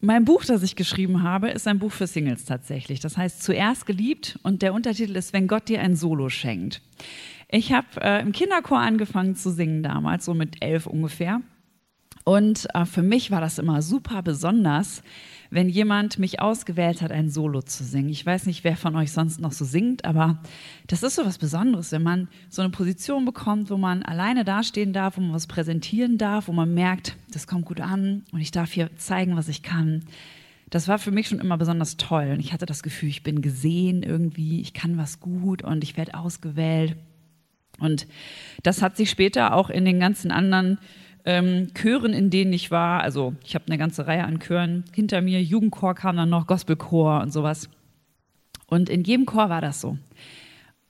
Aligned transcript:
Mein 0.00 0.24
Buch, 0.24 0.44
das 0.44 0.62
ich 0.62 0.76
geschrieben 0.76 1.24
habe, 1.24 1.50
ist 1.50 1.66
ein 1.66 1.80
Buch 1.80 1.90
für 1.90 2.06
Singles 2.06 2.44
tatsächlich. 2.44 3.00
Das 3.00 3.16
heißt 3.16 3.42
Zuerst 3.42 3.84
geliebt 3.84 4.38
und 4.44 4.62
der 4.62 4.72
Untertitel 4.72 5.16
ist 5.16 5.32
Wenn 5.32 5.48
Gott 5.48 5.68
dir 5.68 5.80
ein 5.80 5.96
Solo 5.96 6.28
schenkt. 6.28 6.82
Ich 7.48 7.72
habe 7.72 7.88
äh, 8.00 8.20
im 8.22 8.30
Kinderchor 8.30 8.78
angefangen 8.78 9.34
zu 9.34 9.50
singen 9.50 9.82
damals, 9.82 10.24
so 10.24 10.34
mit 10.34 10.62
elf 10.62 10.86
ungefähr. 10.86 11.40
Und 12.22 12.68
äh, 12.74 12.84
für 12.84 13.02
mich 13.02 13.32
war 13.32 13.40
das 13.40 13.58
immer 13.58 13.82
super 13.82 14.22
besonders, 14.22 15.02
wenn 15.50 15.68
jemand 15.68 16.18
mich 16.18 16.40
ausgewählt 16.40 17.00
hat, 17.00 17.10
ein 17.10 17.30
Solo 17.30 17.62
zu 17.62 17.84
singen. 17.84 18.10
Ich 18.10 18.24
weiß 18.24 18.46
nicht, 18.46 18.64
wer 18.64 18.76
von 18.76 18.94
euch 18.96 19.12
sonst 19.12 19.40
noch 19.40 19.52
so 19.52 19.64
singt, 19.64 20.04
aber 20.04 20.42
das 20.86 21.02
ist 21.02 21.14
so 21.14 21.24
was 21.24 21.38
Besonderes, 21.38 21.92
wenn 21.92 22.02
man 22.02 22.28
so 22.48 22.62
eine 22.62 22.70
Position 22.70 23.24
bekommt, 23.24 23.70
wo 23.70 23.76
man 23.76 24.02
alleine 24.02 24.44
dastehen 24.44 24.92
darf, 24.92 25.16
wo 25.16 25.20
man 25.20 25.32
was 25.32 25.46
präsentieren 25.46 26.18
darf, 26.18 26.48
wo 26.48 26.52
man 26.52 26.74
merkt, 26.74 27.16
das 27.32 27.46
kommt 27.46 27.64
gut 27.64 27.80
an 27.80 28.24
und 28.32 28.40
ich 28.40 28.50
darf 28.50 28.72
hier 28.72 28.90
zeigen, 28.96 29.36
was 29.36 29.48
ich 29.48 29.62
kann. 29.62 30.04
Das 30.70 30.86
war 30.86 30.98
für 30.98 31.10
mich 31.10 31.28
schon 31.28 31.40
immer 31.40 31.56
besonders 31.56 31.96
toll. 31.96 32.30
Und 32.34 32.40
ich 32.40 32.52
hatte 32.52 32.66
das 32.66 32.82
Gefühl, 32.82 33.08
ich 33.08 33.22
bin 33.22 33.40
gesehen 33.40 34.02
irgendwie, 34.02 34.60
ich 34.60 34.74
kann 34.74 34.98
was 34.98 35.18
gut 35.18 35.62
und 35.62 35.82
ich 35.82 35.96
werde 35.96 36.14
ausgewählt. 36.14 36.96
Und 37.78 38.06
das 38.62 38.82
hat 38.82 38.96
sich 38.96 39.08
später 39.08 39.54
auch 39.54 39.70
in 39.70 39.84
den 39.84 40.00
ganzen 40.00 40.30
anderen 40.30 40.78
ähm, 41.28 41.68
Chören, 41.74 42.14
in 42.14 42.30
denen 42.30 42.54
ich 42.54 42.70
war. 42.70 43.02
Also 43.02 43.34
ich 43.44 43.54
habe 43.54 43.66
eine 43.66 43.76
ganze 43.76 44.06
Reihe 44.06 44.24
an 44.24 44.40
Chören 44.40 44.84
hinter 44.94 45.20
mir. 45.20 45.42
Jugendchor 45.42 45.94
kam 45.94 46.16
dann 46.16 46.30
noch, 46.30 46.46
Gospelchor 46.46 47.20
und 47.20 47.34
sowas. 47.34 47.68
Und 48.66 48.88
in 48.88 49.04
jedem 49.04 49.26
Chor 49.26 49.50
war 49.50 49.60
das 49.60 49.82
so. 49.82 49.98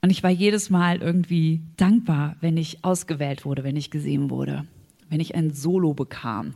Und 0.01 0.09
ich 0.11 0.23
war 0.23 0.29
jedes 0.29 0.69
Mal 0.69 1.01
irgendwie 1.01 1.61
dankbar, 1.75 2.37
wenn 2.39 2.55
ich 2.55 2.85
ausgewählt 2.85 3.43
wurde, 3.43 3.65
wenn 3.65 3.75
ich 3.75 3.91
gesehen 3.91 4.29
wurde, 4.29 4.65
wenn 5.09 5.19
ich 5.19 5.35
ein 5.35 5.51
Solo 5.51 5.93
bekam. 5.93 6.53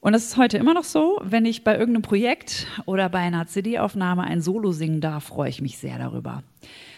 Und 0.00 0.12
das 0.12 0.24
ist 0.24 0.36
heute 0.36 0.58
immer 0.58 0.74
noch 0.74 0.84
so. 0.84 1.18
Wenn 1.24 1.46
ich 1.46 1.64
bei 1.64 1.78
irgendeinem 1.78 2.02
Projekt 2.02 2.66
oder 2.84 3.08
bei 3.08 3.20
einer 3.20 3.46
CD-Aufnahme 3.46 4.24
ein 4.24 4.42
Solo 4.42 4.70
singen 4.72 5.00
darf, 5.00 5.24
freue 5.24 5.48
ich 5.48 5.62
mich 5.62 5.78
sehr 5.78 5.96
darüber. 5.96 6.42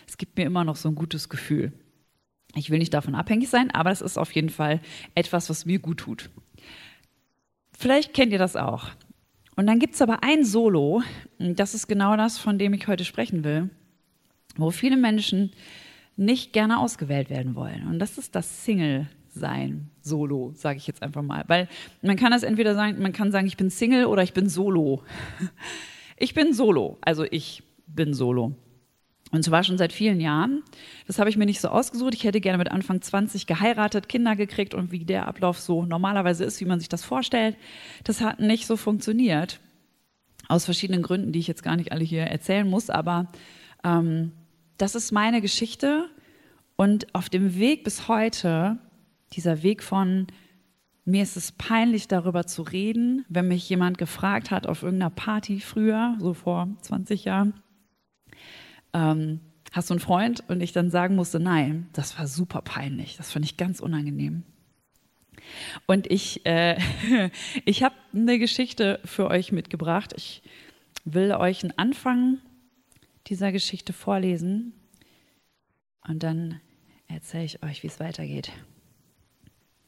Es 0.08 0.18
gibt 0.18 0.36
mir 0.36 0.44
immer 0.44 0.64
noch 0.64 0.74
so 0.74 0.88
ein 0.88 0.96
gutes 0.96 1.28
Gefühl. 1.28 1.72
Ich 2.56 2.70
will 2.70 2.78
nicht 2.78 2.94
davon 2.94 3.14
abhängig 3.14 3.48
sein, 3.48 3.70
aber 3.70 3.90
es 3.90 4.00
ist 4.00 4.18
auf 4.18 4.32
jeden 4.32 4.50
Fall 4.50 4.80
etwas, 5.14 5.50
was 5.50 5.66
mir 5.66 5.78
gut 5.78 5.98
tut. 5.98 6.30
Vielleicht 7.76 8.14
kennt 8.14 8.32
ihr 8.32 8.38
das 8.38 8.56
auch. 8.56 8.90
Und 9.56 9.66
dann 9.66 9.78
gibt 9.78 9.94
es 9.94 10.02
aber 10.02 10.22
ein 10.22 10.44
Solo, 10.44 11.02
das 11.38 11.74
ist 11.74 11.86
genau 11.86 12.16
das, 12.16 12.38
von 12.38 12.58
dem 12.58 12.74
ich 12.74 12.88
heute 12.88 13.04
sprechen 13.04 13.44
will, 13.44 13.70
wo 14.56 14.70
viele 14.70 14.96
Menschen 14.96 15.52
nicht 16.16 16.52
gerne 16.52 16.78
ausgewählt 16.78 17.30
werden 17.30 17.54
wollen. 17.54 17.86
Und 17.88 17.98
das 17.98 18.18
ist 18.18 18.34
das 18.34 18.64
Single-Sein, 18.64 19.90
Solo, 20.00 20.52
sage 20.54 20.78
ich 20.78 20.86
jetzt 20.86 21.02
einfach 21.02 21.22
mal. 21.22 21.44
Weil 21.46 21.68
man 22.02 22.16
kann 22.16 22.30
das 22.30 22.42
entweder 22.42 22.74
sagen, 22.74 23.00
man 23.00 23.12
kann 23.12 23.32
sagen, 23.32 23.46
ich 23.46 23.56
bin 23.56 23.70
Single 23.70 24.06
oder 24.06 24.22
ich 24.22 24.32
bin 24.32 24.48
Solo. 24.48 25.02
Ich 26.16 26.34
bin 26.34 26.52
Solo, 26.52 26.98
also 27.00 27.24
ich 27.24 27.64
bin 27.86 28.14
Solo. 28.14 28.54
Und 29.34 29.42
zwar 29.42 29.64
schon 29.64 29.78
seit 29.78 29.92
vielen 29.92 30.20
Jahren. 30.20 30.62
Das 31.08 31.18
habe 31.18 31.28
ich 31.28 31.36
mir 31.36 31.44
nicht 31.44 31.60
so 31.60 31.66
ausgesucht. 31.66 32.14
Ich 32.14 32.22
hätte 32.22 32.40
gerne 32.40 32.56
mit 32.56 32.70
Anfang 32.70 33.02
20 33.02 33.48
geheiratet, 33.48 34.08
Kinder 34.08 34.36
gekriegt 34.36 34.74
und 34.74 34.92
wie 34.92 35.04
der 35.04 35.26
Ablauf 35.26 35.58
so 35.58 35.84
normalerweise 35.84 36.44
ist, 36.44 36.60
wie 36.60 36.66
man 36.66 36.78
sich 36.78 36.88
das 36.88 37.02
vorstellt. 37.02 37.56
Das 38.04 38.20
hat 38.20 38.38
nicht 38.38 38.68
so 38.68 38.76
funktioniert. 38.76 39.58
Aus 40.46 40.66
verschiedenen 40.66 41.02
Gründen, 41.02 41.32
die 41.32 41.40
ich 41.40 41.48
jetzt 41.48 41.64
gar 41.64 41.74
nicht 41.74 41.90
alle 41.90 42.04
hier 42.04 42.22
erzählen 42.22 42.68
muss. 42.68 42.90
Aber 42.90 43.26
ähm, 43.82 44.30
das 44.78 44.94
ist 44.94 45.10
meine 45.10 45.40
Geschichte. 45.40 46.08
Und 46.76 47.12
auf 47.12 47.28
dem 47.28 47.56
Weg 47.56 47.82
bis 47.82 48.06
heute, 48.06 48.78
dieser 49.32 49.64
Weg 49.64 49.82
von 49.82 50.28
mir 51.04 51.24
ist 51.24 51.36
es 51.36 51.50
peinlich, 51.50 52.06
darüber 52.06 52.46
zu 52.46 52.62
reden, 52.62 53.24
wenn 53.28 53.48
mich 53.48 53.68
jemand 53.68 53.98
gefragt 53.98 54.52
hat 54.52 54.68
auf 54.68 54.84
irgendeiner 54.84 55.10
Party 55.10 55.58
früher, 55.58 56.16
so 56.20 56.34
vor 56.34 56.68
20 56.82 57.24
Jahren, 57.24 57.63
ähm, 58.94 59.40
hast 59.72 59.90
du 59.90 59.94
einen 59.94 60.00
Freund? 60.00 60.42
Und 60.48 60.62
ich 60.62 60.72
dann 60.72 60.90
sagen 60.90 61.16
musste, 61.16 61.40
nein, 61.40 61.88
das 61.92 62.18
war 62.18 62.26
super 62.26 62.62
peinlich. 62.62 63.16
Das 63.16 63.30
fand 63.32 63.44
ich 63.44 63.56
ganz 63.56 63.80
unangenehm. 63.80 64.44
Und 65.86 66.10
ich, 66.10 66.46
äh, 66.46 66.78
ich 67.64 67.82
habe 67.82 67.94
eine 68.14 68.38
Geschichte 68.38 69.00
für 69.04 69.28
euch 69.28 69.52
mitgebracht. 69.52 70.14
Ich 70.16 70.42
will 71.04 71.32
euch 71.32 71.62
einen 71.62 71.76
Anfang 71.76 72.38
dieser 73.26 73.52
Geschichte 73.52 73.92
vorlesen 73.92 74.72
und 76.06 76.22
dann 76.22 76.60
erzähle 77.08 77.44
ich 77.44 77.62
euch, 77.62 77.82
wie 77.82 77.86
es 77.86 78.00
weitergeht. 78.00 78.52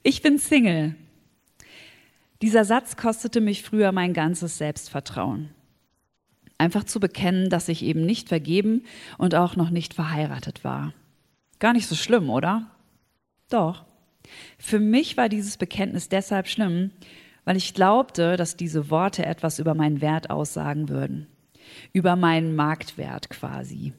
Ich 0.02 0.22
bin 0.22 0.38
Single. 0.38 0.94
Dieser 2.42 2.64
Satz 2.64 2.96
kostete 2.96 3.40
mich 3.40 3.62
früher 3.62 3.92
mein 3.92 4.12
ganzes 4.12 4.58
Selbstvertrauen. 4.58 5.50
Einfach 6.58 6.84
zu 6.84 7.00
bekennen, 7.00 7.50
dass 7.50 7.68
ich 7.68 7.82
eben 7.82 8.06
nicht 8.06 8.28
vergeben 8.28 8.84
und 9.18 9.34
auch 9.34 9.56
noch 9.56 9.70
nicht 9.70 9.94
verheiratet 9.94 10.64
war. 10.64 10.94
Gar 11.58 11.74
nicht 11.74 11.86
so 11.86 11.94
schlimm, 11.94 12.30
oder? 12.30 12.70
Doch. 13.50 13.84
Für 14.58 14.80
mich 14.80 15.16
war 15.16 15.28
dieses 15.28 15.56
Bekenntnis 15.56 16.08
deshalb 16.08 16.48
schlimm, 16.48 16.90
weil 17.44 17.56
ich 17.56 17.74
glaubte, 17.74 18.36
dass 18.36 18.56
diese 18.56 18.90
Worte 18.90 19.24
etwas 19.24 19.58
über 19.58 19.74
meinen 19.74 20.00
Wert 20.00 20.30
aussagen 20.30 20.88
würden. 20.88 21.26
Über 21.92 22.16
meinen 22.16 22.56
Marktwert 22.56 23.30
quasi. 23.30 23.92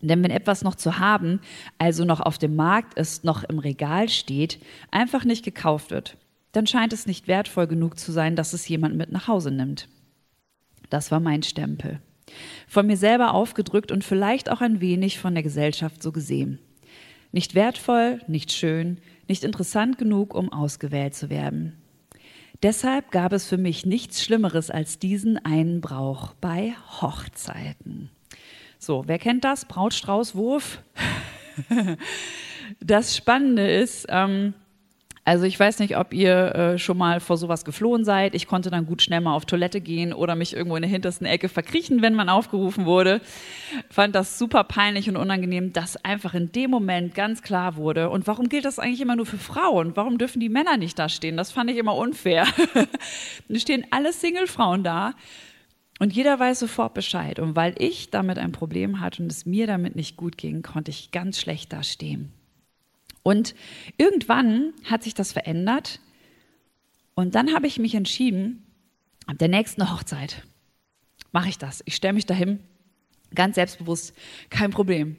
Denn 0.00 0.22
wenn 0.22 0.30
etwas 0.30 0.62
noch 0.62 0.74
zu 0.74 0.98
haben, 0.98 1.40
also 1.78 2.04
noch 2.04 2.20
auf 2.20 2.36
dem 2.38 2.56
Markt 2.56 2.94
ist, 2.94 3.24
noch 3.24 3.42
im 3.44 3.58
Regal 3.58 4.08
steht, 4.08 4.58
einfach 4.90 5.24
nicht 5.24 5.44
gekauft 5.44 5.90
wird, 5.90 6.16
dann 6.52 6.66
scheint 6.66 6.92
es 6.92 7.06
nicht 7.06 7.26
wertvoll 7.26 7.66
genug 7.66 7.98
zu 7.98 8.12
sein, 8.12 8.36
dass 8.36 8.52
es 8.52 8.68
jemand 8.68 8.96
mit 8.96 9.10
nach 9.10 9.28
Hause 9.28 9.50
nimmt. 9.50 9.88
Das 10.90 11.10
war 11.10 11.20
mein 11.20 11.42
Stempel. 11.42 12.00
Von 12.68 12.86
mir 12.86 12.96
selber 12.96 13.34
aufgedrückt 13.34 13.92
und 13.92 14.04
vielleicht 14.04 14.50
auch 14.50 14.60
ein 14.60 14.80
wenig 14.80 15.18
von 15.18 15.34
der 15.34 15.42
Gesellschaft 15.42 16.02
so 16.02 16.12
gesehen. 16.12 16.58
Nicht 17.32 17.54
wertvoll, 17.54 18.20
nicht 18.26 18.52
schön, 18.52 18.98
nicht 19.28 19.44
interessant 19.44 19.98
genug, 19.98 20.34
um 20.34 20.52
ausgewählt 20.52 21.14
zu 21.14 21.30
werden. 21.30 21.76
Deshalb 22.62 23.10
gab 23.10 23.32
es 23.32 23.46
für 23.46 23.58
mich 23.58 23.84
nichts 23.84 24.22
Schlimmeres 24.22 24.70
als 24.70 24.98
diesen 24.98 25.44
einen 25.44 25.80
Brauch 25.80 26.34
bei 26.34 26.74
Hochzeiten. 27.00 28.10
So, 28.78 29.04
wer 29.06 29.18
kennt 29.18 29.44
das? 29.44 29.66
Brautstraußwurf? 29.66 30.82
das 32.80 33.16
Spannende 33.16 33.70
ist, 33.70 34.06
ähm, 34.08 34.54
also 35.26 35.46
ich 35.46 35.58
weiß 35.58 35.78
nicht, 35.78 35.96
ob 35.96 36.12
ihr 36.12 36.54
äh, 36.54 36.78
schon 36.78 36.98
mal 36.98 37.18
vor 37.18 37.38
sowas 37.38 37.64
geflohen 37.64 38.04
seid. 38.04 38.34
Ich 38.34 38.46
konnte 38.46 38.68
dann 38.68 38.84
gut 38.84 39.00
schnell 39.00 39.22
mal 39.22 39.34
auf 39.34 39.46
Toilette 39.46 39.80
gehen 39.80 40.12
oder 40.12 40.34
mich 40.34 40.54
irgendwo 40.54 40.76
in 40.76 40.82
der 40.82 40.90
hintersten 40.90 41.26
Ecke 41.26 41.48
verkriechen, 41.48 42.02
wenn 42.02 42.14
man 42.14 42.28
aufgerufen 42.28 42.84
wurde. 42.84 43.22
Fand 43.88 44.14
das 44.14 44.38
super 44.38 44.64
peinlich 44.64 45.08
und 45.08 45.16
unangenehm, 45.16 45.72
dass 45.72 45.96
einfach 46.04 46.34
in 46.34 46.52
dem 46.52 46.70
Moment 46.70 47.14
ganz 47.14 47.40
klar 47.40 47.76
wurde. 47.76 48.10
Und 48.10 48.26
warum 48.26 48.50
gilt 48.50 48.66
das 48.66 48.78
eigentlich 48.78 49.00
immer 49.00 49.16
nur 49.16 49.24
für 49.24 49.38
Frauen? 49.38 49.96
Warum 49.96 50.18
dürfen 50.18 50.40
die 50.40 50.50
Männer 50.50 50.76
nicht 50.76 50.98
da 50.98 51.08
stehen? 51.08 51.38
Das 51.38 51.52
fand 51.52 51.70
ich 51.70 51.78
immer 51.78 51.96
unfair. 51.96 52.46
Dann 53.48 53.58
stehen 53.58 53.86
alle 53.90 54.12
Single-Frauen 54.12 54.84
da. 54.84 55.14
Und 56.00 56.12
jeder 56.12 56.38
weiß 56.38 56.58
sofort 56.58 56.92
Bescheid. 56.92 57.38
Und 57.38 57.56
weil 57.56 57.74
ich 57.78 58.10
damit 58.10 58.38
ein 58.38 58.52
Problem 58.52 59.00
hatte 59.00 59.22
und 59.22 59.32
es 59.32 59.46
mir 59.46 59.66
damit 59.66 59.96
nicht 59.96 60.18
gut 60.18 60.36
ging, 60.36 60.60
konnte 60.60 60.90
ich 60.90 61.12
ganz 61.12 61.40
schlecht 61.40 61.72
da 61.72 61.82
stehen. 61.82 62.30
Und 63.24 63.56
irgendwann 63.96 64.74
hat 64.84 65.02
sich 65.02 65.14
das 65.14 65.32
verändert. 65.32 65.98
Und 67.16 67.34
dann 67.34 67.54
habe 67.54 67.66
ich 67.66 67.80
mich 67.80 67.96
entschieden, 67.96 68.64
ab 69.26 69.38
der 69.38 69.48
nächsten 69.48 69.90
Hochzeit 69.90 70.44
mache 71.32 71.48
ich 71.48 71.58
das. 71.58 71.82
Ich 71.86 71.96
stelle 71.96 72.12
mich 72.12 72.26
dahin, 72.26 72.60
ganz 73.34 73.56
selbstbewusst, 73.56 74.14
kein 74.50 74.70
Problem. 74.70 75.16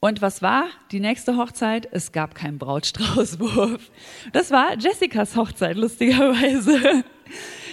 Und 0.00 0.22
was 0.22 0.42
war 0.42 0.68
die 0.90 1.00
nächste 1.00 1.36
Hochzeit? 1.36 1.88
Es 1.90 2.12
gab 2.12 2.34
keinen 2.34 2.58
Brautstraußwurf. 2.58 3.90
Das 4.32 4.50
war 4.50 4.78
Jessicas 4.78 5.36
Hochzeit, 5.36 5.76
lustigerweise. 5.76 7.04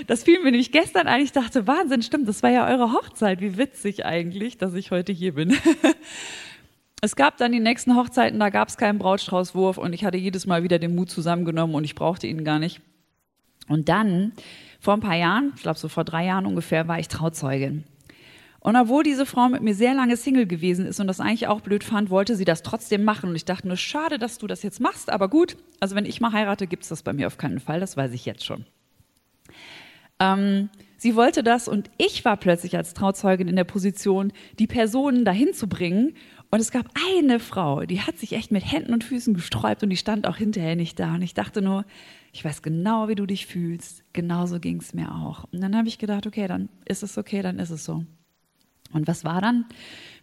Das 0.08 0.24
fiel 0.24 0.40
mir 0.40 0.52
nämlich 0.52 0.72
gestern 0.72 1.08
ein. 1.08 1.22
Ich 1.22 1.32
dachte, 1.32 1.66
Wahnsinn, 1.66 2.02
stimmt, 2.02 2.28
das 2.28 2.44
war 2.44 2.50
ja 2.50 2.68
eure 2.68 2.91
Hochzeit. 2.91 3.40
Wie 3.41 3.58
witzig 3.58 4.06
eigentlich, 4.06 4.58
dass 4.58 4.74
ich 4.74 4.91
heute 4.91 5.14
hier 5.14 5.35
bin. 5.35 5.56
Es 7.02 7.16
gab 7.16 7.38
dann 7.38 7.52
die 7.52 7.59
nächsten 7.59 7.96
Hochzeiten, 7.96 8.40
da 8.40 8.50
gab 8.50 8.70
es 8.70 8.78
keinen 8.78 9.00
Brautstraußwurf 9.00 9.78
und 9.78 9.94
ich 9.94 10.06
hatte 10.06 10.18
jedes 10.18 10.47
Mal 10.47 10.64
wieder 10.64 10.80
den 10.80 10.96
Mut 10.96 11.09
zusammengenommen 11.09 11.76
und 11.76 11.84
ich 11.84 11.96
brauchte 11.96 12.28
ihn 12.28 12.44
gar 12.44 12.59
nicht. 12.59 12.82
Und 13.68 13.90
dann, 13.90 14.34
vor 14.80 14.94
ein 14.94 15.02
paar 15.02 15.16
Jahren, 15.16 15.53
ich 15.56 15.64
glaube 15.64 15.80
so 15.80 15.88
vor 15.88 16.03
drei 16.03 16.26
Jahren 16.26 16.46
ungefähr, 16.46 16.88
war 16.88 17.00
ich 17.00 17.08
Trauzeugin. 17.08 17.84
Und 18.59 18.76
obwohl 18.76 19.03
diese 19.03 19.28
Frau 19.28 19.47
mit 19.47 19.62
mir 19.62 19.76
sehr 19.76 19.94
lange 19.94 20.18
Single 20.18 20.47
gewesen 20.47 20.88
ist 20.88 21.00
und 21.00 21.06
das 21.06 21.20
eigentlich 21.20 21.47
auch 21.47 21.62
blöd 21.62 21.84
fand, 21.84 22.09
wollte 22.09 22.36
sie 22.36 22.46
das 22.46 22.64
trotzdem 22.64 23.03
machen. 23.03 23.30
Und 23.30 23.36
ich 23.36 23.46
dachte 23.46 23.68
nur, 23.68 23.78
schade, 23.78 24.18
dass 24.18 24.40
du 24.40 24.48
das 24.48 24.64
jetzt 24.64 24.80
machst, 24.80 25.12
aber 25.12 25.30
gut. 25.30 25.56
Also 25.80 25.96
wenn 25.96 26.06
ich 26.06 26.20
mal 26.20 26.32
heirate, 26.32 26.66
gibt 26.66 26.82
es 26.82 26.90
das 26.90 27.03
bei 27.03 27.14
mir 27.14 27.28
auf 27.28 27.38
keinen 27.38 27.59
Fall, 27.59 27.80
das 27.80 27.96
weiß 27.96 28.12
ich 28.14 28.26
jetzt 28.26 28.44
schon. 28.44 28.66
Ähm, 30.20 30.70
sie 30.98 31.16
wollte 31.16 31.44
das 31.44 31.68
und 31.68 31.91
ich 31.98 32.26
war 32.26 32.38
plötzlich 32.38 32.76
als 32.76 32.96
Trauzeugin 32.96 33.48
in 33.48 33.56
der 33.56 33.66
Position, 33.66 34.34
die 34.58 34.66
Personen 34.66 35.26
dahin 35.26 35.53
zu 35.53 35.68
bringen 35.68 36.16
Und 36.55 36.61
es 36.61 36.72
gab 36.72 36.85
eine 37.17 37.41
Frau, 37.41 37.81
die 37.81 37.99
hat 37.99 38.17
sich 38.17 38.31
echt 38.31 38.49
mit 38.49 38.63
Händen 38.63 38.93
und 38.93 39.03
Füßen 39.03 39.34
gesträubt 39.34 39.84
und 39.84 39.90
die 39.90 39.97
stand 39.97 40.25
auch 40.25 40.37
hinterher 40.37 40.78
nicht 40.78 40.97
da. 40.97 41.16
Und 41.16 41.22
ich 41.22 41.34
dachte 41.34 41.61
nur, 41.61 41.84
ich 42.31 42.46
weiß 42.46 42.61
genau, 42.61 43.09
wie 43.09 43.16
du 43.16 43.25
dich 43.25 43.46
fühlst. 43.46 44.05
Genauso 44.13 44.61
ging 44.61 44.78
es 44.78 44.93
mir 44.93 45.13
auch. 45.13 45.43
Und 45.52 45.59
dann 45.59 45.75
habe 45.75 45.90
ich 45.90 45.97
gedacht, 45.97 46.25
okay, 46.25 46.47
dann 46.47 46.69
ist 46.85 47.03
es 47.03 47.17
okay, 47.17 47.41
dann 47.41 47.59
ist 47.59 47.72
es 47.72 47.84
so. 47.84 48.05
Und 48.93 49.05
was 49.05 49.25
war 49.25 49.41
dann? 49.41 49.66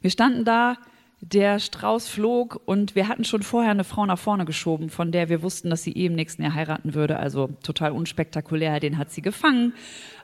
Wir 0.01 0.09
standen 0.09 0.47
da, 0.47 0.79
der 1.21 1.59
Strauß 1.59 2.09
flog 2.09 2.63
und 2.65 2.95
wir 2.95 3.09
hatten 3.09 3.25
schon 3.25 3.43
vorher 3.43 3.73
eine 3.73 3.85
Frau 3.85 4.07
nach 4.07 4.19
vorne 4.19 4.47
geschoben, 4.47 4.89
von 4.89 5.13
der 5.13 5.29
wir 5.29 5.43
wussten, 5.43 5.69
dass 5.69 5.83
sie 5.83 5.95
eben 5.95 6.15
nächsten 6.15 6.43
Jahr 6.43 6.55
heiraten 6.55 6.95
würde. 6.95 7.19
Also 7.19 7.51
total 7.63 7.93
unspektakulär, 7.93 8.81
den 8.81 8.97
hat 8.97 9.11
sie 9.11 9.21
gefangen. 9.21 9.75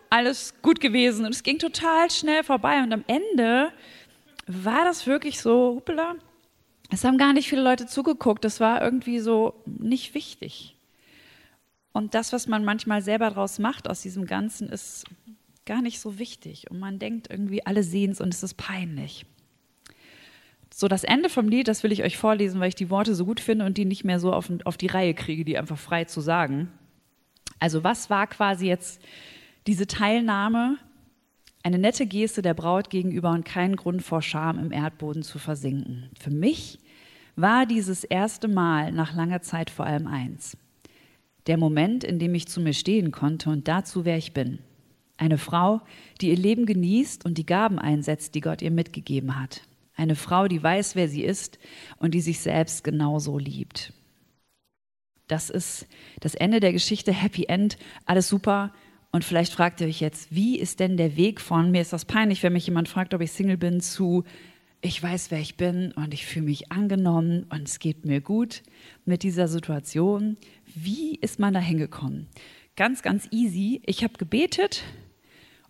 Alles 0.08 0.55
gut 0.62 0.81
gewesen 0.81 1.26
und 1.26 1.34
es 1.34 1.43
ging 1.43 1.58
total 1.58 2.10
schnell 2.10 2.44
vorbei. 2.44 2.82
Und 2.82 2.94
am 2.94 3.05
Ende 3.08 3.72
war 4.49 4.85
das 4.85 5.06
wirklich 5.06 5.41
so, 5.41 5.77
hoppala, 5.77 6.17
es 6.91 7.05
haben 7.05 7.19
gar 7.19 7.33
nicht 7.33 7.49
viele 7.49 7.62
Leute 7.62 7.87
zugeguckt. 7.87 8.45
Das 8.45 8.61
war 8.61 8.83
irgendwie 8.83 9.21
so 9.21 9.62
nicht 9.67 10.15
wichtig. 10.15 10.77
Und 11.93 12.15
das, 12.15 12.33
was 12.33 12.47
man 12.47 12.65
manchmal 12.65 13.03
selber 13.03 13.31
draus 13.31 13.59
macht 13.59 13.89
aus 13.89 14.03
diesem 14.03 14.27
Ganzen, 14.27 14.69
ist 14.69 15.05
gar 15.67 15.83
nicht 15.83 16.00
so 16.00 16.19
wichtig. 16.19 16.71
Und 16.71 16.79
man 16.79 16.99
denkt 16.99 17.29
irgendwie, 17.31 17.65
alle 17.67 17.83
sehen 17.83 18.12
es 18.12 18.21
und 18.21 18.33
es 18.33 18.43
ist 18.43 18.55
peinlich. 18.55 19.27
So, 20.73 20.89
das 20.89 21.05
Ende 21.05 21.29
vom 21.29 21.49
Lied, 21.49 21.69
das 21.69 21.83
will 21.83 21.93
ich 21.93 22.05
euch 22.05 22.17
vorlesen, 22.17 22.61
weil 22.61 22.69
ich 22.69 22.75
die 22.75 22.91
Worte 22.91 23.15
so 23.15 23.27
gut 23.27 23.41
finde 23.41 23.67
und 23.67 23.77
die 23.77 23.85
nicht 23.85 24.05
mehr 24.05 24.21
so 24.21 24.33
auf, 24.33 24.51
auf 24.65 24.77
die 24.77 24.87
Reihe 24.87 25.12
kriege, 25.12 25.44
die 25.44 25.59
einfach 25.59 25.79
frei 25.79 26.05
zu 26.05 26.21
sagen. 26.21 26.71
Also, 27.59 27.85
was 27.85 28.11
war 28.11 28.27
quasi 28.29 28.67
jetzt 28.67 29.03
diese 29.67 29.87
Teilnahme? 29.87 30.79
Eine 31.69 31.79
nette 31.79 32.06
Geste 32.06 32.41
der 32.41 32.55
Braut 32.55 32.88
gegenüber 32.88 33.31
und 33.31 33.44
kein 33.44 33.76
Grund 33.76 34.00
vor 34.03 34.23
Scham 34.23 34.59
im 34.59 34.73
Erdboden 34.73 35.23
zu 35.23 35.38
versinken. 35.38 36.09
Für 36.19 36.31
mich 36.31 36.79
war 37.37 37.67
dieses 37.67 38.05
erste 38.05 38.49
Mal 38.49 38.91
nach 38.91 39.15
langer 39.15 39.43
Zeit 39.43 39.69
vor 39.69 39.85
allem 39.85 40.06
eins. 40.06 40.56
Der 41.47 41.59
Moment, 41.59 42.05
in 42.05 42.19
dem 42.19 42.35
ich 42.35 42.49
zu 42.49 42.62
mir 42.62 42.73
stehen 42.73 43.11
konnte 43.11 43.50
und 43.50 43.69
dazu, 43.69 44.06
wer 44.06 44.17
ich 44.17 44.32
bin. 44.32 44.61
Eine 45.19 45.37
Frau, 45.37 45.82
die 46.23 46.31
ihr 46.31 46.38
Leben 46.38 46.65
genießt 46.65 47.26
und 47.26 47.37
die 47.37 47.44
Gaben 47.44 47.79
einsetzt, 47.79 48.35
die 48.35 48.41
Gott 48.41 48.62
ihr 48.62 48.70
mitgegeben 48.70 49.38
hat. 49.38 49.61
Eine 49.94 50.17
Frau, 50.17 50.49
die 50.49 50.62
weiß, 50.62 50.97
wer 50.97 51.11
sie 51.11 51.23
ist 51.23 51.59
und 51.99 52.15
die 52.15 52.23
sich 52.23 52.41
selbst 52.41 52.82
genauso 52.82 53.37
liebt. 53.37 53.93
Das 55.26 55.50
ist 55.50 55.87
das 56.20 56.35
Ende 56.35 56.61
der 56.61 56.73
Geschichte, 56.73 57.12
Happy 57.12 57.44
End, 57.44 57.76
alles 58.06 58.26
super. 58.26 58.73
Und 59.10 59.25
vielleicht 59.25 59.52
fragt 59.52 59.81
ihr 59.81 59.87
euch 59.87 60.00
jetzt, 60.00 60.34
wie 60.34 60.58
ist 60.58 60.81
denn 60.81 60.96
der 60.96 61.16
Weg 61.16 61.40
von, 61.40 61.70
mir 61.70 61.81
ist 61.81 61.93
das 61.93 62.05
peinlich, 62.05 62.43
wenn 62.43 62.52
mich 62.52 62.66
jemand 62.66 62.88
fragt, 62.88 63.14
ob 63.14 63.20
ich 63.20 63.32
Single 63.32 63.56
bin, 63.56 63.81
zu, 63.81 64.25
ich 64.81 65.02
weiß, 65.02 65.31
wer 65.31 65.40
ich 65.40 65.56
bin 65.56 65.93
und 65.93 66.12
ich 66.12 66.26
fühle 66.26 66.46
mich 66.46 66.70
angenommen 66.70 67.46
und 67.50 67.66
es 67.66 67.78
geht 67.78 68.05
mir 68.05 68.20
gut 68.20 68.62
mit 69.05 69.22
dieser 69.22 69.49
Situation. 69.49 70.37
Wie 70.66 71.16
ist 71.16 71.38
man 71.38 71.55
da 71.55 71.60
hingekommen? 71.60 72.28
Ganz, 72.76 73.02
ganz 73.02 73.26
easy. 73.31 73.81
Ich 73.87 74.05
habe 74.05 74.14
gebetet, 74.19 74.84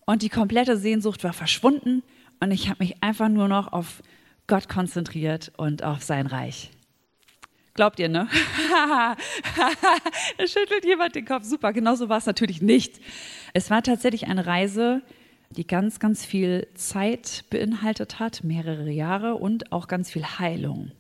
und 0.09 0.23
die 0.23 0.31
komplette 0.31 0.79
Sehnsucht 0.79 1.23
war 1.23 1.35
verschwunden 1.35 2.03
und 2.41 2.51
ich 2.51 2.71
habe 2.71 2.83
mich 2.83 3.03
einfach 3.03 3.29
nur 3.29 3.47
noch 3.47 3.71
auf 3.75 4.03
Gott 4.47 4.67
konzentriert 4.67 5.53
und 5.59 5.85
auf 5.85 6.03
sein 6.03 6.27
Reich. 6.27 6.71
Glaubt 7.79 8.01
ihr, 8.01 8.09
ne? 8.09 8.27
da 10.37 10.47
schüttelt 10.49 10.85
jemand 10.85 11.15
den 11.15 11.25
Kopf. 11.25 11.45
Super, 11.45 11.73
genauso 11.73 12.09
war 12.09 12.19
es 12.19 12.27
natürlich 12.27 12.61
nicht. 12.61 12.99
Es 13.55 13.71
war 13.71 13.85
tatsächlich 13.85 14.27
eine 14.27 14.47
Reise, 14.47 15.01
die 15.51 15.65
ganz, 15.65 16.01
ganz 16.01 16.25
viel 16.25 16.67
Zeit 16.75 17.45
beinhaltet 17.51 18.19
hat, 18.19 18.43
mehrere 18.43 18.91
Jahre 18.91 19.37
und 19.37 19.71
auch 19.71 19.87
ganz 19.87 20.11
viel 20.11 20.25
Heilung 20.25 20.91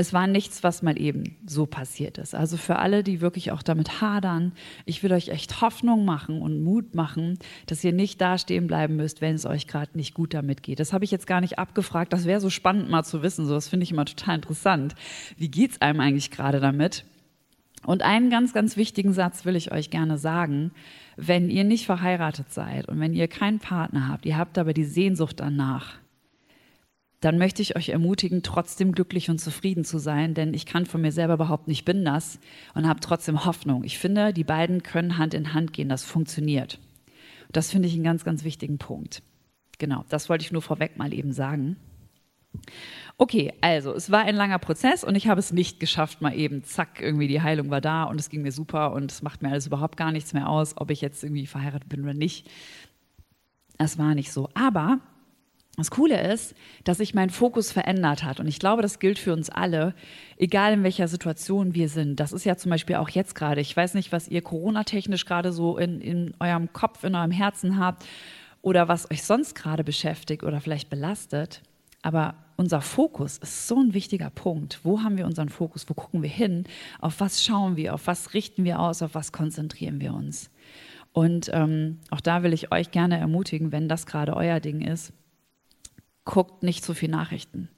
es 0.00 0.12
war 0.12 0.28
nichts, 0.28 0.62
was 0.62 0.80
mal 0.80 0.98
eben 0.98 1.36
so 1.44 1.66
passiert 1.66 2.18
ist. 2.18 2.32
Also 2.32 2.56
für 2.56 2.76
alle, 2.76 3.02
die 3.02 3.20
wirklich 3.20 3.50
auch 3.50 3.64
damit 3.64 4.00
hadern, 4.00 4.52
ich 4.86 5.02
will 5.02 5.12
euch 5.12 5.28
echt 5.28 5.60
Hoffnung 5.60 6.04
machen 6.04 6.40
und 6.40 6.62
Mut 6.62 6.94
machen, 6.94 7.36
dass 7.66 7.82
ihr 7.82 7.92
nicht 7.92 8.20
da 8.20 8.38
stehen 8.38 8.68
bleiben 8.68 8.94
müsst, 8.94 9.20
wenn 9.20 9.34
es 9.34 9.44
euch 9.44 9.66
gerade 9.66 9.98
nicht 9.98 10.14
gut 10.14 10.34
damit 10.34 10.62
geht. 10.62 10.78
Das 10.78 10.92
habe 10.92 11.04
ich 11.04 11.10
jetzt 11.10 11.26
gar 11.26 11.40
nicht 11.40 11.58
abgefragt. 11.58 12.12
Das 12.12 12.26
wäre 12.26 12.40
so 12.40 12.48
spannend 12.48 12.88
mal 12.88 13.02
zu 13.02 13.24
wissen. 13.24 13.44
So, 13.44 13.54
das 13.54 13.66
finde 13.66 13.82
ich 13.82 13.90
immer 13.90 14.04
total 14.04 14.36
interessant. 14.36 14.94
Wie 15.36 15.50
geht's 15.50 15.82
einem 15.82 15.98
eigentlich 15.98 16.30
gerade 16.30 16.60
damit? 16.60 17.04
Und 17.84 18.02
einen 18.02 18.30
ganz, 18.30 18.52
ganz 18.52 18.76
wichtigen 18.76 19.12
Satz 19.12 19.44
will 19.44 19.56
ich 19.56 19.72
euch 19.72 19.90
gerne 19.90 20.16
sagen. 20.16 20.70
Wenn 21.16 21.50
ihr 21.50 21.64
nicht 21.64 21.86
verheiratet 21.86 22.52
seid 22.52 22.88
und 22.88 23.00
wenn 23.00 23.14
ihr 23.14 23.26
keinen 23.26 23.58
Partner 23.58 24.06
habt, 24.06 24.26
ihr 24.26 24.38
habt 24.38 24.58
aber 24.58 24.74
die 24.74 24.84
Sehnsucht 24.84 25.40
danach, 25.40 25.98
dann 27.20 27.38
möchte 27.38 27.62
ich 27.62 27.76
euch 27.76 27.88
ermutigen, 27.88 28.42
trotzdem 28.42 28.92
glücklich 28.92 29.28
und 29.28 29.38
zufrieden 29.38 29.84
zu 29.84 29.98
sein, 29.98 30.34
denn 30.34 30.54
ich 30.54 30.66
kann 30.66 30.86
von 30.86 31.00
mir 31.00 31.12
selber 31.12 31.36
behaupten, 31.36 31.70
ich 31.70 31.84
bin 31.84 32.04
das 32.04 32.38
und 32.74 32.88
habe 32.88 33.00
trotzdem 33.00 33.44
Hoffnung. 33.44 33.82
Ich 33.84 33.98
finde, 33.98 34.32
die 34.32 34.44
beiden 34.44 34.82
können 34.82 35.18
Hand 35.18 35.34
in 35.34 35.52
Hand 35.52 35.72
gehen, 35.72 35.88
das 35.88 36.04
funktioniert. 36.04 36.78
Das 37.50 37.70
finde 37.70 37.88
ich 37.88 37.94
einen 37.94 38.04
ganz, 38.04 38.24
ganz 38.24 38.44
wichtigen 38.44 38.78
Punkt. 38.78 39.22
Genau, 39.78 40.04
das 40.08 40.28
wollte 40.28 40.44
ich 40.44 40.52
nur 40.52 40.62
vorweg 40.62 40.96
mal 40.96 41.12
eben 41.12 41.32
sagen. 41.32 41.76
Okay, 43.16 43.52
also 43.60 43.92
es 43.94 44.10
war 44.10 44.20
ein 44.20 44.36
langer 44.36 44.58
Prozess 44.58 45.02
und 45.02 45.16
ich 45.16 45.26
habe 45.26 45.40
es 45.40 45.52
nicht 45.52 45.80
geschafft, 45.80 46.22
mal 46.22 46.34
eben, 46.34 46.62
zack, 46.62 47.00
irgendwie 47.00 47.28
die 47.28 47.42
Heilung 47.42 47.70
war 47.70 47.80
da 47.80 48.04
und 48.04 48.20
es 48.20 48.30
ging 48.30 48.42
mir 48.42 48.52
super 48.52 48.92
und 48.92 49.10
es 49.10 49.22
macht 49.22 49.42
mir 49.42 49.50
alles 49.50 49.66
überhaupt 49.66 49.96
gar 49.96 50.12
nichts 50.12 50.32
mehr 50.34 50.48
aus, 50.48 50.76
ob 50.76 50.90
ich 50.90 51.00
jetzt 51.00 51.24
irgendwie 51.24 51.46
verheiratet 51.46 51.88
bin 51.88 52.02
oder 52.02 52.14
nicht. 52.14 52.48
Es 53.76 53.98
war 53.98 54.14
nicht 54.14 54.32
so. 54.32 54.48
Aber 54.54 55.00
das 55.78 55.92
Coole 55.92 56.20
ist, 56.32 56.54
dass 56.82 56.98
sich 56.98 57.14
mein 57.14 57.30
Fokus 57.30 57.70
verändert 57.70 58.24
hat. 58.24 58.40
Und 58.40 58.48
ich 58.48 58.58
glaube, 58.58 58.82
das 58.82 58.98
gilt 58.98 59.18
für 59.18 59.32
uns 59.32 59.48
alle, 59.48 59.94
egal 60.36 60.72
in 60.72 60.82
welcher 60.82 61.06
Situation 61.06 61.74
wir 61.74 61.88
sind. 61.88 62.18
Das 62.18 62.32
ist 62.32 62.44
ja 62.44 62.56
zum 62.56 62.70
Beispiel 62.70 62.96
auch 62.96 63.08
jetzt 63.08 63.34
gerade. 63.34 63.60
Ich 63.60 63.76
weiß 63.76 63.94
nicht, 63.94 64.10
was 64.10 64.26
ihr 64.26 64.42
Corona-technisch 64.42 65.24
gerade 65.24 65.52
so 65.52 65.78
in, 65.78 66.00
in 66.00 66.34
eurem 66.40 66.72
Kopf, 66.72 67.04
in 67.04 67.14
eurem 67.14 67.30
Herzen 67.30 67.78
habt 67.78 68.04
oder 68.60 68.88
was 68.88 69.10
euch 69.10 69.22
sonst 69.22 69.54
gerade 69.54 69.84
beschäftigt 69.84 70.42
oder 70.42 70.60
vielleicht 70.60 70.90
belastet. 70.90 71.62
Aber 72.02 72.34
unser 72.56 72.80
Fokus 72.80 73.38
ist 73.38 73.68
so 73.68 73.80
ein 73.80 73.94
wichtiger 73.94 74.30
Punkt. 74.30 74.80
Wo 74.82 75.02
haben 75.02 75.16
wir 75.16 75.26
unseren 75.26 75.48
Fokus? 75.48 75.88
Wo 75.88 75.94
gucken 75.94 76.22
wir 76.22 76.30
hin? 76.30 76.64
Auf 76.98 77.20
was 77.20 77.44
schauen 77.44 77.76
wir? 77.76 77.94
Auf 77.94 78.08
was 78.08 78.34
richten 78.34 78.64
wir 78.64 78.80
aus? 78.80 79.00
Auf 79.00 79.14
was 79.14 79.30
konzentrieren 79.30 80.00
wir 80.00 80.12
uns? 80.12 80.50
Und 81.12 81.50
ähm, 81.52 81.98
auch 82.10 82.20
da 82.20 82.42
will 82.42 82.52
ich 82.52 82.72
euch 82.72 82.90
gerne 82.90 83.18
ermutigen, 83.18 83.70
wenn 83.70 83.88
das 83.88 84.06
gerade 84.06 84.34
euer 84.34 84.58
Ding 84.60 84.80
ist, 84.80 85.12
guckt 86.28 86.62
nicht 86.62 86.84
zu 86.84 86.92
viel 86.92 87.08
Nachrichten. 87.08 87.70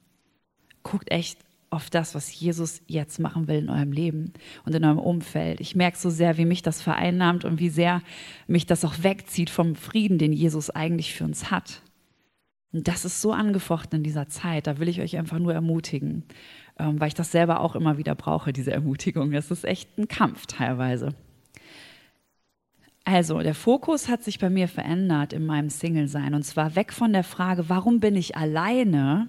Guckt 0.83 1.09
echt 1.09 1.39
auf 1.69 1.89
das, 1.89 2.15
was 2.15 2.37
Jesus 2.37 2.81
jetzt 2.85 3.17
machen 3.17 3.47
will 3.47 3.59
in 3.59 3.69
eurem 3.69 3.93
Leben 3.93 4.33
und 4.65 4.75
in 4.75 4.83
eurem 4.83 4.99
Umfeld. 4.99 5.61
Ich 5.61 5.73
merke 5.73 5.97
so 5.97 6.09
sehr, 6.09 6.37
wie 6.37 6.43
mich 6.43 6.61
das 6.61 6.81
vereinnahmt 6.81 7.45
und 7.45 7.61
wie 7.61 7.69
sehr 7.69 8.01
mich 8.47 8.65
das 8.65 8.83
auch 8.83 9.03
wegzieht 9.03 9.49
vom 9.49 9.75
Frieden, 9.75 10.17
den 10.17 10.33
Jesus 10.33 10.69
eigentlich 10.69 11.13
für 11.13 11.23
uns 11.23 11.49
hat. 11.49 11.81
Und 12.73 12.89
das 12.89 13.05
ist 13.05 13.21
so 13.21 13.31
angefochten 13.31 13.99
in 13.99 14.03
dieser 14.03 14.27
Zeit. 14.27 14.67
Da 14.67 14.79
will 14.79 14.89
ich 14.89 14.99
euch 14.99 15.17
einfach 15.17 15.39
nur 15.39 15.53
ermutigen, 15.53 16.23
ähm, 16.77 16.99
weil 16.99 17.07
ich 17.07 17.13
das 17.13 17.31
selber 17.31 17.61
auch 17.61 17.77
immer 17.77 17.97
wieder 17.97 18.15
brauche, 18.15 18.51
diese 18.51 18.73
Ermutigung. 18.73 19.31
Das 19.31 19.49
ist 19.49 19.63
echt 19.63 19.97
ein 19.97 20.09
Kampf 20.09 20.45
teilweise. 20.45 21.15
Also, 23.03 23.39
der 23.39 23.55
Fokus 23.55 24.09
hat 24.09 24.23
sich 24.23 24.37
bei 24.39 24.49
mir 24.49 24.67
verändert 24.67 25.33
in 25.33 25.45
meinem 25.45 25.69
Single-Sein. 25.69 26.35
Und 26.35 26.43
zwar 26.43 26.75
weg 26.75 26.93
von 26.93 27.13
der 27.13 27.23
Frage, 27.23 27.67
warum 27.67 27.99
bin 27.99 28.15
ich 28.15 28.37
alleine, 28.37 29.27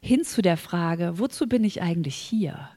hin 0.00 0.24
zu 0.24 0.42
der 0.42 0.56
Frage, 0.56 1.18
wozu 1.18 1.48
bin 1.48 1.64
ich 1.64 1.82
eigentlich 1.82 2.16
hier? 2.16 2.70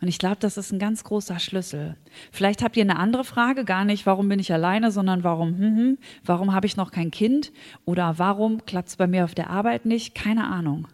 Und 0.00 0.08
ich 0.08 0.18
glaube, 0.18 0.38
das 0.40 0.56
ist 0.56 0.72
ein 0.72 0.78
ganz 0.78 1.04
großer 1.04 1.38
Schlüssel. 1.38 1.96
Vielleicht 2.32 2.62
habt 2.62 2.76
ihr 2.76 2.82
eine 2.82 2.98
andere 2.98 3.24
Frage, 3.24 3.64
gar 3.64 3.84
nicht, 3.84 4.06
warum 4.06 4.28
bin 4.28 4.38
ich 4.38 4.52
alleine, 4.52 4.90
sondern 4.90 5.24
warum, 5.24 5.58
hm, 5.58 5.76
hm, 5.76 5.98
warum 6.24 6.54
habe 6.54 6.66
ich 6.66 6.76
noch 6.76 6.90
kein 6.90 7.10
Kind? 7.10 7.52
Oder 7.84 8.18
warum 8.18 8.64
klappt 8.64 8.88
es 8.88 8.96
bei 8.96 9.06
mir 9.06 9.24
auf 9.24 9.34
der 9.34 9.50
Arbeit 9.50 9.84
nicht? 9.84 10.14
Keine 10.14 10.46
Ahnung, 10.46 10.88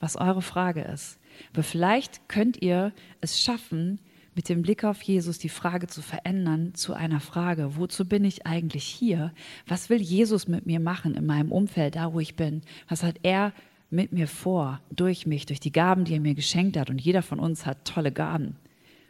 was 0.00 0.16
eure 0.16 0.42
Frage 0.42 0.82
ist. 0.82 1.20
Aber 1.52 1.62
vielleicht 1.62 2.28
könnt 2.28 2.60
ihr 2.60 2.92
es 3.20 3.40
schaffen, 3.40 4.00
mit 4.38 4.48
dem 4.48 4.62
Blick 4.62 4.84
auf 4.84 5.02
Jesus 5.02 5.40
die 5.40 5.48
Frage 5.48 5.88
zu 5.88 6.00
verändern 6.00 6.72
zu 6.72 6.94
einer 6.94 7.18
Frage, 7.18 7.74
wozu 7.74 8.04
bin 8.04 8.24
ich 8.24 8.46
eigentlich 8.46 8.84
hier? 8.84 9.32
Was 9.66 9.90
will 9.90 10.00
Jesus 10.00 10.46
mit 10.46 10.64
mir 10.64 10.78
machen 10.78 11.16
in 11.16 11.26
meinem 11.26 11.50
Umfeld, 11.50 11.96
da 11.96 12.12
wo 12.12 12.20
ich 12.20 12.36
bin? 12.36 12.62
Was 12.88 13.02
hat 13.02 13.16
er 13.24 13.52
mit 13.90 14.12
mir 14.12 14.28
vor, 14.28 14.80
durch 14.92 15.26
mich, 15.26 15.46
durch 15.46 15.58
die 15.58 15.72
Gaben, 15.72 16.04
die 16.04 16.14
er 16.14 16.20
mir 16.20 16.36
geschenkt 16.36 16.76
hat? 16.76 16.88
Und 16.88 17.00
jeder 17.00 17.22
von 17.22 17.40
uns 17.40 17.66
hat 17.66 17.84
tolle 17.84 18.12
Gaben. 18.12 18.54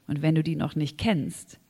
Und 0.07 0.23
wenn 0.23 0.35
du 0.35 0.43
die 0.43 0.57
noch 0.57 0.77
nicht 0.77 0.97
kennst, 0.97 1.61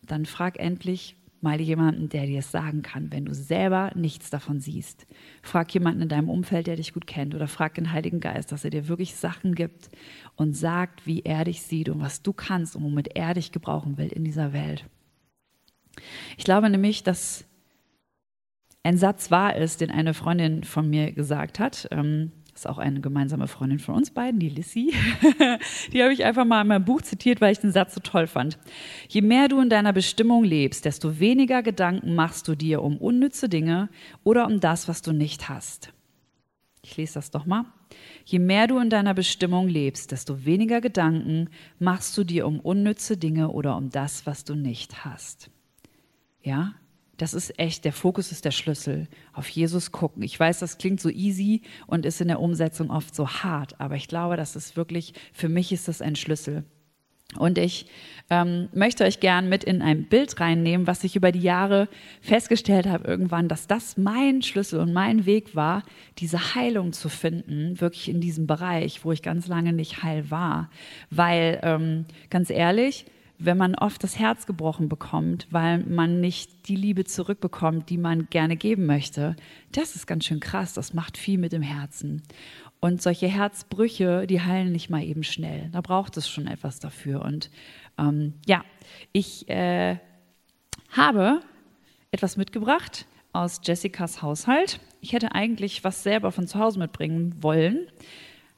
dann 0.00 0.24
frag 0.24 0.58
endlich, 0.58 1.16
mal 1.40 1.60
jemanden, 1.60 2.08
der 2.08 2.26
dir 2.26 2.40
es 2.40 2.50
sagen 2.50 2.82
kann, 2.82 3.10
wenn 3.12 3.24
du 3.24 3.34
selber 3.34 3.92
nichts 3.94 4.30
davon 4.30 4.60
siehst. 4.60 5.06
Frag 5.42 5.72
jemanden 5.72 6.02
in 6.02 6.08
deinem 6.08 6.28
Umfeld, 6.28 6.66
der 6.66 6.76
dich 6.76 6.92
gut 6.92 7.06
kennt, 7.06 7.34
oder 7.34 7.48
frag 7.48 7.74
den 7.74 7.92
Heiligen 7.92 8.20
Geist, 8.20 8.52
dass 8.52 8.64
er 8.64 8.70
dir 8.70 8.88
wirklich 8.88 9.14
Sachen 9.14 9.54
gibt 9.54 9.88
und 10.40 10.54
sagt, 10.54 11.06
wie 11.06 11.20
er 11.20 11.44
dich 11.44 11.60
sieht 11.60 11.90
und 11.90 12.00
was 12.00 12.22
du 12.22 12.32
kannst 12.32 12.74
und 12.74 12.82
womit 12.82 13.14
er 13.14 13.34
dich 13.34 13.52
gebrauchen 13.52 13.98
will 13.98 14.08
in 14.08 14.24
dieser 14.24 14.54
Welt. 14.54 14.86
Ich 16.38 16.44
glaube 16.44 16.70
nämlich, 16.70 17.02
dass 17.02 17.44
ein 18.82 18.96
Satz 18.96 19.30
wahr 19.30 19.54
ist, 19.56 19.82
den 19.82 19.90
eine 19.90 20.14
Freundin 20.14 20.64
von 20.64 20.88
mir 20.88 21.12
gesagt 21.12 21.58
hat. 21.58 21.88
Ähm, 21.90 22.32
ist 22.54 22.66
auch 22.66 22.78
eine 22.78 23.02
gemeinsame 23.02 23.48
Freundin 23.48 23.80
von 23.80 23.94
uns 23.96 24.12
beiden, 24.12 24.40
die 24.40 24.48
Lissy. 24.48 24.94
die 25.92 26.02
habe 26.02 26.14
ich 26.14 26.24
einfach 26.24 26.46
mal 26.46 26.62
in 26.62 26.68
meinem 26.68 26.86
Buch 26.86 27.02
zitiert, 27.02 27.42
weil 27.42 27.52
ich 27.52 27.58
den 27.58 27.72
Satz 27.72 27.94
so 27.94 28.00
toll 28.00 28.26
fand. 28.26 28.58
Je 29.08 29.20
mehr 29.20 29.48
du 29.48 29.60
in 29.60 29.68
deiner 29.68 29.92
Bestimmung 29.92 30.42
lebst, 30.42 30.86
desto 30.86 31.20
weniger 31.20 31.62
Gedanken 31.62 32.14
machst 32.14 32.48
du 32.48 32.54
dir 32.54 32.82
um 32.82 32.96
unnütze 32.96 33.50
Dinge 33.50 33.90
oder 34.24 34.46
um 34.46 34.58
das, 34.58 34.88
was 34.88 35.02
du 35.02 35.12
nicht 35.12 35.50
hast. 35.50 35.92
Ich 36.82 36.96
lese 36.96 37.14
das 37.14 37.30
doch 37.30 37.44
mal. 37.44 37.66
Je 38.24 38.38
mehr 38.38 38.66
du 38.66 38.78
in 38.78 38.90
deiner 38.90 39.14
Bestimmung 39.14 39.68
lebst, 39.68 40.12
desto 40.12 40.44
weniger 40.44 40.80
Gedanken 40.80 41.48
machst 41.78 42.16
du 42.16 42.24
dir 42.24 42.46
um 42.46 42.60
unnütze 42.60 43.16
Dinge 43.16 43.50
oder 43.50 43.76
um 43.76 43.90
das, 43.90 44.26
was 44.26 44.44
du 44.44 44.54
nicht 44.54 45.04
hast. 45.04 45.50
Ja, 46.42 46.74
das 47.16 47.34
ist 47.34 47.58
echt, 47.58 47.84
der 47.84 47.92
Fokus 47.92 48.32
ist 48.32 48.46
der 48.46 48.50
Schlüssel. 48.50 49.06
Auf 49.34 49.48
Jesus 49.48 49.92
gucken. 49.92 50.22
Ich 50.22 50.40
weiß, 50.40 50.60
das 50.60 50.78
klingt 50.78 51.00
so 51.00 51.10
easy 51.10 51.62
und 51.86 52.06
ist 52.06 52.20
in 52.20 52.28
der 52.28 52.40
Umsetzung 52.40 52.90
oft 52.90 53.14
so 53.14 53.28
hart, 53.28 53.78
aber 53.78 53.96
ich 53.96 54.08
glaube, 54.08 54.36
das 54.36 54.56
ist 54.56 54.76
wirklich, 54.76 55.12
für 55.32 55.50
mich 55.50 55.70
ist 55.70 55.88
das 55.88 56.00
ein 56.00 56.16
Schlüssel. 56.16 56.64
Und 57.38 57.58
ich 57.58 57.86
ähm, 58.28 58.68
möchte 58.72 59.04
euch 59.04 59.20
gern 59.20 59.48
mit 59.48 59.64
in 59.64 59.82
ein 59.82 60.04
Bild 60.04 60.38
reinnehmen, 60.40 60.86
was 60.86 61.04
ich 61.04 61.16
über 61.16 61.32
die 61.32 61.40
Jahre 61.40 61.88
festgestellt 62.20 62.86
habe 62.86 63.08
irgendwann, 63.08 63.48
dass 63.48 63.66
das 63.66 63.96
mein 63.96 64.42
Schlüssel 64.42 64.80
und 64.80 64.92
mein 64.92 65.26
Weg 65.26 65.54
war, 65.54 65.82
diese 66.18 66.54
Heilung 66.54 66.92
zu 66.92 67.08
finden, 67.08 67.80
wirklich 67.80 68.08
in 68.08 68.20
diesem 68.20 68.46
Bereich, 68.46 69.04
wo 69.04 69.12
ich 69.12 69.22
ganz 69.22 69.48
lange 69.48 69.72
nicht 69.72 70.02
heil 70.02 70.30
war. 70.30 70.70
Weil, 71.10 71.60
ähm, 71.62 72.06
ganz 72.30 72.50
ehrlich, 72.50 73.06
wenn 73.40 73.56
man 73.56 73.74
oft 73.74 74.04
das 74.04 74.18
Herz 74.18 74.46
gebrochen 74.46 74.88
bekommt, 74.88 75.46
weil 75.50 75.78
man 75.78 76.20
nicht 76.20 76.68
die 76.68 76.76
Liebe 76.76 77.04
zurückbekommt, 77.04 77.88
die 77.88 77.96
man 77.96 78.28
gerne 78.28 78.54
geben 78.56 78.84
möchte, 78.84 79.34
das 79.72 79.96
ist 79.96 80.06
ganz 80.06 80.26
schön 80.26 80.40
krass. 80.40 80.74
Das 80.74 80.92
macht 80.92 81.16
viel 81.16 81.38
mit 81.38 81.52
dem 81.52 81.62
Herzen. 81.62 82.22
Und 82.80 83.02
solche 83.02 83.28
Herzbrüche, 83.28 84.26
die 84.26 84.40
heilen 84.40 84.72
nicht 84.72 84.88
mal 84.88 85.02
eben 85.02 85.22
schnell. 85.22 85.68
Da 85.72 85.82
braucht 85.82 86.16
es 86.16 86.28
schon 86.28 86.46
etwas 86.46 86.80
dafür. 86.80 87.22
Und 87.22 87.50
ähm, 87.98 88.34
ja, 88.46 88.64
ich 89.12 89.48
äh, 89.50 89.98
habe 90.90 91.40
etwas 92.10 92.36
mitgebracht 92.36 93.06
aus 93.32 93.60
Jessicas 93.62 94.22
Haushalt. 94.22 94.80
Ich 95.00 95.12
hätte 95.12 95.34
eigentlich 95.34 95.84
was 95.84 96.02
selber 96.02 96.32
von 96.32 96.46
zu 96.46 96.58
Hause 96.58 96.78
mitbringen 96.78 97.34
wollen, 97.40 97.86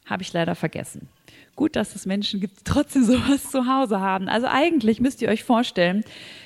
habe 0.06 0.22
ich 0.22 0.32
leider 0.32 0.54
vergessen. 0.54 1.08
Gut, 1.54 1.76
dass 1.76 1.94
es 1.94 2.06
Menschen 2.06 2.40
gibt, 2.40 2.60
die 2.60 2.64
trotzdem 2.64 3.04
sowas 3.04 3.50
zu 3.50 3.66
Hause 3.66 4.00
haben. 4.00 4.28
Also 4.28 4.46
eigentlich 4.46 5.00
müsst 5.00 5.20
ihr 5.20 5.28
euch 5.28 5.44
vorstellen, 5.44 6.04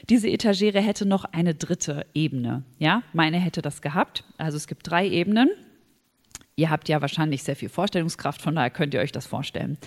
diese 0.08 0.28
Etagere 0.28 0.80
hätte 0.80 1.06
noch 1.06 1.24
eine 1.24 1.54
dritte 1.54 2.06
Ebene. 2.14 2.64
Ja, 2.78 3.02
meine 3.12 3.38
hätte 3.38 3.62
das 3.62 3.82
gehabt. 3.82 4.24
Also 4.38 4.56
es 4.56 4.66
gibt 4.66 4.90
drei 4.90 5.06
Ebenen. 5.08 5.50
Ihr 6.56 6.70
habt 6.70 6.88
ja 6.88 7.00
wahrscheinlich 7.00 7.42
sehr 7.42 7.56
viel 7.56 7.68
Vorstellungskraft, 7.68 8.40
von 8.40 8.54
daher 8.54 8.70
könnt 8.70 8.94
ihr 8.94 9.00
euch 9.00 9.12
das 9.12 9.26
vorstellen. 9.26 9.78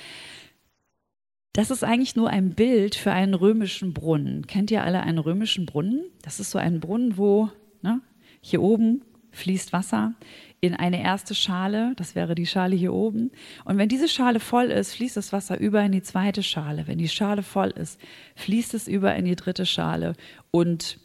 Das 1.53 1.71
ist 1.71 1.83
eigentlich 1.83 2.15
nur 2.15 2.29
ein 2.29 2.53
Bild 2.53 2.93
für 2.95 3.11
einen 3.11 3.33
römischen 3.33 3.93
Brunnen. 3.93 4.45
Kennt 4.45 4.69
ihr 4.69 4.83
alle 4.83 5.01
einen 5.01 5.17
römischen 5.17 5.65
Brunnen? 5.65 6.05
Das 6.21 6.39
ist 6.39 6.51
so 6.51 6.59
ein 6.59 6.79
Brunnen, 6.79 7.17
wo 7.17 7.49
ne, 7.81 8.01
hier 8.39 8.61
oben 8.61 9.03
fließt 9.31 9.73
Wasser 9.73 10.13
in 10.61 10.75
eine 10.75 11.01
erste 11.01 11.35
Schale, 11.35 11.93
das 11.95 12.15
wäre 12.15 12.35
die 12.35 12.45
Schale 12.45 12.75
hier 12.75 12.93
oben. 12.93 13.31
Und 13.65 13.77
wenn 13.77 13.89
diese 13.89 14.07
Schale 14.07 14.39
voll 14.39 14.65
ist, 14.65 14.93
fließt 14.95 15.17
das 15.17 15.31
Wasser 15.31 15.59
über 15.59 15.81
in 15.81 15.91
die 15.91 16.01
zweite 16.01 16.43
Schale. 16.43 16.87
Wenn 16.87 16.97
die 16.97 17.07
Schale 17.07 17.43
voll 17.43 17.69
ist, 17.69 17.99
fließt 18.35 18.73
es 18.73 18.87
über 18.87 19.15
in 19.15 19.25
die 19.25 19.35
dritte 19.35 19.65
Schale. 19.65 20.13
Und 20.51 20.99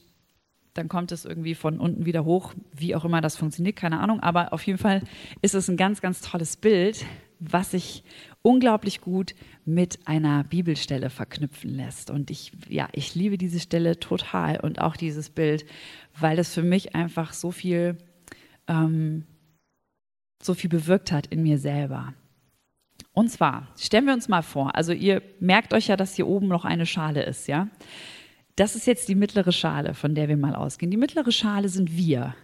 dann 0.75 0.89
kommt 0.89 1.13
es 1.13 1.25
irgendwie 1.25 1.55
von 1.55 1.79
unten 1.79 2.05
wieder 2.05 2.25
hoch, 2.25 2.53
wie 2.73 2.95
auch 2.95 3.05
immer 3.05 3.21
das 3.21 3.37
funktioniert, 3.37 3.77
keine 3.77 4.01
Ahnung. 4.01 4.21
Aber 4.21 4.53
auf 4.53 4.67
jeden 4.67 4.79
Fall 4.79 5.03
ist 5.41 5.55
es 5.55 5.69
ein 5.69 5.77
ganz, 5.77 6.01
ganz 6.01 6.21
tolles 6.21 6.57
Bild, 6.57 7.07
was 7.39 7.71
sich 7.71 8.03
unglaublich 8.43 9.01
gut 9.01 9.35
mit 9.65 10.07
einer 10.07 10.45
Bibelstelle 10.45 11.11
verknüpfen 11.11 11.71
lässt. 11.71 12.11
Und 12.11 12.31
ich, 12.31 12.53
ja, 12.69 12.89
ich 12.93 13.15
liebe 13.15 13.39
diese 13.39 13.61
Stelle 13.61 13.99
total 14.01 14.61
und 14.61 14.81
auch 14.81 14.97
dieses 14.97 15.31
Bild, 15.31 15.65
weil 16.19 16.39
es 16.39 16.53
für 16.53 16.63
mich 16.63 16.95
einfach 16.95 17.33
so 17.33 17.53
viel, 17.53 17.97
ähm, 18.67 19.25
so 20.43 20.55
viel 20.55 20.71
bewirkt 20.71 21.13
hat 21.13 21.27
in 21.29 21.43
mir 21.43 21.59
selber. 21.59 22.15
Und 23.13 23.31
zwar, 23.31 23.69
stellen 23.79 24.07
wir 24.07 24.13
uns 24.13 24.29
mal 24.29 24.43
vor, 24.43 24.75
also 24.75 24.93
ihr 24.93 25.23
merkt 25.39 25.73
euch 25.73 25.87
ja, 25.87 25.97
dass 25.97 26.17
hier 26.17 26.27
oben 26.27 26.49
noch 26.49 26.65
eine 26.65 26.85
Schale 26.85 27.23
ist, 27.23 27.47
ja? 27.47 27.69
Das 28.57 28.77
ist 28.77 28.87
jetzt 28.87 29.09
die 29.09 29.15
mittlere 29.15 29.53
Schale, 29.53 29.95
von 29.95 30.15
der 30.15 30.29
wir 30.29 30.37
mal 30.37 30.55
ausgehen. 30.55 30.91
Die 30.91 30.97
mittlere 30.97 31.33
Schale 31.33 31.69
sind 31.69 31.97
wir. 31.97 32.35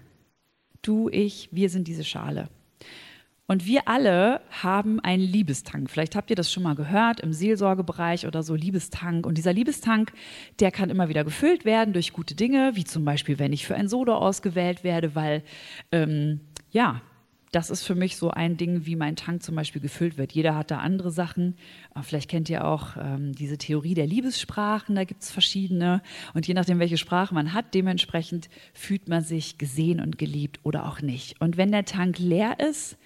Du, 0.83 1.09
ich, 1.09 1.49
wir 1.53 1.71
sind 1.71 1.87
diese 1.87 2.05
Schale. 2.05 2.49
Und 3.47 3.67
wir 3.67 3.89
alle 3.89 4.43
haben 4.63 5.01
einen 5.01 5.25
Liebestank. 5.25 5.91
Vielleicht 5.91 6.15
habt 6.15 6.31
ihr 6.31 6.37
das 6.37 6.53
schon 6.53 6.63
mal 6.63 6.77
gehört 6.77 7.19
im 7.19 7.33
Seelsorgebereich 7.33 8.27
oder 8.29 8.45
so, 8.45 8.55
Liebestank. 8.55 9.27
Und 9.27 9.39
dieser 9.39 9.53
Liebestank, 9.53 10.13
der 10.61 10.71
kann 10.71 10.89
immer 10.89 11.09
wieder 11.09 11.25
gefüllt 11.25 11.65
werden 11.65 11.93
durch 11.93 12.13
gute 12.13 12.37
Dinge, 12.37 12.77
wie 12.77 12.85
zum 12.85 13.05
Beispiel, 13.05 13.41
wenn 13.41 13.53
ich 13.53 13.67
für 13.67 13.75
ein 13.75 13.89
Solo 13.89 14.15
ausgewählt 14.15 14.85
werde, 14.85 15.17
weil, 15.17 15.43
ähm, 15.91 16.41
ja, 16.71 17.03
das 17.53 17.71
ist 17.71 17.83
für 17.83 17.97
mich 17.97 18.17
so 18.17 18.31
ein 18.31 18.57
Ding, 18.57 18.87
wie 18.87 18.95
mein 18.95 19.17
Tank 19.17 19.43
zum 19.43 19.57
Beispiel 19.57 19.83
gefüllt 19.83 20.19
wird. 20.19 20.33
Jeder 20.33 20.55
hat 20.55 20.71
da 20.71 20.79
andere 20.79 21.11
Sachen. 21.11 21.57
Äh, 21.95 22.03
vielleicht 22.03 22.31
kennt 22.31 22.49
ihr 22.49 22.65
auch 22.65 22.97
ähm, 22.97 23.33
diese 23.35 23.59
Theorie 23.59 23.95
der 23.95 24.07
Liebessprachen, 24.07 24.95
da 24.95 25.05
gibt 25.05 25.23
es 25.23 25.31
verschiedene. 25.31 26.03
Und 26.35 26.47
je 26.47 26.55
nachdem, 26.55 26.79
welche 26.79 26.99
Sprache 26.99 27.35
man 27.35 27.53
hat, 27.53 27.75
dementsprechend 27.75 28.49
fühlt 28.73 29.09
man 29.09 29.23
sich 29.23 29.59
gesehen 29.59 30.01
und 30.01 30.19
geliebt 30.19 30.61
oder 30.63 30.87
auch 30.87 31.01
nicht. 31.01 31.41
Und 31.41 31.57
wenn 31.57 31.73
der 31.73 31.85
Tank 31.85 32.19
leer 32.19 32.61
ist, 32.61 32.97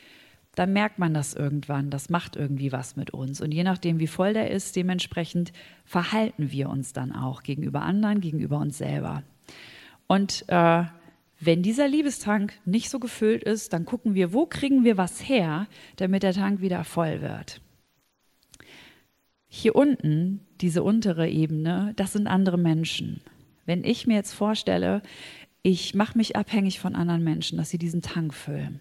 dann 0.54 0.72
merkt 0.72 0.98
man 0.98 1.14
das 1.14 1.34
irgendwann. 1.34 1.90
Das 1.90 2.10
macht 2.10 2.36
irgendwie 2.36 2.70
was 2.70 2.96
mit 2.96 3.10
uns. 3.10 3.40
Und 3.40 3.52
je 3.52 3.64
nachdem, 3.64 3.98
wie 3.98 4.06
voll 4.06 4.34
der 4.34 4.50
ist, 4.50 4.76
dementsprechend 4.76 5.52
verhalten 5.84 6.52
wir 6.52 6.68
uns 6.68 6.92
dann 6.92 7.12
auch 7.12 7.42
gegenüber 7.42 7.82
anderen, 7.82 8.20
gegenüber 8.20 8.58
uns 8.58 8.78
selber. 8.78 9.22
Und 10.06 10.44
äh, 10.48 10.84
wenn 11.44 11.62
dieser 11.62 11.88
Liebestank 11.88 12.54
nicht 12.64 12.90
so 12.90 12.98
gefüllt 12.98 13.42
ist, 13.44 13.72
dann 13.72 13.84
gucken 13.84 14.14
wir, 14.14 14.32
wo 14.32 14.46
kriegen 14.46 14.84
wir 14.84 14.96
was 14.96 15.28
her, 15.28 15.66
damit 15.96 16.22
der 16.22 16.32
Tank 16.32 16.60
wieder 16.60 16.84
voll 16.84 17.20
wird. 17.20 17.60
Hier 19.48 19.76
unten, 19.76 20.40
diese 20.60 20.82
untere 20.82 21.28
Ebene, 21.28 21.92
das 21.96 22.12
sind 22.12 22.26
andere 22.26 22.58
Menschen. 22.58 23.20
Wenn 23.66 23.84
ich 23.84 24.06
mir 24.06 24.16
jetzt 24.16 24.32
vorstelle, 24.32 25.02
ich 25.62 25.94
mache 25.94 26.18
mich 26.18 26.36
abhängig 26.36 26.80
von 26.80 26.94
anderen 26.94 27.24
Menschen, 27.24 27.58
dass 27.58 27.70
sie 27.70 27.78
diesen 27.78 28.02
Tank 28.02 28.34
füllen, 28.34 28.80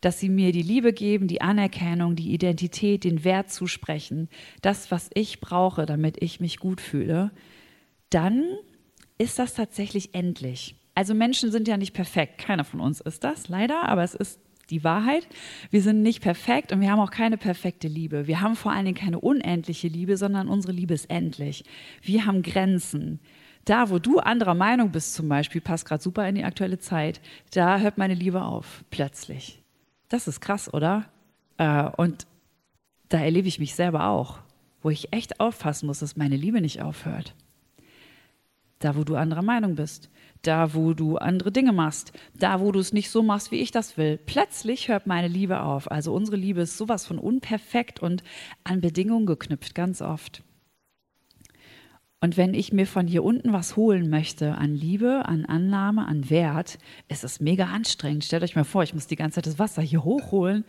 dass 0.00 0.20
sie 0.20 0.28
mir 0.28 0.52
die 0.52 0.62
Liebe 0.62 0.92
geben, 0.92 1.28
die 1.28 1.40
Anerkennung, 1.40 2.16
die 2.16 2.32
Identität, 2.32 3.04
den 3.04 3.24
Wert 3.24 3.50
zusprechen, 3.50 4.28
das, 4.62 4.90
was 4.90 5.10
ich 5.14 5.40
brauche, 5.40 5.86
damit 5.86 6.22
ich 6.22 6.40
mich 6.40 6.58
gut 6.58 6.80
fühle, 6.80 7.30
dann 8.10 8.44
ist 9.16 9.38
das 9.38 9.54
tatsächlich 9.54 10.14
endlich. 10.14 10.77
Also 10.98 11.14
Menschen 11.14 11.52
sind 11.52 11.68
ja 11.68 11.76
nicht 11.76 11.92
perfekt. 11.94 12.38
Keiner 12.38 12.64
von 12.64 12.80
uns 12.80 13.00
ist 13.00 13.22
das, 13.22 13.48
leider, 13.48 13.88
aber 13.88 14.02
es 14.02 14.16
ist 14.16 14.40
die 14.68 14.82
Wahrheit. 14.82 15.28
Wir 15.70 15.80
sind 15.80 16.02
nicht 16.02 16.20
perfekt 16.20 16.72
und 16.72 16.80
wir 16.80 16.90
haben 16.90 16.98
auch 16.98 17.12
keine 17.12 17.38
perfekte 17.38 17.86
Liebe. 17.86 18.26
Wir 18.26 18.40
haben 18.40 18.56
vor 18.56 18.72
allen 18.72 18.84
Dingen 18.84 18.96
keine 18.96 19.20
unendliche 19.20 19.86
Liebe, 19.86 20.16
sondern 20.16 20.48
unsere 20.48 20.72
Liebe 20.72 20.94
ist 20.94 21.08
endlich. 21.08 21.64
Wir 22.02 22.26
haben 22.26 22.42
Grenzen. 22.42 23.20
Da, 23.64 23.90
wo 23.90 24.00
du 24.00 24.18
anderer 24.18 24.56
Meinung 24.56 24.90
bist, 24.90 25.14
zum 25.14 25.28
Beispiel, 25.28 25.60
passt 25.60 25.86
gerade 25.86 26.02
super 26.02 26.28
in 26.28 26.34
die 26.34 26.42
aktuelle 26.42 26.80
Zeit, 26.80 27.20
da 27.52 27.78
hört 27.78 27.96
meine 27.96 28.14
Liebe 28.14 28.42
auf, 28.42 28.82
plötzlich. 28.90 29.62
Das 30.08 30.26
ist 30.26 30.40
krass, 30.40 30.74
oder? 30.74 31.04
Äh, 31.58 31.90
und 31.96 32.26
da 33.08 33.20
erlebe 33.20 33.46
ich 33.46 33.60
mich 33.60 33.76
selber 33.76 34.08
auch, 34.08 34.40
wo 34.82 34.90
ich 34.90 35.12
echt 35.12 35.38
aufpassen 35.38 35.86
muss, 35.86 36.00
dass 36.00 36.16
meine 36.16 36.36
Liebe 36.36 36.60
nicht 36.60 36.82
aufhört. 36.82 37.36
Da, 38.80 38.96
wo 38.96 39.04
du 39.04 39.14
anderer 39.14 39.42
Meinung 39.42 39.76
bist 39.76 40.10
da 40.42 40.74
wo 40.74 40.94
du 40.94 41.16
andere 41.16 41.52
Dinge 41.52 41.72
machst, 41.72 42.12
da 42.38 42.60
wo 42.60 42.72
du 42.72 42.78
es 42.78 42.92
nicht 42.92 43.10
so 43.10 43.22
machst, 43.22 43.50
wie 43.50 43.60
ich 43.60 43.70
das 43.70 43.96
will. 43.96 44.18
Plötzlich 44.18 44.88
hört 44.88 45.06
meine 45.06 45.28
Liebe 45.28 45.62
auf. 45.62 45.90
Also 45.90 46.12
unsere 46.12 46.36
Liebe 46.36 46.62
ist 46.62 46.76
sowas 46.76 47.06
von 47.06 47.18
unperfekt 47.18 48.00
und 48.00 48.22
an 48.64 48.80
Bedingungen 48.80 49.26
geknüpft, 49.26 49.74
ganz 49.74 50.02
oft. 50.02 50.42
Und 52.20 52.36
wenn 52.36 52.52
ich 52.52 52.72
mir 52.72 52.86
von 52.86 53.06
hier 53.06 53.22
unten 53.22 53.52
was 53.52 53.76
holen 53.76 54.10
möchte 54.10 54.56
an 54.56 54.74
Liebe, 54.74 55.26
an 55.26 55.44
Annahme, 55.44 56.06
an 56.06 56.30
Wert, 56.30 56.78
ist 57.06 57.22
es 57.22 57.38
mega 57.38 57.66
anstrengend. 57.66 58.24
Stellt 58.24 58.42
euch 58.42 58.56
mal 58.56 58.64
vor, 58.64 58.82
ich 58.82 58.92
muss 58.92 59.06
die 59.06 59.14
ganze 59.14 59.36
Zeit 59.36 59.46
das 59.46 59.60
Wasser 59.60 59.82
hier 59.82 60.02
hochholen, 60.02 60.64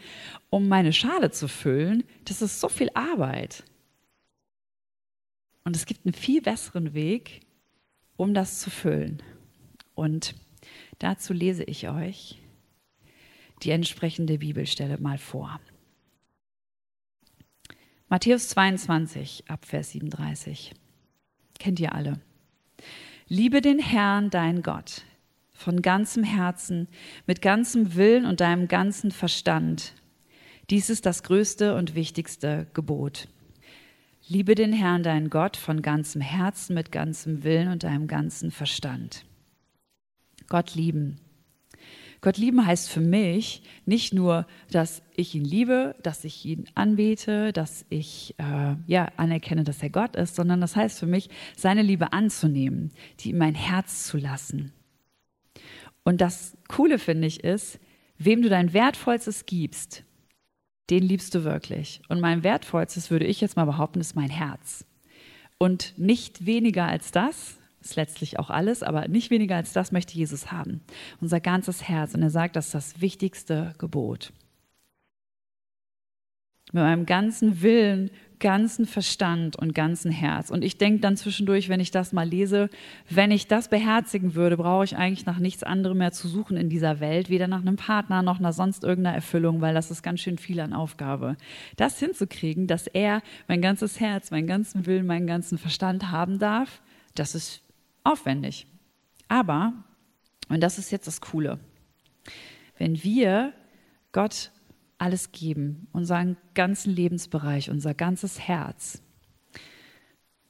um 0.51 0.67
meine 0.67 0.93
Schale 0.93 1.31
zu 1.31 1.47
füllen. 1.47 2.03
Das 2.25 2.43
ist 2.43 2.59
so 2.59 2.69
viel 2.69 2.89
Arbeit. 2.93 3.63
Und 5.63 5.75
es 5.75 5.87
gibt 5.87 6.05
einen 6.05 6.13
viel 6.13 6.41
besseren 6.41 6.93
Weg, 6.93 7.41
um 8.15 8.35
das 8.35 8.59
zu 8.59 8.69
füllen. 8.69 9.21
Und 9.99 10.33
dazu 10.99 11.33
lese 11.33 11.65
ich 11.65 11.89
euch 11.89 12.39
die 13.63 13.71
entsprechende 13.71 14.37
Bibelstelle 14.37 14.97
mal 14.97 15.17
vor. 15.17 15.59
Matthäus 18.07 18.47
22 18.47 19.43
ab 19.49 19.65
Vers 19.65 19.91
37. 19.91 20.73
Kennt 21.59 21.81
ihr 21.81 21.93
alle. 21.93 22.21
Liebe 23.27 23.59
den 23.59 23.79
Herrn, 23.79 24.29
dein 24.29 24.61
Gott, 24.63 25.03
von 25.51 25.81
ganzem 25.81 26.23
Herzen, 26.23 26.87
mit 27.27 27.41
ganzem 27.41 27.95
Willen 27.95 28.25
und 28.25 28.39
deinem 28.39 28.69
ganzen 28.69 29.11
Verstand. 29.11 29.95
Dies 30.69 30.89
ist 30.89 31.05
das 31.05 31.23
größte 31.23 31.75
und 31.75 31.93
wichtigste 31.93 32.67
Gebot. 32.73 33.27
Liebe 34.29 34.55
den 34.55 34.71
Herrn, 34.71 35.03
deinen 35.03 35.29
Gott, 35.29 35.57
von 35.57 35.81
ganzem 35.81 36.21
Herzen, 36.21 36.73
mit 36.73 36.93
ganzem 36.93 37.43
Willen 37.43 37.67
und 37.67 37.83
deinem 37.83 38.07
ganzen 38.07 38.49
Verstand. 38.49 39.25
Gott 40.49 40.75
lieben. 40.75 41.19
Gott 42.21 42.37
lieben 42.37 42.65
heißt 42.65 42.89
für 42.89 42.99
mich 42.99 43.63
nicht 43.85 44.13
nur, 44.13 44.45
dass 44.71 45.01
ich 45.15 45.35
ihn 45.35 45.45
liebe, 45.45 45.95
dass 46.03 46.25
ich 46.25 46.45
ihn 46.45 46.65
anbete, 46.75 47.53
dass 47.53 47.85
ich 47.89 48.35
äh, 48.37 48.75
ja 48.87 49.07
anerkenne, 49.15 49.63
dass 49.63 49.81
er 49.81 49.89
Gott 49.89 50.17
ist, 50.17 50.35
sondern 50.35 50.59
das 50.59 50.75
heißt 50.75 50.99
für 50.99 51.05
mich, 51.05 51.29
seine 51.55 51.81
Liebe 51.81 52.11
anzunehmen, 52.11 52.91
die 53.21 53.29
in 53.29 53.37
mein 53.37 53.55
Herz 53.55 54.03
zu 54.05 54.17
lassen. 54.17 54.73
Und 56.03 56.19
das 56.19 56.57
Coole 56.67 56.99
finde 56.99 57.27
ich 57.27 57.43
ist, 57.43 57.79
wem 58.17 58.41
du 58.41 58.49
dein 58.49 58.73
Wertvollstes 58.73 59.45
gibst, 59.45 60.03
den 60.89 61.03
liebst 61.03 61.35
du 61.35 61.43
wirklich. 61.45 62.01
Und 62.09 62.19
mein 62.19 62.43
Wertvollstes, 62.43 63.11
würde 63.11 63.25
ich 63.25 63.39
jetzt 63.39 63.55
mal 63.55 63.65
behaupten, 63.65 64.01
ist 64.01 64.15
mein 64.15 64.29
Herz. 64.29 64.85
Und 65.57 65.93
nicht 65.97 66.45
weniger 66.45 66.85
als 66.85 67.11
das, 67.11 67.58
ist 67.81 67.95
letztlich 67.95 68.39
auch 68.39 68.49
alles, 68.49 68.83
aber 68.83 69.07
nicht 69.07 69.29
weniger 69.29 69.55
als 69.55 69.73
das 69.73 69.91
möchte 69.91 70.15
Jesus 70.15 70.51
haben. 70.51 70.81
Unser 71.21 71.39
ganzes 71.39 71.87
Herz. 71.87 72.13
Und 72.13 72.21
er 72.21 72.29
sagt, 72.29 72.55
das 72.55 72.67
ist 72.67 72.75
das 72.75 73.01
wichtigste 73.01 73.73
Gebot. 73.77 74.31
Mit 76.71 76.83
meinem 76.83 77.05
ganzen 77.05 77.61
Willen 77.61 78.11
ganzen 78.39 78.85
Verstand 78.85 79.57
und 79.57 79.75
ganzen 79.75 80.11
Herz. 80.11 80.49
Und 80.49 80.63
ich 80.63 80.77
denke 80.77 81.01
dann 81.01 81.17
zwischendurch, 81.17 81.69
wenn 81.69 81.79
ich 81.79 81.91
das 81.91 82.13
mal 82.13 82.27
lese, 82.27 82.69
wenn 83.09 83.31
ich 83.31 83.47
das 83.47 83.67
beherzigen 83.67 84.33
würde, 84.33 84.57
brauche 84.57 84.85
ich 84.85 84.95
eigentlich 84.95 85.25
nach 85.25 85.39
nichts 85.39 85.63
anderem 85.63 85.97
mehr 85.97 86.11
zu 86.11 86.27
suchen 86.27 86.57
in 86.57 86.69
dieser 86.69 86.99
Welt, 86.99 87.29
weder 87.29 87.47
nach 87.47 87.61
einem 87.61 87.75
Partner 87.75 88.21
noch 88.21 88.39
nach 88.39 88.53
sonst 88.53 88.83
irgendeiner 88.83 89.15
Erfüllung, 89.15 89.61
weil 89.61 89.73
das 89.73 89.91
ist 89.91 90.03
ganz 90.03 90.21
schön 90.21 90.37
viel 90.37 90.59
an 90.59 90.73
Aufgabe. 90.73 91.35
Das 91.75 91.99
hinzukriegen, 91.99 92.67
dass 92.67 92.87
er 92.87 93.21
mein 93.47 93.61
ganzes 93.61 93.99
Herz, 93.99 94.31
meinen 94.31 94.47
ganzen 94.47 94.85
Willen, 94.85 95.05
meinen 95.05 95.27
ganzen 95.27 95.57
Verstand 95.57 96.11
haben 96.11 96.39
darf, 96.39 96.81
das 97.15 97.35
ist 97.35 97.61
aufwendig. 98.03 98.67
Aber, 99.27 99.73
und 100.47 100.61
das 100.61 100.77
ist 100.77 100.91
jetzt 100.91 101.07
das 101.07 101.21
Coole, 101.21 101.59
wenn 102.77 103.03
wir 103.03 103.53
Gott 104.11 104.51
alles 104.97 105.31
geben, 105.31 105.87
unseren 105.91 106.37
ganzen 106.53 106.93
Lebensbereich, 106.93 107.69
unser 107.69 107.93
ganzes 107.93 108.39
Herz. 108.39 109.01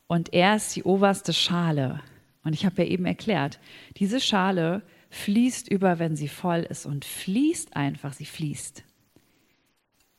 Und 0.08 0.34
er 0.34 0.56
ist 0.56 0.76
die 0.76 0.84
oberste 0.84 1.34
Schale. 1.34 2.02
Und 2.44 2.54
ich 2.54 2.66
habe 2.66 2.84
ja 2.84 2.90
eben 2.90 3.06
erklärt, 3.06 3.60
diese 3.98 4.20
Schale 4.20 4.82
fließt 5.10 5.70
über, 5.70 6.00
wenn 6.00 6.16
sie 6.16 6.28
voll 6.28 6.62
ist 6.62 6.86
und 6.86 7.06
fließt 7.06 7.76
einfach, 7.76 8.14
sie 8.14 8.26
fließt 8.26 8.84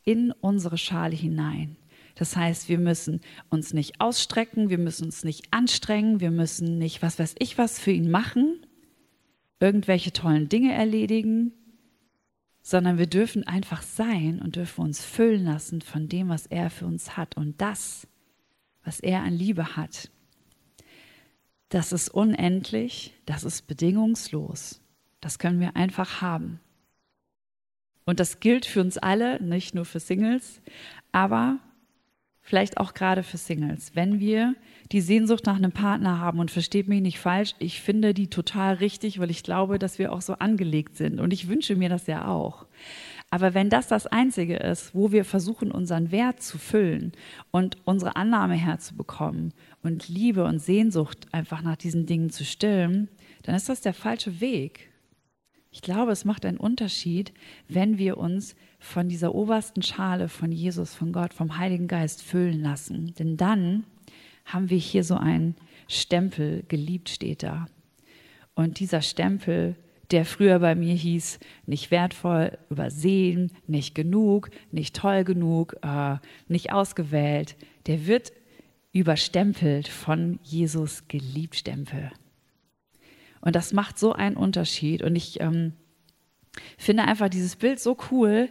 in 0.05 0.33
unsere 0.33 0.79
Schale 0.79 1.17
hinein. 1.17 1.77
Das 2.15 2.37
heißt, 2.37 2.69
wir 2.69 2.79
müssen 2.79 3.21
uns 3.49 3.73
nicht 3.73 4.01
ausstrecken, 4.01 4.71
wir 4.71 4.79
müssen 4.79 5.05
uns 5.07 5.25
nicht 5.25 5.53
anstrengen, 5.53 6.21
wir 6.21 6.31
müssen 6.31 6.79
nicht, 6.79 7.03
was 7.03 7.19
weiß 7.19 7.35
ich, 7.39 7.59
was 7.59 7.79
für 7.79 7.93
ihn 7.93 8.11
machen, 8.11 8.67
irgendwelche 9.61 10.13
tollen 10.13 10.49
Dinge 10.49 10.73
erledigen, 10.73 11.53
sondern 12.63 12.99
wir 12.99 13.07
dürfen 13.07 13.47
einfach 13.47 13.83
sein 13.83 14.41
und 14.41 14.57
dürfen 14.57 14.83
uns 14.83 15.05
füllen 15.05 15.45
lassen 15.45 15.81
von 15.81 16.09
dem, 16.09 16.29
was 16.29 16.47
er 16.47 16.71
für 16.71 16.87
uns 16.87 17.17
hat. 17.17 17.37
Und 17.37 17.61
das, 17.61 18.07
was 18.85 19.01
er 19.01 19.23
an 19.23 19.33
Liebe 19.33 19.77
hat, 19.77 20.11
das 21.71 21.93
ist 21.93 22.09
unendlich, 22.09 23.15
das 23.27 23.45
ist 23.45 23.67
bedingungslos. 23.67 24.81
Das 25.21 25.39
können 25.39 25.61
wir 25.61 25.77
einfach 25.77 26.21
haben. 26.21 26.61
Und 28.05 28.19
das 28.19 28.41
gilt 28.41 28.67
für 28.67 28.81
uns 28.81 28.99
alle, 28.99 29.41
nicht 29.43 29.75
nur 29.75 29.85
für 29.85 30.01
Singles, 30.01 30.61
aber 31.13 31.61
vielleicht 32.51 32.79
auch 32.79 32.95
gerade 32.95 33.23
für 33.23 33.37
Singles. 33.37 33.93
Wenn 33.95 34.19
wir 34.19 34.57
die 34.91 35.01
Sehnsucht 35.01 35.47
nach 35.47 35.55
einem 35.55 35.71
Partner 35.71 36.19
haben 36.19 36.41
und 36.41 36.51
versteht 36.51 36.89
mich 36.89 37.01
nicht 37.01 37.21
falsch, 37.21 37.55
ich 37.61 37.81
finde 37.81 38.13
die 38.13 38.27
total 38.27 38.75
richtig, 38.75 39.21
weil 39.21 39.31
ich 39.31 39.45
glaube, 39.45 39.79
dass 39.79 40.01
wir 40.01 40.13
auch 40.13 40.21
so 40.21 40.33
angelegt 40.35 40.97
sind 40.97 41.21
und 41.21 41.33
ich 41.33 41.47
wünsche 41.47 41.77
mir 41.77 41.89
das 41.89 42.09
ja 42.09 42.27
auch. 42.27 42.67
Aber 43.31 43.55
wenn 43.55 43.71
das 43.71 43.87
das 43.87 44.09
Einzige 44.09 44.57
ist, 44.57 44.97
wo 44.97 45.13
wir 45.13 45.25
versuchen, 45.25 45.71
unseren 45.71 46.11
Wert 46.11 46.43
zu 46.43 46.59
füllen 46.59 47.13
und 47.53 47.77
unsere 47.85 48.17
Annahme 48.17 48.55
herzubekommen 48.55 49.55
und 49.85 50.09
Liebe 50.09 50.43
und 50.43 50.59
Sehnsucht 50.59 51.29
einfach 51.31 51.63
nach 51.63 51.77
diesen 51.77 52.07
Dingen 52.07 52.31
zu 52.31 52.45
stillen, 52.45 53.09
dann 53.45 53.55
ist 53.55 53.69
das 53.69 53.81
der 53.81 53.95
falsche 53.95 54.41
Weg. 54.41 54.90
Ich 55.73 55.83
glaube, 55.83 56.11
es 56.11 56.25
macht 56.25 56.45
einen 56.45 56.57
Unterschied, 56.57 57.33
wenn 57.69 57.97
wir 57.97 58.19
uns 58.19 58.57
von 58.81 59.09
dieser 59.09 59.35
obersten 59.35 59.83
Schale 59.83 60.29
von 60.29 60.51
Jesus, 60.51 60.95
von 60.95 61.13
Gott, 61.13 61.33
vom 61.33 61.59
Heiligen 61.59 61.87
Geist 61.87 62.23
füllen 62.23 62.61
lassen. 62.61 63.15
Denn 63.19 63.37
dann 63.37 63.85
haben 64.45 64.69
wir 64.71 64.79
hier 64.79 65.05
so 65.05 65.15
einen 65.15 65.55
Stempel, 65.87 66.65
geliebt 66.67 67.09
steht 67.09 67.45
da. 67.45 67.67
Und 68.55 68.81
dieser 68.81 69.01
Stempel, 69.01 69.77
der 70.11 70.25
früher 70.25 70.59
bei 70.59 70.75
mir 70.75 70.95
hieß, 70.95 71.39
nicht 71.67 71.93
wertvoll, 71.93 72.59
übersehen, 72.69 73.53
nicht 73.69 73.95
genug, 73.95 74.51
nicht 74.73 74.97
toll 74.97 75.23
genug, 75.23 75.77
äh, 75.83 76.17
nicht 76.49 76.73
ausgewählt, 76.73 77.57
der 77.87 78.07
wird 78.09 78.33
überstempelt 78.93 79.87
von 79.87 80.41
Jesus 80.43 81.07
geliebt 81.07 81.55
Stempel. 81.55 82.11
Und 83.41 83.57
das 83.57 83.73
macht 83.73 83.99
so 83.99 84.13
einen 84.13 84.37
Unterschied. 84.37 85.03
Und 85.03 85.17
ich 85.17 85.41
ähm, 85.41 85.73
finde 86.79 87.05
einfach 87.05 87.29
dieses 87.29 87.57
Bild 87.57 87.81
so 87.81 87.97
cool, 88.11 88.51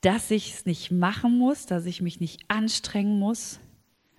dass 0.00 0.30
ich 0.30 0.54
es 0.54 0.66
nicht 0.66 0.90
machen 0.90 1.38
muss, 1.38 1.66
dass 1.66 1.86
ich 1.86 2.00
mich 2.00 2.20
nicht 2.20 2.44
anstrengen 2.48 3.18
muss, 3.18 3.60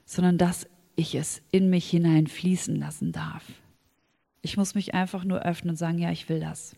sondern 0.06 0.38
dass 0.38 0.68
ich 0.96 1.16
es 1.16 1.42
in 1.52 1.70
mich 1.70 1.90
hinein 1.90 2.28
fließen 2.28 2.76
lassen 2.76 3.12
darf. 3.12 3.44
Ich 4.42 4.58
muss 4.58 4.76
mich 4.76 4.94
einfach 4.94 5.24
nur 5.24 5.44
öffnen 5.44 5.72
und 5.72 5.78
sagen, 5.78 6.00
ja, 6.00 6.12
ich 6.12 6.30
will 6.30 6.40
das. 6.40 6.76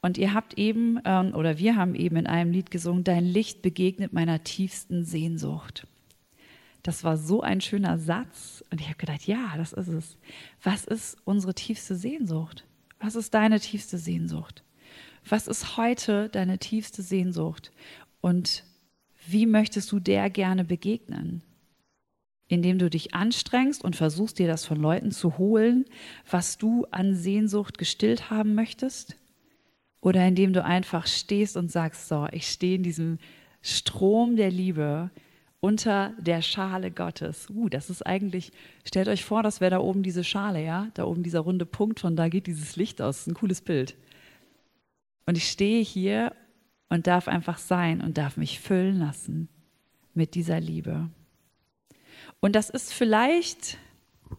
Und 0.00 0.18
ihr 0.18 0.34
habt 0.34 0.58
eben, 0.58 0.98
ähm, 1.04 1.34
oder 1.34 1.58
wir 1.58 1.76
haben 1.76 1.94
eben 1.94 2.16
in 2.16 2.26
einem 2.26 2.50
Lied 2.50 2.70
gesungen, 2.70 3.04
dein 3.04 3.24
Licht 3.24 3.62
begegnet 3.62 4.12
meiner 4.12 4.42
tiefsten 4.42 5.04
Sehnsucht. 5.04 5.86
Das 6.82 7.04
war 7.04 7.16
so 7.16 7.42
ein 7.42 7.60
schöner 7.60 7.98
Satz. 7.98 8.64
Und 8.70 8.80
ich 8.80 8.88
habe 8.88 8.98
gedacht, 8.98 9.26
ja, 9.26 9.54
das 9.56 9.72
ist 9.72 9.88
es. 9.88 10.18
Was 10.62 10.84
ist 10.84 11.16
unsere 11.24 11.54
tiefste 11.54 11.94
Sehnsucht? 11.94 12.64
Was 12.98 13.14
ist 13.14 13.34
deine 13.34 13.60
tiefste 13.60 13.98
Sehnsucht? 13.98 14.64
Was 15.28 15.46
ist 15.46 15.76
heute 15.76 16.28
deine 16.28 16.58
tiefste 16.58 17.02
Sehnsucht? 17.02 17.72
Und 18.20 18.64
wie 19.26 19.46
möchtest 19.46 19.92
du 19.92 20.00
der 20.00 20.30
gerne 20.30 20.64
begegnen? 20.64 21.42
Indem 22.48 22.78
du 22.78 22.90
dich 22.90 23.14
anstrengst 23.14 23.84
und 23.84 23.96
versuchst, 23.96 24.38
dir 24.38 24.48
das 24.48 24.64
von 24.64 24.80
Leuten 24.80 25.12
zu 25.12 25.38
holen, 25.38 25.84
was 26.28 26.58
du 26.58 26.86
an 26.90 27.14
Sehnsucht 27.14 27.78
gestillt 27.78 28.30
haben 28.30 28.54
möchtest? 28.54 29.16
Oder 30.00 30.26
indem 30.26 30.52
du 30.52 30.64
einfach 30.64 31.06
stehst 31.06 31.56
und 31.56 31.70
sagst, 31.70 32.08
so, 32.08 32.26
ich 32.32 32.48
stehe 32.48 32.74
in 32.74 32.82
diesem 32.82 33.18
Strom 33.62 34.34
der 34.34 34.50
Liebe, 34.50 35.10
unter 35.62 36.12
der 36.18 36.42
Schale 36.42 36.90
Gottes. 36.90 37.48
Uh, 37.48 37.68
das 37.68 37.88
ist 37.88 38.04
eigentlich, 38.04 38.50
stellt 38.84 39.06
euch 39.06 39.24
vor, 39.24 39.44
das 39.44 39.60
wäre 39.60 39.70
da 39.70 39.78
oben 39.78 40.02
diese 40.02 40.24
Schale, 40.24 40.62
ja? 40.62 40.88
Da 40.94 41.04
oben 41.04 41.22
dieser 41.22 41.38
runde 41.38 41.66
Punkt, 41.66 42.00
von 42.00 42.16
da 42.16 42.28
geht 42.28 42.48
dieses 42.48 42.74
Licht 42.74 43.00
aus. 43.00 43.28
Ein 43.28 43.34
cooles 43.34 43.60
Bild. 43.60 43.94
Und 45.24 45.38
ich 45.38 45.48
stehe 45.48 45.80
hier 45.80 46.34
und 46.88 47.06
darf 47.06 47.28
einfach 47.28 47.58
sein 47.58 48.00
und 48.00 48.18
darf 48.18 48.36
mich 48.36 48.58
füllen 48.58 48.98
lassen 48.98 49.48
mit 50.14 50.34
dieser 50.34 50.58
Liebe. 50.58 51.08
Und 52.40 52.56
das 52.56 52.68
ist 52.68 52.92
vielleicht 52.92 53.78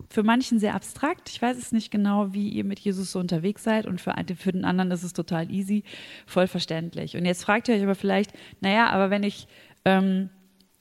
für 0.09 0.23
manchen 0.23 0.59
sehr 0.59 0.75
abstrakt. 0.75 1.29
Ich 1.29 1.41
weiß 1.41 1.57
es 1.57 1.71
nicht 1.71 1.89
genau, 1.89 2.33
wie 2.33 2.49
ihr 2.49 2.65
mit 2.65 2.79
Jesus 2.79 3.13
so 3.13 3.19
unterwegs 3.19 3.63
seid. 3.63 3.85
Und 3.85 4.01
für, 4.01 4.13
für 4.35 4.51
den 4.51 4.65
anderen 4.65 4.91
ist 4.91 5.03
es 5.03 5.13
total 5.13 5.49
easy, 5.49 5.85
voll 6.25 6.47
verständlich. 6.47 7.15
Und 7.15 7.23
jetzt 7.23 7.45
fragt 7.45 7.69
ihr 7.69 7.75
euch 7.75 7.83
aber 7.83 7.95
vielleicht, 7.95 8.33
naja, 8.59 8.89
aber 8.89 9.09
wenn 9.09 9.23
ich 9.23 9.47
ähm, 9.85 10.29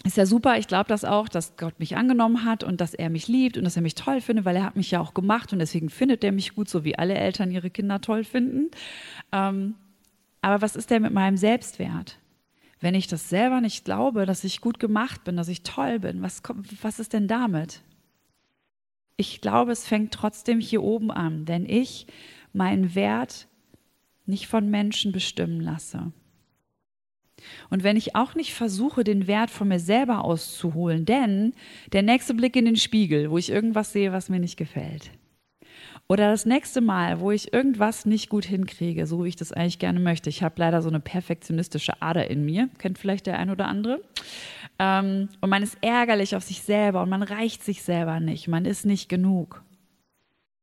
ist 0.05 0.17
ja 0.17 0.27
super. 0.27 0.59
Ich 0.59 0.67
glaube 0.67 0.89
das 0.89 1.05
auch, 1.05 1.29
dass 1.29 1.57
Gott 1.57 1.79
mich 1.79 1.97
angenommen 1.97 2.45
hat 2.45 2.65
und 2.65 2.81
dass 2.81 2.95
er 2.95 3.11
mich 3.11 3.29
liebt 3.29 3.57
und 3.57 3.65
dass 3.65 3.77
er 3.77 3.83
mich 3.83 3.95
toll 3.95 4.21
findet, 4.21 4.45
weil 4.45 4.57
er 4.57 4.65
hat 4.65 4.77
mich 4.77 4.91
ja 4.91 5.01
auch 5.01 5.15
gemacht 5.15 5.53
und 5.53 5.59
deswegen 5.59 5.91
findet 5.91 6.25
er 6.25 6.33
mich 6.33 6.55
gut, 6.55 6.69
so 6.69 6.85
wie 6.85 6.99
alle 6.99 7.15
Eltern 7.15 7.51
ihre 7.51 7.71
Kinder 7.71 8.01
toll 8.01 8.25
finden. 8.25 8.71
Ähm, 9.31 9.75
aber 10.41 10.61
was 10.61 10.77
ist 10.77 10.91
denn 10.91 11.03
mit 11.03 11.13
meinem 11.13 11.37
Selbstwert? 11.37 12.19
Wenn 12.81 12.97
ich 12.97 13.07
das 13.07 13.29
selber 13.29 13.61
nicht 13.61 13.85
glaube, 13.85 14.27
dass 14.27 14.43
ich 14.43 14.61
gut 14.61 14.81
gemacht 14.81 15.23
bin, 15.23 15.37
dass 15.37 15.47
ich 15.47 15.63
toll 15.63 16.01
bin, 16.01 16.21
was, 16.21 16.43
kommt, 16.43 16.83
was 16.83 16.99
ist 16.99 17.13
denn 17.13 17.29
damit? 17.29 17.83
Ich 19.17 19.41
glaube, 19.41 19.71
es 19.71 19.87
fängt 19.87 20.13
trotzdem 20.13 20.59
hier 20.59 20.83
oben 20.83 21.13
an, 21.13 21.47
wenn 21.47 21.65
ich 21.65 22.09
meinen 22.53 22.97
Wert 22.97 23.47
nicht 24.27 24.49
von 24.49 24.69
Menschen 24.69 25.13
bestimmen 25.13 25.61
lasse. 25.61 26.13
Und 27.71 27.83
wenn 27.83 27.97
ich 27.97 28.15
auch 28.17 28.35
nicht 28.35 28.55
versuche, 28.55 29.05
den 29.05 29.27
Wert 29.27 29.51
von 29.51 29.69
mir 29.69 29.79
selber 29.81 30.25
auszuholen, 30.25 31.05
denn 31.05 31.53
der 31.93 32.03
nächste 32.03 32.35
Blick 32.35 32.57
in 32.57 32.65
den 32.65 32.77
Spiegel, 32.77 33.31
wo 33.31 33.39
ich 33.39 33.51
irgendwas 33.51 33.93
sehe, 33.93 34.13
was 34.13 34.29
mir 34.29 34.41
nicht 34.41 34.57
gefällt, 34.57 35.11
Oder 36.09 36.31
das 36.31 36.45
nächste 36.45 36.81
Mal, 36.81 37.21
wo 37.21 37.31
ich 37.31 37.53
irgendwas 37.55 38.05
nicht 38.05 38.29
gut 38.29 38.45
hinkriege, 38.45 39.07
so 39.07 39.25
wie 39.25 39.29
ich 39.29 39.37
das 39.37 39.53
eigentlich 39.53 39.79
gerne 39.79 40.01
möchte. 40.01 40.29
Ich 40.29 40.43
habe 40.43 40.57
leider 40.59 40.83
so 40.83 40.89
eine 40.89 41.01
perfektionistische 41.01 42.03
Ader 42.03 42.29
in 42.31 42.45
mir, 42.45 42.69
kennt 42.79 42.99
vielleicht 42.99 43.27
der 43.27 43.39
ein 43.39 43.51
oder 43.51 43.67
andere. 43.67 44.03
Ähm, 44.79 45.29
und 45.41 45.49
man 45.49 45.63
ist 45.63 45.79
ärgerlich 45.81 46.37
auf 46.37 46.43
sich 46.43 46.63
selber 46.63 47.03
und 47.03 47.09
man 47.09 47.23
reicht 47.23 47.63
sich 47.65 47.83
selber 47.83 48.21
nicht. 48.21 48.49
Man 48.49 48.65
ist 48.65 48.85
nicht 48.85 49.09
genug. 49.09 49.63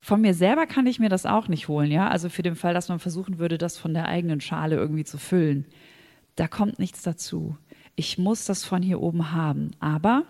Von 0.01 0.21
mir 0.21 0.33
selber 0.33 0.65
kann 0.65 0.87
ich 0.87 0.99
mir 0.99 1.09
das 1.09 1.25
auch 1.25 1.47
nicht 1.47 1.67
holen, 1.67 1.91
ja. 1.91 2.07
Also 2.09 2.29
für 2.29 2.43
den 2.43 2.55
Fall, 2.55 2.73
dass 2.73 2.89
man 2.89 2.99
versuchen 2.99 3.39
würde, 3.39 3.57
das 3.57 3.77
von 3.77 3.93
der 3.93 4.07
eigenen 4.07 4.41
Schale 4.41 4.75
irgendwie 4.75 5.03
zu 5.03 5.17
füllen. 5.17 5.65
Da 6.39 6.47
kommt 6.47 6.79
nichts 6.79 7.03
dazu. 7.03 7.57
Ich 7.97 8.17
muss 8.17 8.45
das 8.45 8.63
von 8.63 8.81
hier 8.81 9.01
oben 9.01 9.33
haben. 9.33 9.71
Aber 9.81 10.23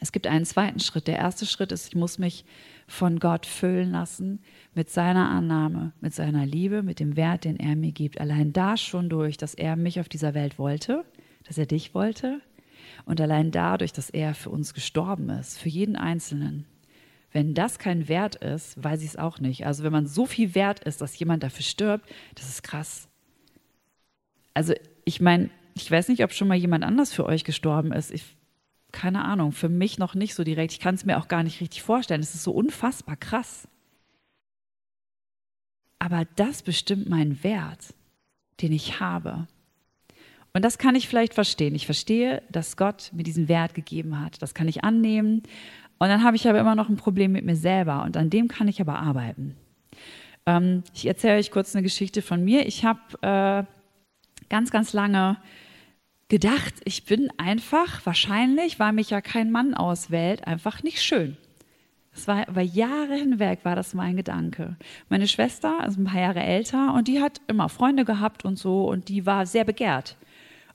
es 0.00 0.12
gibt 0.12 0.26
einen 0.26 0.46
zweiten 0.46 0.80
Schritt. 0.80 1.08
Der 1.08 1.18
erste 1.18 1.44
Schritt 1.44 1.72
ist, 1.72 1.88
ich 1.88 1.94
muss 1.94 2.18
mich 2.18 2.46
von 2.86 3.18
Gott 3.18 3.44
füllen 3.44 3.90
lassen 3.90 4.40
mit 4.74 4.88
seiner 4.88 5.28
Annahme, 5.28 5.92
mit 6.00 6.14
seiner 6.14 6.46
Liebe, 6.46 6.82
mit 6.82 7.00
dem 7.00 7.16
Wert, 7.16 7.44
den 7.44 7.60
er 7.60 7.76
mir 7.76 7.92
gibt. 7.92 8.18
Allein 8.18 8.54
da 8.54 8.78
schon 8.78 9.10
durch, 9.10 9.36
dass 9.36 9.52
er 9.52 9.76
mich 9.76 10.00
auf 10.00 10.08
dieser 10.08 10.32
Welt 10.32 10.58
wollte, 10.58 11.04
dass 11.44 11.58
er 11.58 11.66
dich 11.66 11.92
wollte 11.92 12.40
und 13.04 13.20
allein 13.20 13.50
dadurch, 13.50 13.92
dass 13.92 14.08
er 14.08 14.34
für 14.34 14.48
uns 14.48 14.72
gestorben 14.72 15.28
ist, 15.28 15.58
für 15.58 15.68
jeden 15.68 15.96
Einzelnen. 15.96 16.64
Wenn 17.30 17.52
das 17.52 17.78
kein 17.78 18.08
Wert 18.08 18.36
ist, 18.36 18.82
weiß 18.82 19.02
ich 19.02 19.08
es 19.08 19.16
auch 19.16 19.38
nicht. 19.38 19.66
Also 19.66 19.84
wenn 19.84 19.92
man 19.92 20.06
so 20.06 20.24
viel 20.24 20.54
wert 20.54 20.80
ist, 20.84 21.02
dass 21.02 21.18
jemand 21.18 21.42
dafür 21.42 21.62
stirbt, 21.62 22.08
das 22.34 22.48
ist 22.48 22.62
krass. 22.62 23.06
Also 24.54 24.72
ich 25.10 25.20
meine, 25.20 25.50
ich 25.74 25.90
weiß 25.90 26.06
nicht, 26.06 26.22
ob 26.22 26.32
schon 26.32 26.46
mal 26.46 26.56
jemand 26.56 26.84
anders 26.84 27.12
für 27.12 27.26
euch 27.26 27.42
gestorben 27.42 27.90
ist. 27.90 28.12
Ich, 28.12 28.24
keine 28.92 29.24
Ahnung, 29.24 29.50
für 29.50 29.68
mich 29.68 29.98
noch 29.98 30.14
nicht 30.14 30.36
so 30.36 30.44
direkt. 30.44 30.72
Ich 30.72 30.78
kann 30.78 30.94
es 30.94 31.04
mir 31.04 31.18
auch 31.18 31.26
gar 31.26 31.42
nicht 31.42 31.60
richtig 31.60 31.82
vorstellen. 31.82 32.20
Es 32.20 32.34
ist 32.36 32.44
so 32.44 32.52
unfassbar 32.52 33.16
krass. 33.16 33.66
Aber 35.98 36.26
das 36.36 36.62
bestimmt 36.62 37.08
meinen 37.08 37.42
Wert, 37.42 37.92
den 38.60 38.70
ich 38.70 39.00
habe. 39.00 39.48
Und 40.52 40.64
das 40.64 40.78
kann 40.78 40.94
ich 40.94 41.08
vielleicht 41.08 41.34
verstehen. 41.34 41.74
Ich 41.74 41.86
verstehe, 41.86 42.44
dass 42.48 42.76
Gott 42.76 43.10
mir 43.12 43.24
diesen 43.24 43.48
Wert 43.48 43.74
gegeben 43.74 44.20
hat. 44.20 44.40
Das 44.42 44.54
kann 44.54 44.68
ich 44.68 44.84
annehmen. 44.84 45.42
Und 45.98 46.08
dann 46.08 46.22
habe 46.22 46.36
ich 46.36 46.48
aber 46.48 46.60
immer 46.60 46.76
noch 46.76 46.88
ein 46.88 46.96
Problem 46.96 47.32
mit 47.32 47.44
mir 47.44 47.56
selber 47.56 48.04
und 48.04 48.16
an 48.16 48.30
dem 48.30 48.46
kann 48.46 48.68
ich 48.68 48.80
aber 48.80 49.00
arbeiten. 49.00 49.56
Ähm, 50.46 50.84
ich 50.94 51.06
erzähle 51.06 51.38
euch 51.38 51.50
kurz 51.50 51.74
eine 51.74 51.82
Geschichte 51.82 52.22
von 52.22 52.44
mir. 52.44 52.66
Ich 52.66 52.84
habe 52.84 53.00
äh, 53.22 53.79
ganz, 54.50 54.70
ganz 54.70 54.92
lange 54.92 55.38
gedacht, 56.28 56.74
ich 56.84 57.04
bin 57.04 57.30
einfach, 57.38 58.04
wahrscheinlich, 58.04 58.78
weil 58.78 58.92
mich 58.92 59.10
ja 59.10 59.20
kein 59.20 59.50
Mann 59.50 59.74
auswählt, 59.74 60.46
einfach 60.46 60.82
nicht 60.82 61.02
schön. 61.02 61.36
Das 62.12 62.26
war 62.26 62.48
über 62.48 62.60
Jahre 62.60 63.14
hinweg 63.14 63.60
war 63.62 63.76
das 63.76 63.94
mein 63.94 64.16
Gedanke. 64.16 64.76
Meine 65.08 65.28
Schwester 65.28 65.84
ist 65.86 65.96
ein 65.96 66.04
paar 66.04 66.20
Jahre 66.20 66.40
älter 66.40 66.94
und 66.94 67.08
die 67.08 67.20
hat 67.20 67.40
immer 67.46 67.68
Freunde 67.68 68.04
gehabt 68.04 68.44
und 68.44 68.58
so 68.58 68.88
und 68.88 69.08
die 69.08 69.26
war 69.26 69.46
sehr 69.46 69.64
begehrt 69.64 70.16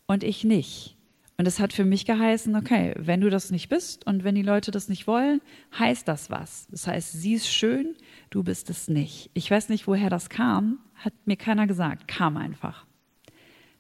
und 0.07 0.23
ich 0.23 0.43
nicht. 0.43 0.95
Und 1.37 1.45
es 1.47 1.59
hat 1.59 1.73
für 1.73 1.83
mich 1.83 2.05
geheißen, 2.05 2.55
okay, 2.55 2.93
wenn 2.97 3.19
du 3.19 3.29
das 3.29 3.51
nicht 3.51 3.67
bist 3.67 4.07
und 4.07 4.23
wenn 4.23 4.35
die 4.35 4.41
Leute 4.41 4.71
das 4.71 4.87
nicht 4.87 5.05
wollen, 5.05 5.41
heißt 5.77 6.07
das 6.07 6.29
was. 6.29 6.67
Das 6.71 6.87
heißt, 6.87 7.11
sie 7.11 7.33
ist 7.33 7.51
schön, 7.53 7.95
du 8.29 8.41
bist 8.41 8.69
es 8.69 8.87
nicht. 8.87 9.29
Ich 9.33 9.51
weiß 9.51 9.67
nicht, 9.67 9.85
woher 9.85 10.09
das 10.09 10.29
kam, 10.29 10.79
hat 10.95 11.13
mir 11.25 11.35
keiner 11.35 11.67
gesagt, 11.67 12.07
kam 12.07 12.37
einfach. 12.37 12.85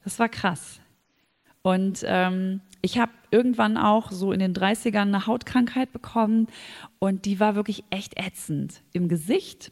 Das 0.05 0.19
war 0.19 0.29
krass. 0.29 0.79
Und 1.61 2.03
ähm, 2.05 2.61
ich 2.81 2.99
habe 2.99 3.11
irgendwann 3.31 3.75
auch 3.75 4.11
so 4.11 4.31
in 4.31 4.39
den 4.39 4.53
30ern 4.53 5.01
eine 5.01 5.25
Hautkrankheit 5.25 5.91
bekommen 5.91 6.47
und 6.99 7.25
die 7.25 7.39
war 7.39 7.55
wirklich 7.55 7.83
echt 7.89 8.17
ätzend. 8.17 8.83
Im 8.93 9.09
Gesicht, 9.09 9.71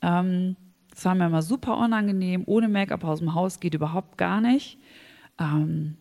ähm, 0.00 0.56
das 0.90 1.04
war 1.04 1.14
mir 1.14 1.26
immer 1.26 1.42
super 1.42 1.76
unangenehm, 1.76 2.42
ohne 2.46 2.68
Make-up 2.68 3.04
aus 3.04 3.18
dem 3.18 3.34
Haus 3.34 3.60
geht 3.60 3.74
überhaupt 3.74 4.16
gar 4.16 4.40
nicht. 4.40 4.78
Ähm, 5.38 5.98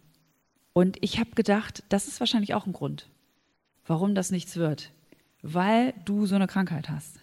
und 0.72 0.98
ich 1.02 1.20
habe 1.20 1.32
gedacht, 1.32 1.84
das 1.90 2.08
ist 2.08 2.22
wahrscheinlich 2.22 2.54
auch 2.54 2.66
ein 2.66 2.74
Grund, 2.74 3.10
warum 3.86 4.16
das 4.16 4.32
nichts 4.32 4.56
wird. 4.56 4.94
Weil 5.42 5.94
du 6.06 6.26
so 6.26 6.36
eine 6.36 6.48
Krankheit 6.48 6.90
hast. 6.90 7.20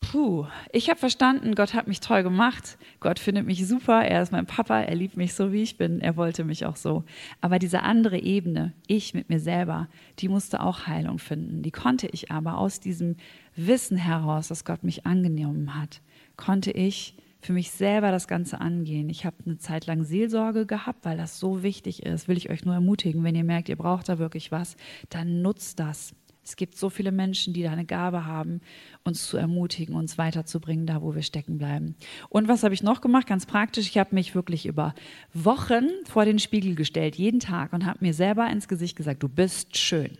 Puh, 0.00 0.46
ich 0.72 0.88
habe 0.88 0.98
verstanden, 0.98 1.54
Gott 1.54 1.74
hat 1.74 1.86
mich 1.86 2.00
toll 2.00 2.22
gemacht. 2.22 2.78
Gott 2.98 3.18
findet 3.18 3.46
mich 3.46 3.66
super. 3.68 4.02
Er 4.02 4.22
ist 4.22 4.32
mein 4.32 4.46
Papa. 4.46 4.80
Er 4.80 4.96
liebt 4.96 5.16
mich 5.16 5.34
so, 5.34 5.52
wie 5.52 5.62
ich 5.62 5.76
bin. 5.76 6.00
Er 6.00 6.16
wollte 6.16 6.42
mich 6.42 6.66
auch 6.66 6.76
so. 6.76 7.04
Aber 7.40 7.58
diese 7.58 7.82
andere 7.82 8.18
Ebene, 8.18 8.72
ich 8.88 9.14
mit 9.14 9.28
mir 9.28 9.38
selber, 9.38 9.88
die 10.18 10.28
musste 10.28 10.60
auch 10.62 10.86
Heilung 10.86 11.18
finden. 11.18 11.62
Die 11.62 11.70
konnte 11.70 12.08
ich 12.08 12.30
aber 12.32 12.58
aus 12.58 12.80
diesem 12.80 13.16
Wissen 13.54 13.96
heraus, 13.96 14.48
dass 14.48 14.64
Gott 14.64 14.82
mich 14.82 15.06
angenommen 15.06 15.80
hat, 15.80 16.00
konnte 16.36 16.72
ich 16.72 17.14
für 17.40 17.52
mich 17.52 17.70
selber 17.70 18.10
das 18.10 18.26
Ganze 18.26 18.60
angehen. 18.60 19.08
Ich 19.08 19.24
habe 19.24 19.36
eine 19.46 19.58
Zeit 19.58 19.86
lang 19.86 20.04
Seelsorge 20.04 20.66
gehabt, 20.66 21.04
weil 21.04 21.16
das 21.16 21.38
so 21.38 21.62
wichtig 21.62 22.02
ist. 22.04 22.26
Will 22.28 22.36
ich 22.36 22.50
euch 22.50 22.64
nur 22.64 22.74
ermutigen, 22.74 23.22
wenn 23.24 23.34
ihr 23.34 23.44
merkt, 23.44 23.68
ihr 23.68 23.76
braucht 23.76 24.08
da 24.08 24.18
wirklich 24.18 24.50
was, 24.50 24.76
dann 25.08 25.40
nutzt 25.40 25.78
das. 25.78 26.14
Es 26.42 26.56
gibt 26.56 26.76
so 26.76 26.88
viele 26.88 27.12
Menschen, 27.12 27.52
die 27.52 27.62
da 27.62 27.70
eine 27.70 27.84
Gabe 27.84 28.24
haben, 28.24 28.60
uns 29.04 29.28
zu 29.28 29.36
ermutigen, 29.36 29.94
uns 29.94 30.18
weiterzubringen, 30.18 30.86
da 30.86 31.02
wo 31.02 31.14
wir 31.14 31.22
stecken 31.22 31.58
bleiben. 31.58 31.96
Und 32.28 32.48
was 32.48 32.62
habe 32.62 32.74
ich 32.74 32.82
noch 32.82 33.00
gemacht? 33.00 33.26
Ganz 33.26 33.46
praktisch. 33.46 33.88
Ich 33.88 33.98
habe 33.98 34.14
mich 34.14 34.34
wirklich 34.34 34.66
über 34.66 34.94
Wochen 35.34 35.88
vor 36.04 36.24
den 36.24 36.38
Spiegel 36.38 36.74
gestellt, 36.74 37.16
jeden 37.16 37.40
Tag, 37.40 37.72
und 37.72 37.84
habe 37.86 37.98
mir 38.00 38.14
selber 38.14 38.48
ins 38.50 38.68
Gesicht 38.68 38.96
gesagt, 38.96 39.22
du 39.22 39.28
bist 39.28 39.76
schön. 39.76 40.16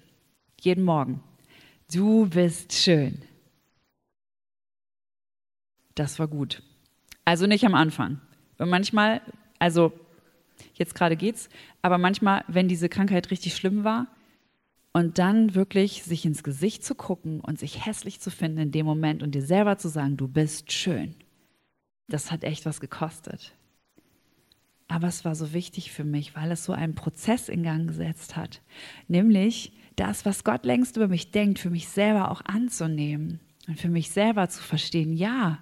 Jeden 0.60 0.84
Morgen. 0.84 1.22
Du 1.92 2.26
bist 2.28 2.74
schön. 2.74 3.22
Das 5.94 6.18
war 6.18 6.28
gut. 6.28 6.62
Also 7.24 7.46
nicht 7.46 7.64
am 7.64 7.74
Anfang. 7.74 8.20
Und 8.58 8.68
manchmal, 8.68 9.22
also 9.58 9.92
jetzt 10.74 10.94
gerade 10.94 11.16
geht's, 11.16 11.48
aber 11.82 11.98
manchmal, 11.98 12.44
wenn 12.46 12.68
diese 12.68 12.88
Krankheit 12.88 13.30
richtig 13.30 13.56
schlimm 13.56 13.84
war, 13.84 14.06
und 14.92 15.18
dann 15.18 15.54
wirklich 15.54 16.02
sich 16.02 16.24
ins 16.24 16.42
Gesicht 16.42 16.84
zu 16.84 16.94
gucken 16.94 17.40
und 17.40 17.58
sich 17.58 17.86
hässlich 17.86 18.20
zu 18.20 18.30
finden 18.30 18.58
in 18.58 18.72
dem 18.72 18.86
Moment 18.86 19.22
und 19.22 19.34
dir 19.34 19.42
selber 19.42 19.78
zu 19.78 19.88
sagen, 19.88 20.16
du 20.16 20.26
bist 20.26 20.72
schön. 20.72 21.14
Das 22.08 22.32
hat 22.32 22.42
echt 22.44 22.66
was 22.66 22.80
gekostet. 22.80 23.54
Aber 24.88 25.06
es 25.06 25.24
war 25.24 25.36
so 25.36 25.52
wichtig 25.52 25.92
für 25.92 26.02
mich, 26.02 26.34
weil 26.34 26.50
es 26.50 26.64
so 26.64 26.72
einen 26.72 26.96
Prozess 26.96 27.48
in 27.48 27.62
Gang 27.62 27.86
gesetzt 27.86 28.36
hat. 28.36 28.60
Nämlich 29.06 29.72
das, 29.94 30.24
was 30.24 30.42
Gott 30.42 30.64
längst 30.64 30.96
über 30.96 31.06
mich 31.06 31.30
denkt, 31.30 31.60
für 31.60 31.70
mich 31.70 31.88
selber 31.88 32.30
auch 32.30 32.40
anzunehmen 32.44 33.38
und 33.68 33.78
für 33.78 33.88
mich 33.88 34.10
selber 34.10 34.48
zu 34.48 34.60
verstehen, 34.60 35.12
ja, 35.12 35.58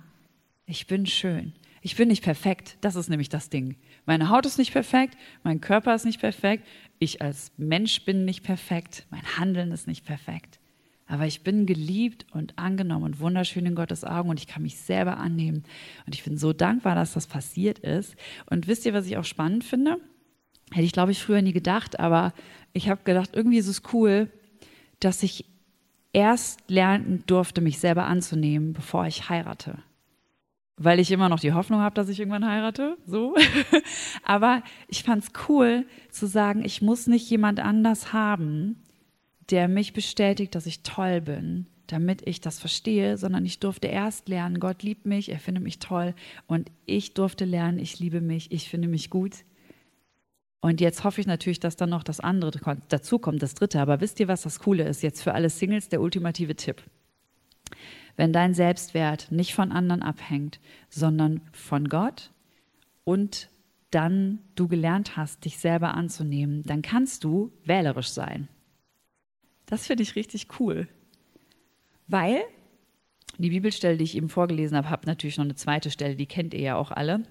ich 0.64 0.86
bin 0.86 1.04
schön. 1.04 1.52
Ich 1.82 1.96
bin 1.96 2.08
nicht 2.08 2.24
perfekt. 2.24 2.78
Das 2.80 2.96
ist 2.96 3.10
nämlich 3.10 3.28
das 3.28 3.50
Ding. 3.50 3.76
Meine 4.08 4.30
Haut 4.30 4.46
ist 4.46 4.56
nicht 4.56 4.72
perfekt, 4.72 5.18
mein 5.42 5.60
Körper 5.60 5.94
ist 5.94 6.06
nicht 6.06 6.18
perfekt, 6.18 6.66
ich 6.98 7.20
als 7.20 7.52
Mensch 7.58 8.06
bin 8.06 8.24
nicht 8.24 8.42
perfekt, 8.42 9.04
mein 9.10 9.36
Handeln 9.36 9.70
ist 9.70 9.86
nicht 9.86 10.06
perfekt. 10.06 10.58
Aber 11.06 11.26
ich 11.26 11.42
bin 11.42 11.66
geliebt 11.66 12.24
und 12.32 12.58
angenommen 12.58 13.04
und 13.04 13.20
wunderschön 13.20 13.66
in 13.66 13.74
Gottes 13.74 14.04
Augen 14.04 14.30
und 14.30 14.40
ich 14.40 14.46
kann 14.46 14.62
mich 14.62 14.78
selber 14.78 15.18
annehmen. 15.18 15.62
Und 16.06 16.14
ich 16.14 16.24
bin 16.24 16.38
so 16.38 16.54
dankbar, 16.54 16.94
dass 16.94 17.12
das 17.12 17.26
passiert 17.26 17.80
ist. 17.80 18.16
Und 18.46 18.66
wisst 18.66 18.86
ihr, 18.86 18.94
was 18.94 19.04
ich 19.04 19.18
auch 19.18 19.26
spannend 19.26 19.62
finde? 19.62 19.98
Hätte 20.72 20.86
ich, 20.86 20.92
glaube 20.92 21.12
ich, 21.12 21.22
früher 21.22 21.42
nie 21.42 21.52
gedacht, 21.52 22.00
aber 22.00 22.32
ich 22.72 22.88
habe 22.88 23.04
gedacht, 23.04 23.32
irgendwie 23.34 23.58
ist 23.58 23.68
es 23.68 23.82
cool, 23.92 24.30
dass 25.00 25.22
ich 25.22 25.44
erst 26.14 26.62
lernen 26.70 27.24
durfte, 27.26 27.60
mich 27.60 27.78
selber 27.78 28.06
anzunehmen, 28.06 28.72
bevor 28.72 29.06
ich 29.06 29.28
heirate 29.28 29.82
weil 30.78 31.00
ich 31.00 31.10
immer 31.10 31.28
noch 31.28 31.40
die 31.40 31.52
Hoffnung 31.52 31.80
habe, 31.80 31.94
dass 31.94 32.08
ich 32.08 32.20
irgendwann 32.20 32.48
heirate, 32.48 32.96
so. 33.04 33.34
Aber 34.22 34.62
ich 34.86 35.02
fand 35.02 35.24
es 35.24 35.30
cool 35.48 35.84
zu 36.10 36.26
sagen, 36.26 36.64
ich 36.64 36.80
muss 36.80 37.06
nicht 37.06 37.28
jemand 37.28 37.60
anders 37.60 38.12
haben, 38.12 38.82
der 39.50 39.68
mich 39.68 39.92
bestätigt, 39.92 40.54
dass 40.54 40.66
ich 40.66 40.82
toll 40.82 41.20
bin, 41.20 41.66
damit 41.88 42.26
ich 42.26 42.40
das 42.40 42.60
verstehe, 42.60 43.16
sondern 43.16 43.44
ich 43.44 43.58
durfte 43.60 43.88
erst 43.88 44.28
lernen, 44.28 44.60
Gott 44.60 44.82
liebt 44.82 45.04
mich, 45.04 45.30
er 45.30 45.40
findet 45.40 45.64
mich 45.64 45.80
toll 45.80 46.14
und 46.46 46.70
ich 46.86 47.14
durfte 47.14 47.44
lernen, 47.44 47.78
ich 47.78 47.98
liebe 47.98 48.20
mich, 48.20 48.52
ich 48.52 48.68
finde 48.68 48.88
mich 48.88 49.10
gut. 49.10 49.44
Und 50.60 50.80
jetzt 50.80 51.04
hoffe 51.04 51.20
ich 51.20 51.26
natürlich, 51.26 51.60
dass 51.60 51.76
dann 51.76 51.90
noch 51.90 52.02
das 52.02 52.20
andere 52.20 52.52
dazu 52.88 53.18
kommt, 53.18 53.42
das 53.42 53.54
dritte. 53.54 53.80
Aber 53.80 54.00
wisst 54.00 54.18
ihr, 54.18 54.28
was 54.28 54.42
das 54.42 54.58
Coole 54.58 54.84
ist? 54.84 55.02
Jetzt 55.02 55.22
für 55.22 55.32
alle 55.32 55.50
Singles 55.50 55.88
der 55.88 56.00
ultimative 56.00 56.56
Tipp 56.56 56.82
wenn 58.18 58.32
dein 58.32 58.52
Selbstwert 58.52 59.30
nicht 59.30 59.54
von 59.54 59.70
anderen 59.70 60.02
abhängt, 60.02 60.58
sondern 60.90 61.40
von 61.52 61.88
Gott 61.88 62.32
und 63.04 63.48
dann 63.90 64.40
du 64.56 64.66
gelernt 64.66 65.16
hast, 65.16 65.44
dich 65.44 65.58
selber 65.58 65.94
anzunehmen, 65.94 66.64
dann 66.64 66.82
kannst 66.82 67.22
du 67.22 67.52
wählerisch 67.64 68.08
sein. 68.08 68.48
Das 69.66 69.86
finde 69.86 70.02
ich 70.02 70.16
richtig 70.16 70.48
cool. 70.58 70.88
Weil 72.08 72.40
die 73.38 73.50
Bibelstelle, 73.50 73.96
die 73.96 74.04
ich 74.04 74.16
eben 74.16 74.28
vorgelesen 74.28 74.76
habe, 74.76 74.90
habe 74.90 75.06
natürlich 75.06 75.36
noch 75.36 75.44
eine 75.44 75.54
zweite 75.54 75.92
Stelle, 75.92 76.16
die 76.16 76.26
kennt 76.26 76.54
ihr 76.54 76.60
ja 76.60 76.76
auch 76.76 76.90
alle. 76.90 77.22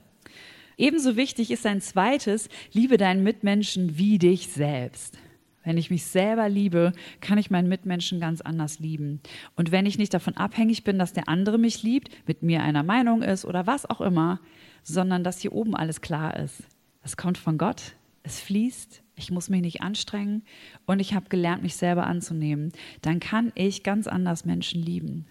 Ebenso 0.78 1.18
wichtig 1.18 1.52
ist 1.52 1.66
ein 1.66 1.82
zweites, 1.82 2.48
liebe 2.72 2.96
deinen 2.96 3.24
Mitmenschen 3.24 3.98
wie 3.98 4.20
dich 4.20 4.48
selbst. 4.48 5.20
Wenn 5.68 5.78
ich 5.78 5.92
mich 5.92 6.06
selber 6.06 6.48
liebe, 6.48 6.94
kann 7.20 7.38
ich 7.38 7.52
meinen 7.52 7.68
Mitmenschen 7.68 8.22
ganz 8.22 8.40
anders 8.40 8.80
lieben. 8.80 9.20
Und 9.58 9.74
wenn 9.74 9.86
ich 9.86 9.98
nicht 9.98 10.14
davon 10.14 10.38
abhängig 10.38 10.86
bin, 10.86 10.98
dass 10.98 11.12
der 11.12 11.28
andere 11.28 11.58
mich 11.58 11.84
liebt, 11.84 12.10
mit 12.26 12.42
mir 12.42 12.64
einer 12.64 12.84
Meinung 12.84 13.22
ist 13.22 13.44
oder 13.44 13.68
was 13.68 13.86
auch 13.86 14.00
immer, 14.00 14.40
sondern 14.84 15.26
dass 15.26 15.42
hier 15.42 15.52
oben 15.52 15.76
alles 15.76 16.00
klar 16.00 16.38
ist. 16.38 16.64
Das 17.04 17.18
kommt 17.18 17.38
von 17.38 17.58
Gott, 17.58 17.96
es 18.24 18.40
fließt, 18.40 19.04
ich 19.18 19.30
muss 19.30 19.50
mich 19.50 19.60
nicht 19.60 19.82
anstrengen 19.82 20.44
und 20.86 21.02
ich 21.02 21.14
habe 21.14 21.28
gelernt, 21.28 21.64
mich 21.64 21.76
selber 21.76 22.08
anzunehmen. 22.08 22.72
Dann 23.02 23.20
kann 23.20 23.52
ich 23.54 23.84
ganz 23.84 24.08
anders 24.08 24.46
Menschen 24.46 24.82
lieben. 24.82 25.26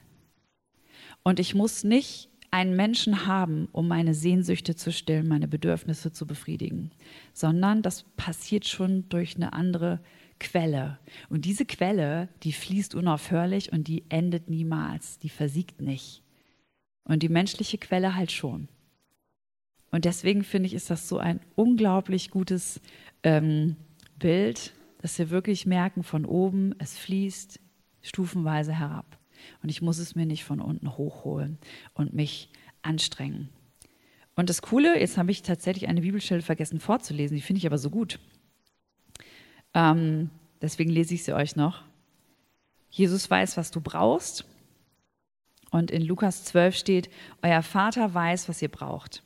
Und 1.22 1.40
ich 1.40 1.54
muss 1.54 1.82
nicht 1.82 2.28
einen 2.50 2.76
Menschen 2.76 3.26
haben, 3.26 3.68
um 3.72 3.88
meine 3.88 4.12
Sehnsüchte 4.12 4.76
zu 4.76 4.92
stillen, 4.92 5.28
meine 5.28 5.48
Bedürfnisse 5.48 6.12
zu 6.12 6.26
befriedigen, 6.26 6.90
sondern 7.32 7.80
das 7.80 8.02
passiert 8.18 8.66
schon 8.66 9.08
durch 9.08 9.36
eine 9.36 9.54
andere 9.54 10.00
Quelle. 10.38 10.98
Und 11.28 11.44
diese 11.44 11.64
Quelle, 11.64 12.28
die 12.42 12.52
fließt 12.52 12.94
unaufhörlich 12.94 13.72
und 13.72 13.88
die 13.88 14.04
endet 14.08 14.48
niemals, 14.48 15.18
die 15.18 15.28
versiegt 15.28 15.80
nicht. 15.80 16.22
Und 17.04 17.22
die 17.22 17.28
menschliche 17.28 17.78
Quelle 17.78 18.14
halt 18.14 18.32
schon. 18.32 18.68
Und 19.90 20.04
deswegen 20.04 20.44
finde 20.44 20.66
ich, 20.66 20.74
ist 20.74 20.90
das 20.90 21.08
so 21.08 21.18
ein 21.18 21.40
unglaublich 21.54 22.30
gutes 22.30 22.80
ähm, 23.22 23.76
Bild, 24.18 24.74
dass 25.00 25.18
wir 25.18 25.30
wirklich 25.30 25.66
merken, 25.66 26.02
von 26.02 26.24
oben, 26.24 26.74
es 26.78 26.98
fließt 26.98 27.60
stufenweise 28.02 28.78
herab. 28.78 29.18
Und 29.62 29.68
ich 29.68 29.82
muss 29.82 29.98
es 29.98 30.14
mir 30.14 30.26
nicht 30.26 30.44
von 30.44 30.60
unten 30.60 30.96
hochholen 30.96 31.58
und 31.94 32.12
mich 32.12 32.50
anstrengen. 32.82 33.48
Und 34.34 34.50
das 34.50 34.62
Coole, 34.62 34.98
jetzt 34.98 35.16
habe 35.16 35.30
ich 35.30 35.42
tatsächlich 35.42 35.88
eine 35.88 36.02
Bibelstelle 36.02 36.42
vergessen 36.42 36.80
vorzulesen, 36.80 37.36
die 37.36 37.42
finde 37.42 37.58
ich 37.58 37.66
aber 37.66 37.78
so 37.78 37.90
gut. 37.90 38.18
Ähm, 39.76 40.30
deswegen 40.62 40.90
lese 40.90 41.14
ich 41.14 41.24
sie 41.24 41.34
euch 41.34 41.54
noch. 41.54 41.82
Jesus 42.88 43.30
weiß, 43.30 43.58
was 43.58 43.70
du 43.70 43.82
brauchst. 43.82 44.46
Und 45.70 45.90
in 45.90 46.00
Lukas 46.00 46.44
12 46.44 46.74
steht, 46.74 47.10
euer 47.42 47.62
Vater 47.62 48.14
weiß, 48.14 48.48
was 48.48 48.62
ihr 48.62 48.70
braucht. 48.70 49.22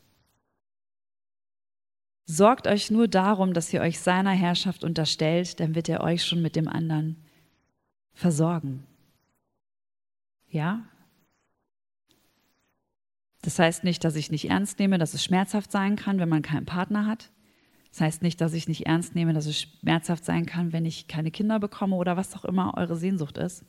Sorgt 2.26 2.66
euch 2.66 2.90
nur 2.90 3.06
darum, 3.06 3.54
dass 3.54 3.72
ihr 3.72 3.80
euch 3.80 4.00
seiner 4.00 4.32
Herrschaft 4.32 4.82
unterstellt, 4.82 5.60
dann 5.60 5.76
wird 5.76 5.88
er 5.88 6.00
euch 6.00 6.24
schon 6.24 6.42
mit 6.42 6.56
dem 6.56 6.66
anderen 6.66 7.16
versorgen. 8.12 8.84
Ja? 10.48 10.84
Das 13.42 13.58
heißt 13.58 13.84
nicht, 13.84 14.02
dass 14.04 14.16
ich 14.16 14.32
nicht 14.32 14.50
ernst 14.50 14.80
nehme, 14.80 14.98
dass 14.98 15.14
es 15.14 15.22
schmerzhaft 15.22 15.70
sein 15.70 15.94
kann, 15.94 16.18
wenn 16.18 16.28
man 16.28 16.42
keinen 16.42 16.66
Partner 16.66 17.06
hat. 17.06 17.30
Das 17.90 18.00
heißt 18.00 18.22
nicht, 18.22 18.40
dass 18.40 18.54
ich 18.54 18.68
nicht 18.68 18.86
ernst 18.86 19.14
nehme, 19.14 19.32
dass 19.32 19.46
es 19.46 19.60
schmerzhaft 19.60 20.24
sein 20.24 20.46
kann, 20.46 20.72
wenn 20.72 20.84
ich 20.84 21.08
keine 21.08 21.30
Kinder 21.30 21.58
bekomme 21.58 21.96
oder 21.96 22.16
was 22.16 22.36
auch 22.36 22.44
immer 22.44 22.74
eure 22.76 22.96
Sehnsucht 22.96 23.36
ist. 23.36 23.64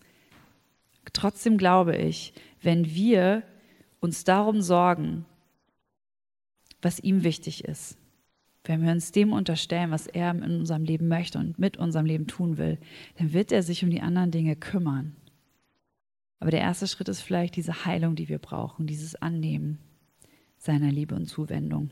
Trotzdem 1.14 1.58
glaube 1.58 1.96
ich, 1.96 2.34
wenn 2.62 2.94
wir 2.94 3.44
uns 4.00 4.24
darum 4.24 4.62
sorgen, 4.62 5.26
was 6.82 7.00
ihm 7.00 7.24
wichtig 7.24 7.66
ist, 7.66 7.98
wenn 8.64 8.84
wir 8.84 8.92
uns 8.92 9.12
dem 9.12 9.34
unterstellen, 9.34 9.92
was 9.92 10.06
er 10.06 10.32
in 10.32 10.60
unserem 10.60 10.84
Leben 10.84 11.08
möchte 11.08 11.40
und 11.40 11.58
mit 11.58 11.78
unserem 11.78 12.06
Leben 12.06 12.28
tun 12.28 12.58
will, 12.58 12.78
dann 13.18 13.34
wird 13.34 13.52
er 13.52 13.64
sich 13.64 13.84
um 13.84 13.90
die 13.90 14.02
anderen 14.02 14.32
Dinge 14.32 14.56
kümmern. 14.56 15.16
Aber 16.40 16.52
der 16.52 16.62
erste 16.62 16.88
Schritt 16.88 17.10
ist 17.10 17.22
vielleicht 17.22 17.56
diese 17.56 17.86
Heilung, 17.86 18.16
die 18.16 18.30
wir 18.30 18.40
brauchen, 18.40 18.88
dieses 18.88 19.16
Annehmen 19.16 19.80
seiner 20.58 20.92
Liebe 20.92 21.16
und 21.16 21.28
Zuwendung. 21.28 21.90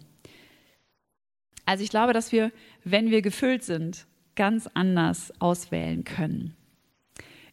Also 1.69 1.83
ich 1.83 1.91
glaube, 1.91 2.13
dass 2.13 2.31
wir, 2.31 2.51
wenn 2.83 3.11
wir 3.11 3.21
gefüllt 3.21 3.61
sind, 3.61 4.07
ganz 4.33 4.67
anders 4.73 5.31
auswählen 5.37 6.03
können. 6.03 6.55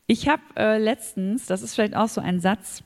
Ich 0.06 0.26
habe 0.26 0.40
äh, 0.56 0.78
letztens, 0.78 1.44
das 1.44 1.60
ist 1.60 1.74
vielleicht 1.74 1.94
auch 1.94 2.08
so 2.08 2.22
ein 2.22 2.40
Satz, 2.40 2.82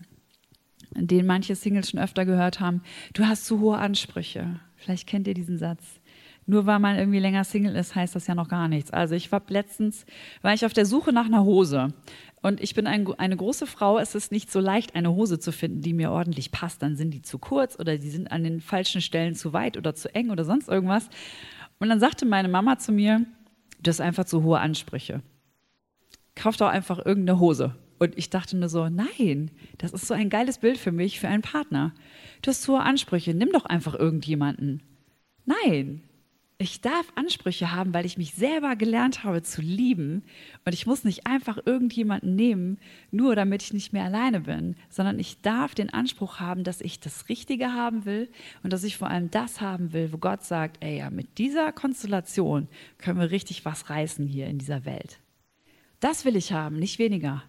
den 0.93 1.27
manche 1.27 1.55
Singles 1.55 1.91
schon 1.91 2.01
öfter 2.01 2.25
gehört 2.25 2.59
haben, 2.59 2.83
du 3.13 3.27
hast 3.27 3.47
zu 3.47 3.61
hohe 3.61 3.79
Ansprüche. 3.79 4.59
Vielleicht 4.75 5.07
kennt 5.07 5.29
ihr 5.29 5.35
diesen 5.35 5.57
Satz. 5.57 6.01
Nur 6.47 6.67
weil 6.67 6.81
man 6.81 6.99
irgendwie 6.99 7.21
länger 7.21 7.45
Single 7.45 7.77
ist, 7.77 7.95
heißt 7.95 8.17
das 8.17 8.27
ja 8.27 8.35
noch 8.35 8.49
gar 8.49 8.67
nichts. 8.67 8.91
Also 8.91 9.15
ich 9.15 9.31
war 9.31 9.41
letztens, 9.47 10.07
war 10.43 10.53
ich 10.53 10.67
auf 10.67 10.73
der 10.73 10.85
Suche 10.85 11.13
nach 11.13 11.27
einer 11.27 11.45
Hose. 11.45 11.95
Und 12.43 12.61
ich 12.61 12.75
bin 12.75 12.87
ein, 12.87 13.07
eine 13.19 13.37
große 13.37 13.67
Frau. 13.67 13.99
Es 13.99 14.15
ist 14.15 14.33
nicht 14.33 14.51
so 14.51 14.61
leicht, 14.61 14.95
eine 14.95 15.13
Hose 15.13 15.39
zu 15.39 15.53
finden, 15.53 15.83
die 15.83 15.93
mir 15.93 16.11
ordentlich 16.11 16.51
passt. 16.51 16.83
Dann 16.83 16.97
sind 16.97 17.13
die 17.13 17.23
zu 17.23 17.39
kurz 17.39 17.79
oder 17.79 17.99
die 17.99 18.11
sind 18.11 18.33
an 18.33 18.45
den 18.45 18.61
falschen 18.61 19.03
Stellen 19.03 19.35
zu 19.35 19.53
weit 19.53 19.77
oder 19.77 19.95
zu 19.95 20.15
eng 20.15 20.31
oder 20.31 20.45
sonst 20.45 20.69
irgendwas. 20.69 21.09
Und 21.79 21.89
dann 21.89 22.01
sagte 22.01 22.25
meine 22.25 22.49
Mama 22.49 22.79
zu 22.79 22.93
mir, 22.93 23.27
du 23.83 23.89
hast 23.89 24.01
einfach 24.01 24.25
zu 24.25 24.43
hohe 24.43 24.59
Ansprüche. 24.59 25.23
Kauf 26.35 26.57
doch 26.57 26.69
einfach 26.69 27.05
irgendeine 27.05 27.41
Hose. 27.41 27.77
Und 27.99 28.17
ich 28.17 28.31
dachte 28.31 28.57
nur 28.57 28.71
so, 28.71 28.89
nein, 28.89 29.51
das 29.77 29.93
ist 29.93 30.07
so 30.07 30.15
ein 30.15 30.31
geiles 30.31 30.59
Bild 30.59 30.79
für 30.79 30.93
mich, 30.93 31.21
für 31.21 31.29
einen 31.29 31.43
Partner. 31.43 31.93
Du 32.41 32.49
hast 32.49 32.67
hohe 32.67 32.81
Ansprüche, 32.81 33.35
nimm 33.35 33.51
doch 33.53 33.67
einfach 33.67 33.95
irgendjemanden. 33.95 34.83
Nein, 35.45 36.03
ich 36.61 36.83
darf 36.83 37.07
Ansprüche 37.15 37.73
haben, 37.73 37.95
weil 37.95 38.05
ich 38.05 38.19
mich 38.19 38.35
selber 38.35 38.77
gelernt 38.77 39.25
habe 39.25 39.43
zu 39.43 39.63
lieben. 39.63 40.23
Und 40.67 40.75
ich 40.75 40.87
muss 40.87 41.05
nicht 41.05 41.27
einfach 41.27 41.59
irgendjemanden 41.65 42.37
nehmen, 42.37 42.79
nur 43.11 43.35
damit 43.35 43.63
ich 43.63 43.73
nicht 43.73 43.95
mehr 43.95 44.05
alleine 44.05 44.41
bin, 44.41 44.77
sondern 44.91 45.19
ich 45.19 45.41
darf 45.41 45.75
den 45.75 45.89
Anspruch 45.89 46.39
haben, 46.39 46.63
dass 46.63 46.83
ich 46.83 47.01
das 47.01 47.31
Richtige 47.31 47.73
haben 47.73 48.05
will 48.05 48.31
und 48.63 48.75
dass 48.75 48.85
ich 48.85 48.99
vor 48.99 49.09
allem 49.09 49.31
das 49.31 49.63
haben 49.63 49.95
will, 49.95 50.13
wo 50.13 50.19
Gott 50.19 50.45
sagt, 50.45 50.85
ey, 50.85 50.99
ja, 50.99 51.09
mit 51.09 51.39
dieser 51.39 51.73
Konstellation 51.73 52.69
können 52.99 53.21
wir 53.21 53.31
richtig 53.31 53.65
was 53.65 53.89
reißen 53.89 54.27
hier 54.27 54.47
in 54.47 54.59
dieser 54.59 54.85
Welt. 54.85 55.19
Das 55.99 56.27
will 56.27 56.37
ich 56.37 56.53
haben, 56.53 56.79
nicht 56.79 56.99
weniger. 56.99 57.43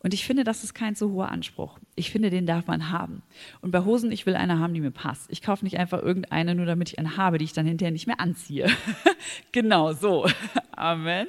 Und 0.00 0.14
ich 0.14 0.24
finde, 0.24 0.44
das 0.44 0.62
ist 0.62 0.74
kein 0.74 0.94
so 0.94 1.10
hoher 1.10 1.30
Anspruch. 1.30 1.78
Ich 1.96 2.10
finde, 2.10 2.30
den 2.30 2.46
darf 2.46 2.66
man 2.68 2.90
haben. 2.90 3.22
Und 3.60 3.72
bei 3.72 3.84
Hosen, 3.84 4.12
ich 4.12 4.26
will 4.26 4.36
eine 4.36 4.60
haben, 4.60 4.72
die 4.72 4.80
mir 4.80 4.92
passt. 4.92 5.30
Ich 5.30 5.42
kaufe 5.42 5.64
nicht 5.64 5.76
einfach 5.78 6.00
irgendeine, 6.00 6.54
nur 6.54 6.66
damit 6.66 6.90
ich 6.90 6.98
eine 6.98 7.16
habe, 7.16 7.38
die 7.38 7.44
ich 7.44 7.52
dann 7.52 7.66
hinterher 7.66 7.90
nicht 7.90 8.06
mehr 8.06 8.20
anziehe. 8.20 8.68
genau 9.52 9.92
so. 9.92 10.28
Amen. 10.72 11.26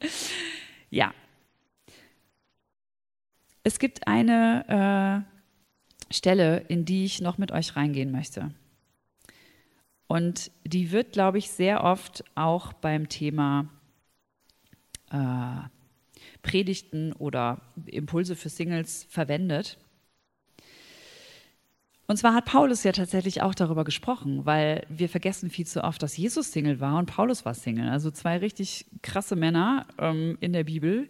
ja. 0.90 1.12
Es 3.62 3.78
gibt 3.78 4.06
eine 4.08 5.24
äh, 6.10 6.14
Stelle, 6.14 6.58
in 6.68 6.86
die 6.86 7.04
ich 7.04 7.20
noch 7.20 7.36
mit 7.36 7.52
euch 7.52 7.76
reingehen 7.76 8.10
möchte. 8.10 8.54
Und 10.06 10.50
die 10.64 10.92
wird, 10.92 11.12
glaube 11.12 11.38
ich, 11.38 11.50
sehr 11.50 11.84
oft 11.84 12.24
auch 12.34 12.72
beim 12.72 13.08
Thema 13.08 13.68
äh, 15.10 15.68
Predigten 16.42 17.12
oder 17.12 17.60
Impulse 17.86 18.36
für 18.36 18.48
Singles 18.48 19.06
verwendet. 19.08 19.78
Und 22.12 22.16
zwar 22.16 22.34
hat 22.34 22.44
Paulus 22.44 22.82
ja 22.82 22.92
tatsächlich 22.92 23.42
auch 23.42 23.54
darüber 23.54 23.84
gesprochen, 23.84 24.44
weil 24.44 24.84
wir 24.88 25.08
vergessen 25.08 25.50
viel 25.50 25.66
zu 25.66 25.82
oft, 25.82 26.02
dass 26.02 26.16
Jesus 26.16 26.52
Single 26.52 26.80
war 26.80 26.98
und 26.98 27.06
Paulus 27.06 27.44
war 27.44 27.54
Single. 27.54 27.88
Also 27.88 28.10
zwei 28.10 28.38
richtig 28.38 28.86
krasse 29.02 29.36
Männer 29.36 29.86
ähm, 29.98 30.36
in 30.40 30.52
der 30.52 30.64
Bibel, 30.64 31.08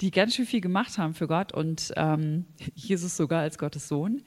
die 0.00 0.10
ganz 0.10 0.34
schön 0.34 0.46
viel 0.46 0.60
gemacht 0.60 0.96
haben 0.98 1.14
für 1.14 1.26
Gott 1.26 1.52
und 1.52 1.92
ähm, 1.96 2.44
Jesus 2.74 3.16
sogar 3.16 3.40
als 3.40 3.58
Gottes 3.58 3.88
Sohn. 3.88 4.22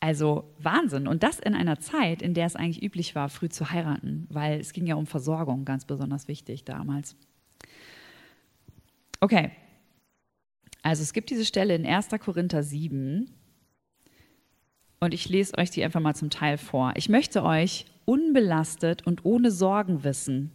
Also 0.00 0.54
Wahnsinn. 0.58 1.08
Und 1.08 1.24
das 1.24 1.40
in 1.40 1.54
einer 1.54 1.80
Zeit, 1.80 2.22
in 2.22 2.32
der 2.32 2.46
es 2.46 2.54
eigentlich 2.54 2.82
üblich 2.82 3.16
war, 3.16 3.28
früh 3.28 3.48
zu 3.48 3.70
heiraten, 3.70 4.28
weil 4.30 4.60
es 4.60 4.72
ging 4.72 4.86
ja 4.86 4.94
um 4.94 5.06
Versorgung, 5.06 5.64
ganz 5.64 5.84
besonders 5.84 6.28
wichtig 6.28 6.64
damals. 6.64 7.16
Okay. 9.20 9.50
Also 10.82 11.02
es 11.02 11.12
gibt 11.12 11.30
diese 11.30 11.44
Stelle 11.44 11.74
in 11.74 11.86
1. 11.86 12.08
Korinther 12.20 12.62
7 12.62 13.30
und 15.00 15.14
ich 15.14 15.28
lese 15.28 15.58
euch 15.58 15.70
die 15.70 15.84
einfach 15.84 16.00
mal 16.00 16.14
zum 16.14 16.30
Teil 16.30 16.58
vor. 16.58 16.92
Ich 16.96 17.08
möchte 17.08 17.42
euch 17.42 17.86
unbelastet 18.04 19.06
und 19.06 19.24
ohne 19.24 19.50
Sorgen 19.50 20.04
wissen. 20.04 20.52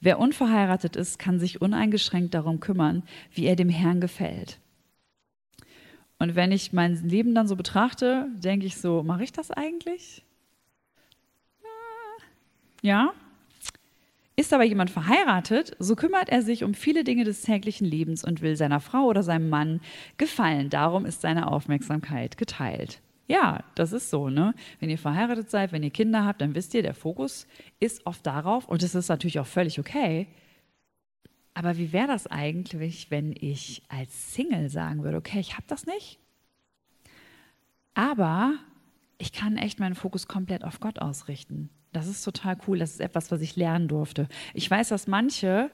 Wer 0.00 0.18
unverheiratet 0.18 0.96
ist, 0.96 1.18
kann 1.18 1.40
sich 1.40 1.60
uneingeschränkt 1.60 2.34
darum 2.34 2.60
kümmern, 2.60 3.02
wie 3.32 3.46
er 3.46 3.56
dem 3.56 3.68
Herrn 3.68 4.00
gefällt. 4.00 4.60
Und 6.18 6.34
wenn 6.34 6.52
ich 6.52 6.72
mein 6.72 7.08
Leben 7.08 7.34
dann 7.34 7.48
so 7.48 7.56
betrachte, 7.56 8.28
denke 8.36 8.66
ich 8.66 8.76
so, 8.76 9.02
mache 9.02 9.24
ich 9.24 9.32
das 9.32 9.50
eigentlich? 9.50 10.24
Ja, 12.82 13.12
ist 14.38 14.52
aber 14.52 14.62
jemand 14.62 14.88
verheiratet, 14.88 15.74
so 15.80 15.96
kümmert 15.96 16.28
er 16.28 16.42
sich 16.42 16.62
um 16.62 16.72
viele 16.72 17.02
Dinge 17.02 17.24
des 17.24 17.42
täglichen 17.42 17.84
Lebens 17.84 18.22
und 18.22 18.40
will 18.40 18.54
seiner 18.54 18.78
Frau 18.78 19.06
oder 19.06 19.24
seinem 19.24 19.48
Mann 19.48 19.80
gefallen. 20.16 20.70
Darum 20.70 21.06
ist 21.06 21.22
seine 21.22 21.50
Aufmerksamkeit 21.50 22.38
geteilt. 22.38 23.02
Ja, 23.26 23.64
das 23.74 23.92
ist 23.92 24.10
so, 24.10 24.28
ne? 24.28 24.54
Wenn 24.78 24.90
ihr 24.90 24.98
verheiratet 24.98 25.50
seid, 25.50 25.72
wenn 25.72 25.82
ihr 25.82 25.90
Kinder 25.90 26.24
habt, 26.24 26.40
dann 26.40 26.54
wisst 26.54 26.72
ihr, 26.74 26.82
der 26.82 26.94
Fokus 26.94 27.48
ist 27.80 28.06
oft 28.06 28.24
darauf 28.24 28.68
und 28.68 28.84
es 28.84 28.94
ist 28.94 29.08
natürlich 29.08 29.40
auch 29.40 29.46
völlig 29.46 29.80
okay. 29.80 30.28
Aber 31.52 31.76
wie 31.76 31.92
wäre 31.92 32.06
das 32.06 32.28
eigentlich, 32.28 33.10
wenn 33.10 33.34
ich 33.36 33.82
als 33.88 34.34
Single 34.34 34.70
sagen 34.70 35.02
würde, 35.02 35.16
okay, 35.16 35.40
ich 35.40 35.54
habe 35.54 35.64
das 35.66 35.84
nicht, 35.84 36.20
aber 37.94 38.54
ich 39.18 39.32
kann 39.32 39.56
echt 39.56 39.80
meinen 39.80 39.96
Fokus 39.96 40.28
komplett 40.28 40.62
auf 40.62 40.78
Gott 40.78 41.00
ausrichten. 41.00 41.70
Das 41.92 42.06
ist 42.06 42.22
total 42.22 42.56
cool. 42.66 42.78
Das 42.78 42.92
ist 42.92 43.00
etwas, 43.00 43.30
was 43.30 43.40
ich 43.40 43.56
lernen 43.56 43.88
durfte. 43.88 44.28
Ich 44.54 44.70
weiß, 44.70 44.88
dass 44.88 45.06
manche 45.06 45.70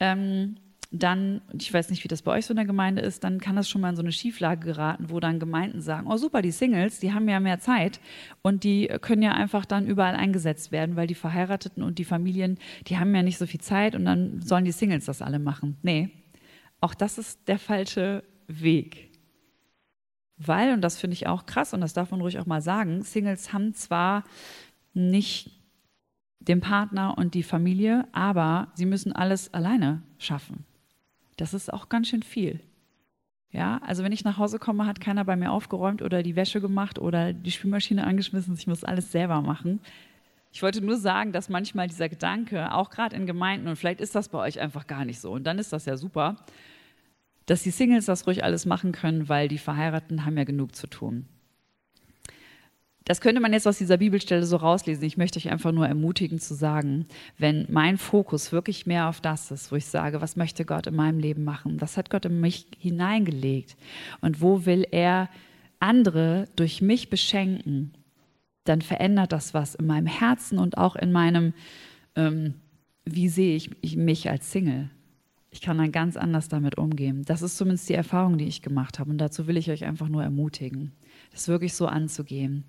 ähm, 0.00 0.56
dann, 0.92 1.40
ich 1.58 1.72
weiß 1.72 1.90
nicht, 1.90 2.04
wie 2.04 2.08
das 2.08 2.22
bei 2.22 2.32
euch 2.32 2.46
so 2.46 2.52
in 2.52 2.56
der 2.56 2.64
Gemeinde 2.64 3.02
ist, 3.02 3.24
dann 3.24 3.40
kann 3.40 3.56
das 3.56 3.68
schon 3.68 3.80
mal 3.80 3.90
in 3.90 3.96
so 3.96 4.02
eine 4.02 4.12
Schieflage 4.12 4.64
geraten, 4.64 5.10
wo 5.10 5.20
dann 5.20 5.40
Gemeinden 5.40 5.80
sagen, 5.80 6.06
oh 6.08 6.16
super, 6.16 6.42
die 6.42 6.52
Singles, 6.52 7.00
die 7.00 7.12
haben 7.12 7.28
ja 7.28 7.40
mehr 7.40 7.58
Zeit 7.58 8.00
und 8.42 8.64
die 8.64 8.86
können 9.00 9.22
ja 9.22 9.32
einfach 9.32 9.64
dann 9.64 9.86
überall 9.86 10.14
eingesetzt 10.14 10.72
werden, 10.72 10.96
weil 10.96 11.06
die 11.06 11.14
Verheirateten 11.14 11.82
und 11.82 11.98
die 11.98 12.04
Familien, 12.04 12.58
die 12.86 12.98
haben 12.98 13.14
ja 13.14 13.22
nicht 13.22 13.38
so 13.38 13.46
viel 13.46 13.60
Zeit 13.60 13.94
und 13.94 14.04
dann 14.04 14.40
sollen 14.42 14.64
die 14.64 14.72
Singles 14.72 15.06
das 15.06 15.22
alle 15.22 15.38
machen. 15.38 15.76
Nee, 15.82 16.10
auch 16.80 16.94
das 16.94 17.18
ist 17.18 17.48
der 17.48 17.58
falsche 17.58 18.22
Weg. 18.46 19.10
Weil, 20.38 20.72
und 20.72 20.82
das 20.82 20.98
finde 20.98 21.14
ich 21.14 21.26
auch 21.26 21.46
krass 21.46 21.72
und 21.72 21.80
das 21.80 21.94
darf 21.94 22.10
man 22.10 22.20
ruhig 22.20 22.38
auch 22.38 22.46
mal 22.46 22.60
sagen, 22.60 23.02
Singles 23.02 23.52
haben 23.52 23.74
zwar 23.74 24.24
nicht 24.92 25.55
den 26.40 26.60
Partner 26.60 27.16
und 27.18 27.34
die 27.34 27.42
Familie, 27.42 28.06
aber 28.12 28.68
sie 28.74 28.86
müssen 28.86 29.12
alles 29.12 29.52
alleine 29.52 30.02
schaffen. 30.18 30.64
Das 31.36 31.54
ist 31.54 31.72
auch 31.72 31.88
ganz 31.88 32.08
schön 32.08 32.22
viel. 32.22 32.60
Ja, 33.50 33.80
also 33.82 34.02
wenn 34.02 34.12
ich 34.12 34.24
nach 34.24 34.38
Hause 34.38 34.58
komme, 34.58 34.86
hat 34.86 35.00
keiner 35.00 35.24
bei 35.24 35.36
mir 35.36 35.50
aufgeräumt 35.50 36.02
oder 36.02 36.22
die 36.22 36.36
Wäsche 36.36 36.60
gemacht 36.60 36.98
oder 36.98 37.32
die 37.32 37.50
Spülmaschine 37.50 38.06
angeschmissen. 38.06 38.54
Ich 38.54 38.66
muss 38.66 38.84
alles 38.84 39.12
selber 39.12 39.40
machen. 39.40 39.80
Ich 40.52 40.62
wollte 40.62 40.80
nur 40.84 40.96
sagen, 40.96 41.32
dass 41.32 41.48
manchmal 41.48 41.86
dieser 41.86 42.08
Gedanke, 42.08 42.72
auch 42.72 42.90
gerade 42.90 43.14
in 43.16 43.26
Gemeinden, 43.26 43.68
und 43.68 43.76
vielleicht 43.76 44.00
ist 44.00 44.14
das 44.14 44.28
bei 44.28 44.38
euch 44.38 44.60
einfach 44.60 44.86
gar 44.86 45.04
nicht 45.04 45.20
so, 45.20 45.32
und 45.32 45.44
dann 45.44 45.58
ist 45.58 45.72
das 45.72 45.84
ja 45.84 45.96
super, 45.96 46.36
dass 47.44 47.62
die 47.62 47.70
Singles 47.70 48.06
das 48.06 48.26
ruhig 48.26 48.42
alles 48.42 48.66
machen 48.66 48.92
können, 48.92 49.28
weil 49.28 49.48
die 49.48 49.58
Verheirateten 49.58 50.24
haben 50.24 50.36
ja 50.36 50.44
genug 50.44 50.74
zu 50.74 50.86
tun. 50.86 51.26
Das 53.06 53.20
könnte 53.20 53.40
man 53.40 53.52
jetzt 53.52 53.68
aus 53.68 53.78
dieser 53.78 53.98
Bibelstelle 53.98 54.44
so 54.44 54.56
rauslesen. 54.56 55.04
Ich 55.04 55.16
möchte 55.16 55.38
euch 55.38 55.48
einfach 55.48 55.70
nur 55.70 55.86
ermutigen 55.86 56.40
zu 56.40 56.54
sagen, 56.54 57.06
wenn 57.38 57.64
mein 57.70 57.98
Fokus 57.98 58.50
wirklich 58.50 58.84
mehr 58.84 59.08
auf 59.08 59.20
das 59.20 59.52
ist, 59.52 59.70
wo 59.70 59.76
ich 59.76 59.86
sage, 59.86 60.20
was 60.20 60.34
möchte 60.34 60.64
Gott 60.64 60.88
in 60.88 60.96
meinem 60.96 61.20
Leben 61.20 61.44
machen? 61.44 61.80
Was 61.80 61.96
hat 61.96 62.10
Gott 62.10 62.24
in 62.24 62.40
mich 62.40 62.66
hineingelegt? 62.80 63.76
Und 64.20 64.40
wo 64.40 64.66
will 64.66 64.84
er 64.90 65.28
andere 65.78 66.48
durch 66.56 66.82
mich 66.82 67.08
beschenken? 67.08 67.92
Dann 68.64 68.82
verändert 68.82 69.30
das 69.30 69.54
was 69.54 69.76
in 69.76 69.86
meinem 69.86 70.08
Herzen 70.08 70.58
und 70.58 70.76
auch 70.76 70.96
in 70.96 71.12
meinem, 71.12 71.54
ähm, 72.16 72.54
wie 73.04 73.28
sehe 73.28 73.54
ich 73.54 73.96
mich 73.96 74.28
als 74.28 74.50
Single? 74.50 74.90
Ich 75.50 75.60
kann 75.60 75.78
dann 75.78 75.92
ganz 75.92 76.16
anders 76.16 76.48
damit 76.48 76.76
umgehen. 76.76 77.22
Das 77.24 77.40
ist 77.40 77.56
zumindest 77.56 77.88
die 77.88 77.94
Erfahrung, 77.94 78.36
die 78.36 78.48
ich 78.48 78.62
gemacht 78.62 78.98
habe. 78.98 79.10
Und 79.10 79.18
dazu 79.18 79.46
will 79.46 79.56
ich 79.56 79.70
euch 79.70 79.84
einfach 79.84 80.08
nur 80.08 80.24
ermutigen, 80.24 80.90
das 81.36 81.48
wirklich 81.48 81.74
so 81.74 81.86
anzugehen. 81.86 82.64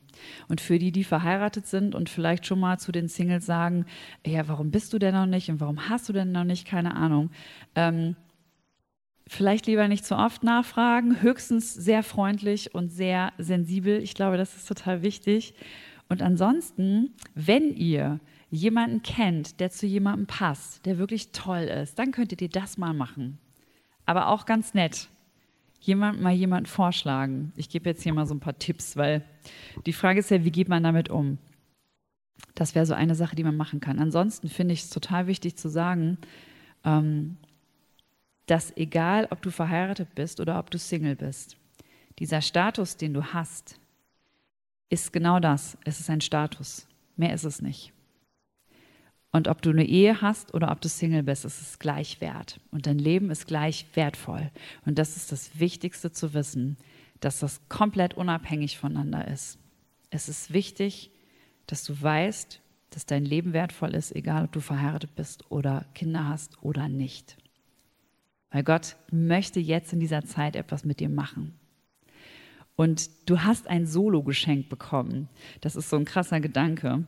Und 0.48 0.62
für 0.62 0.80
die, 0.80 0.92
die 0.92 1.04
verheiratet 1.04 1.68
sind 1.68 1.96
und 1.96 2.10
vielleicht 2.10 2.46
schon 2.46 2.60
mal 2.60 2.78
zu 2.78 2.92
den 2.92 3.08
Singles 3.08 3.46
sagen, 3.46 3.86
ja, 4.26 4.48
warum 4.48 4.72
bist 4.72 4.94
du 4.94 5.00
denn 5.00 5.14
noch 5.14 5.26
nicht 5.26 5.50
und 5.50 5.60
warum 5.60 5.90
hast 5.90 6.10
du 6.10 6.14
denn 6.14 6.32
noch 6.32 6.44
nicht, 6.44 6.68
keine 6.68 6.96
Ahnung. 6.96 7.32
Ähm, 7.76 8.16
vielleicht 9.28 9.68
lieber 9.68 9.88
nicht 9.88 10.06
zu 10.06 10.16
oft 10.16 10.44
nachfragen, 10.44 11.22
höchstens 11.22 11.74
sehr 11.74 12.04
freundlich 12.04 12.74
und 12.74 12.90
sehr 12.90 13.34
sensibel. 13.38 14.02
Ich 14.02 14.14
glaube, 14.14 14.38
das 14.38 14.56
ist 14.56 14.68
total 14.68 15.02
wichtig. 15.02 15.54
Und 16.10 16.22
ansonsten, 16.22 17.14
wenn 17.36 17.74
ihr 17.76 18.20
jemanden 18.50 19.02
kennt, 19.04 19.60
der 19.60 19.70
zu 19.70 19.86
jemandem 19.86 20.26
passt, 20.26 20.86
der 20.86 20.98
wirklich 20.98 21.32
toll 21.32 21.64
ist, 21.64 22.00
dann 22.00 22.12
könntet 22.12 22.42
ihr 22.42 22.50
das 22.50 22.78
mal 22.78 22.94
machen. 22.94 23.38
Aber 24.06 24.30
auch 24.30 24.46
ganz 24.46 24.74
nett. 24.74 25.10
Jemand 25.80 26.22
mal 26.22 26.34
jemanden 26.34 26.66
vorschlagen. 26.66 27.54
Ich 27.56 27.70
gebe 27.70 27.90
jetzt 27.90 28.04
hier 28.04 28.14
mal 28.14 28.26
so 28.26 28.34
ein 28.34 28.40
paar 28.40 28.58
Tipps, 28.58 28.98
weil 28.98 29.24
die 29.86 29.94
Frage 29.94 30.20
ist 30.20 30.32
ja, 30.32 30.44
wie 30.44 30.52
geht 30.52 30.70
man 30.70 30.84
damit 30.84 31.10
um? 31.10 31.38
Das 32.56 32.76
wäre 32.76 32.86
so 32.86 32.94
eine 32.94 33.16
Sache, 33.16 33.36
die 33.36 33.44
man 33.44 33.56
machen 33.56 33.80
kann. 33.80 34.00
Ansonsten 34.00 34.50
finde 34.50 34.74
ich 34.74 34.84
es 34.84 34.90
total 34.90 35.28
wichtig 35.28 35.56
zu 35.56 35.70
sagen, 35.70 36.18
ähm, 36.84 37.38
dass 38.48 38.76
egal, 38.78 39.28
ob 39.30 39.42
du 39.42 39.52
verheiratet 39.52 40.16
bist 40.16 40.40
oder 40.40 40.58
ob 40.58 40.72
du 40.72 40.78
Single 40.78 41.16
bist, 41.16 41.58
dieser 42.20 42.42
Status, 42.42 42.98
den 42.98 43.14
du 43.14 43.24
hast, 43.34 43.80
ist 44.90 45.14
genau 45.14 45.40
das. 45.40 45.78
Es 45.84 46.00
ist 46.00 46.10
ein 46.10 46.22
Status. 46.22 46.88
Mehr 47.16 47.34
ist 47.34 47.44
es 47.44 47.62
nicht. 47.62 47.94
Und 49.38 49.48
ob 49.48 49.62
du 49.62 49.70
eine 49.70 49.86
Ehe 49.86 50.20
hast 50.20 50.56
oder 50.56 50.72
ob 50.72 50.82
du 50.82 50.90
Single 50.90 51.22
bist, 51.22 51.46
es 51.46 51.62
ist 51.62 51.80
gleich 51.80 52.22
wert. 52.22 52.60
Und 52.72 52.88
dein 52.88 52.98
Leben 52.98 53.30
ist 53.30 53.46
gleich 53.46 53.86
wertvoll. 53.94 54.50
Und 54.84 54.98
das 54.98 55.16
ist 55.16 55.32
das 55.32 55.60
Wichtigste 55.60 56.12
zu 56.12 56.34
wissen, 56.34 56.76
dass 57.20 57.38
das 57.38 57.62
komplett 57.70 58.16
unabhängig 58.16 58.80
voneinander 58.80 59.28
ist. 59.28 59.60
Es 60.10 60.28
ist 60.28 60.54
wichtig, 60.54 61.12
dass 61.68 61.84
du 61.84 62.02
weißt, 62.02 62.60
dass 62.90 63.06
dein 63.06 63.26
Leben 63.26 63.54
wertvoll 63.54 63.94
ist, 63.94 64.12
egal 64.16 64.46
ob 64.46 64.54
du 64.54 64.60
verheiratet 64.60 65.14
bist 65.14 65.52
oder 65.52 65.86
Kinder 65.94 66.28
hast 66.28 66.58
oder 66.64 66.90
nicht. 66.90 67.38
Weil 68.50 68.64
Gott 68.64 68.96
möchte 69.12 69.60
jetzt 69.60 69.94
in 69.94 70.00
dieser 70.00 70.26
Zeit 70.26 70.56
etwas 70.56 70.84
mit 70.84 71.00
dir 71.00 71.10
machen. 71.10 71.54
Und 72.76 73.12
du 73.30 73.44
hast 73.44 73.68
ein 73.68 73.86
Solo 73.86 74.24
geschenkt 74.24 74.70
bekommen. 74.70 75.30
Das 75.62 75.76
ist 75.76 75.92
so 75.92 75.96
ein 75.96 76.06
krasser 76.06 76.40
Gedanke. 76.40 77.06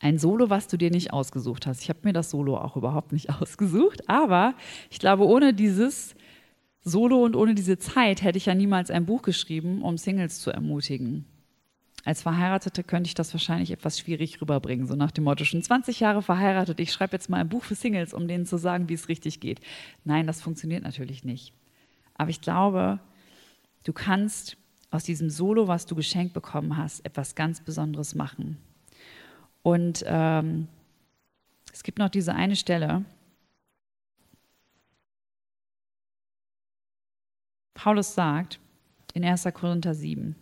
Ein 0.00 0.18
Solo, 0.18 0.50
was 0.50 0.68
du 0.68 0.76
dir 0.76 0.90
nicht 0.90 1.12
ausgesucht 1.12 1.66
hast. 1.66 1.82
Ich 1.82 1.88
habe 1.88 2.00
mir 2.02 2.12
das 2.12 2.30
Solo 2.30 2.58
auch 2.58 2.76
überhaupt 2.76 3.12
nicht 3.12 3.30
ausgesucht, 3.40 4.08
aber 4.08 4.54
ich 4.90 4.98
glaube, 4.98 5.26
ohne 5.26 5.54
dieses 5.54 6.14
Solo 6.82 7.24
und 7.24 7.34
ohne 7.34 7.54
diese 7.54 7.78
Zeit 7.78 8.22
hätte 8.22 8.38
ich 8.38 8.46
ja 8.46 8.54
niemals 8.54 8.90
ein 8.90 9.06
Buch 9.06 9.22
geschrieben, 9.22 9.82
um 9.82 9.98
Singles 9.98 10.40
zu 10.40 10.50
ermutigen. 10.50 11.24
Als 12.04 12.22
Verheiratete 12.22 12.84
könnte 12.84 13.08
ich 13.08 13.14
das 13.14 13.34
wahrscheinlich 13.34 13.72
etwas 13.72 13.98
schwierig 13.98 14.40
rüberbringen, 14.40 14.86
so 14.86 14.94
nach 14.94 15.10
dem 15.10 15.24
Motto, 15.24 15.44
schon 15.44 15.62
20 15.62 15.98
Jahre 15.98 16.22
verheiratet, 16.22 16.78
ich 16.78 16.92
schreibe 16.92 17.14
jetzt 17.14 17.28
mal 17.28 17.40
ein 17.40 17.48
Buch 17.48 17.64
für 17.64 17.74
Singles, 17.74 18.14
um 18.14 18.28
denen 18.28 18.46
zu 18.46 18.58
sagen, 18.58 18.88
wie 18.88 18.94
es 18.94 19.08
richtig 19.08 19.40
geht. 19.40 19.60
Nein, 20.04 20.28
das 20.28 20.40
funktioniert 20.40 20.84
natürlich 20.84 21.24
nicht. 21.24 21.52
Aber 22.14 22.30
ich 22.30 22.40
glaube, 22.40 23.00
du 23.82 23.92
kannst 23.92 24.56
aus 24.92 25.02
diesem 25.02 25.30
Solo, 25.30 25.66
was 25.66 25.86
du 25.86 25.96
geschenkt 25.96 26.32
bekommen 26.32 26.76
hast, 26.76 27.04
etwas 27.04 27.34
ganz 27.34 27.60
Besonderes 27.60 28.14
machen. 28.14 28.58
Und 29.66 30.04
ähm, 30.06 30.68
es 31.72 31.82
gibt 31.82 31.98
noch 31.98 32.08
diese 32.08 32.32
eine 32.36 32.54
Stelle. 32.54 33.04
Paulus 37.74 38.14
sagt 38.14 38.60
in 39.12 39.24
1. 39.24 39.42
Korinther 39.54 39.92
7, 39.92 40.36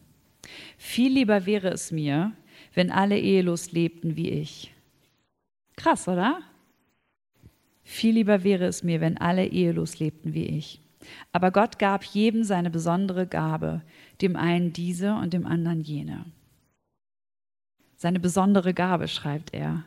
viel 0.77 1.11
lieber 1.11 1.47
wäre 1.47 1.69
es 1.69 1.91
mir, 1.91 2.33
wenn 2.75 2.91
alle 2.91 3.19
ehelos 3.19 3.73
lebten 3.73 4.15
wie 4.15 4.29
ich. 4.29 4.75
Krass, 5.77 6.07
oder? 6.07 6.43
Viel 7.83 8.17
lieber 8.17 8.45
wäre 8.45 8.67
es 8.67 8.83
mir, 8.83 9.01
wenn 9.01 9.17
alle 9.17 9.47
ehelos 9.47 10.01
lebten 10.01 10.35
wie 10.35 10.49
ich. 10.49 10.83
Aber 11.33 11.51
Gott 11.51 11.79
gab 11.79 12.05
jedem 12.05 12.45
seine 12.45 12.69
besondere 12.69 13.27
Gabe, 13.27 13.81
dem 14.21 14.37
einen 14.37 14.75
diese 14.75 15.15
und 15.15 15.33
dem 15.33 15.47
anderen 15.47 15.81
jene. 15.81 16.27
Seine 18.05 18.21
besondere 18.21 18.75
Gabe, 18.75 19.09
schreibt 19.09 19.55
er. 19.55 19.83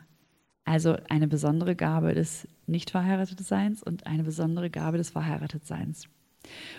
Also 0.64 0.96
eine 1.08 1.28
besondere 1.28 1.76
Gabe 1.76 2.14
des 2.14 2.48
nicht 2.66 2.90
verheiratet 2.90 3.38
Seins 3.38 3.80
und 3.80 4.08
eine 4.08 4.24
besondere 4.24 4.70
Gabe 4.70 4.98
des 4.98 5.10
verheiratet 5.10 5.64
Seins. 5.64 6.08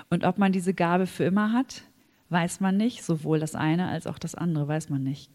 Und 0.09 0.25
ob 0.25 0.37
man 0.37 0.51
diese 0.51 0.73
Gabe 0.73 1.07
für 1.07 1.23
immer 1.23 1.53
hat, 1.53 1.83
weiß 2.27 2.59
man 2.59 2.75
nicht. 2.75 3.05
Sowohl 3.05 3.39
das 3.39 3.55
eine 3.55 3.87
als 3.87 4.05
auch 4.05 4.19
das 4.19 4.35
andere 4.35 4.67
weiß 4.67 4.89
man 4.89 5.01
nicht. 5.01 5.31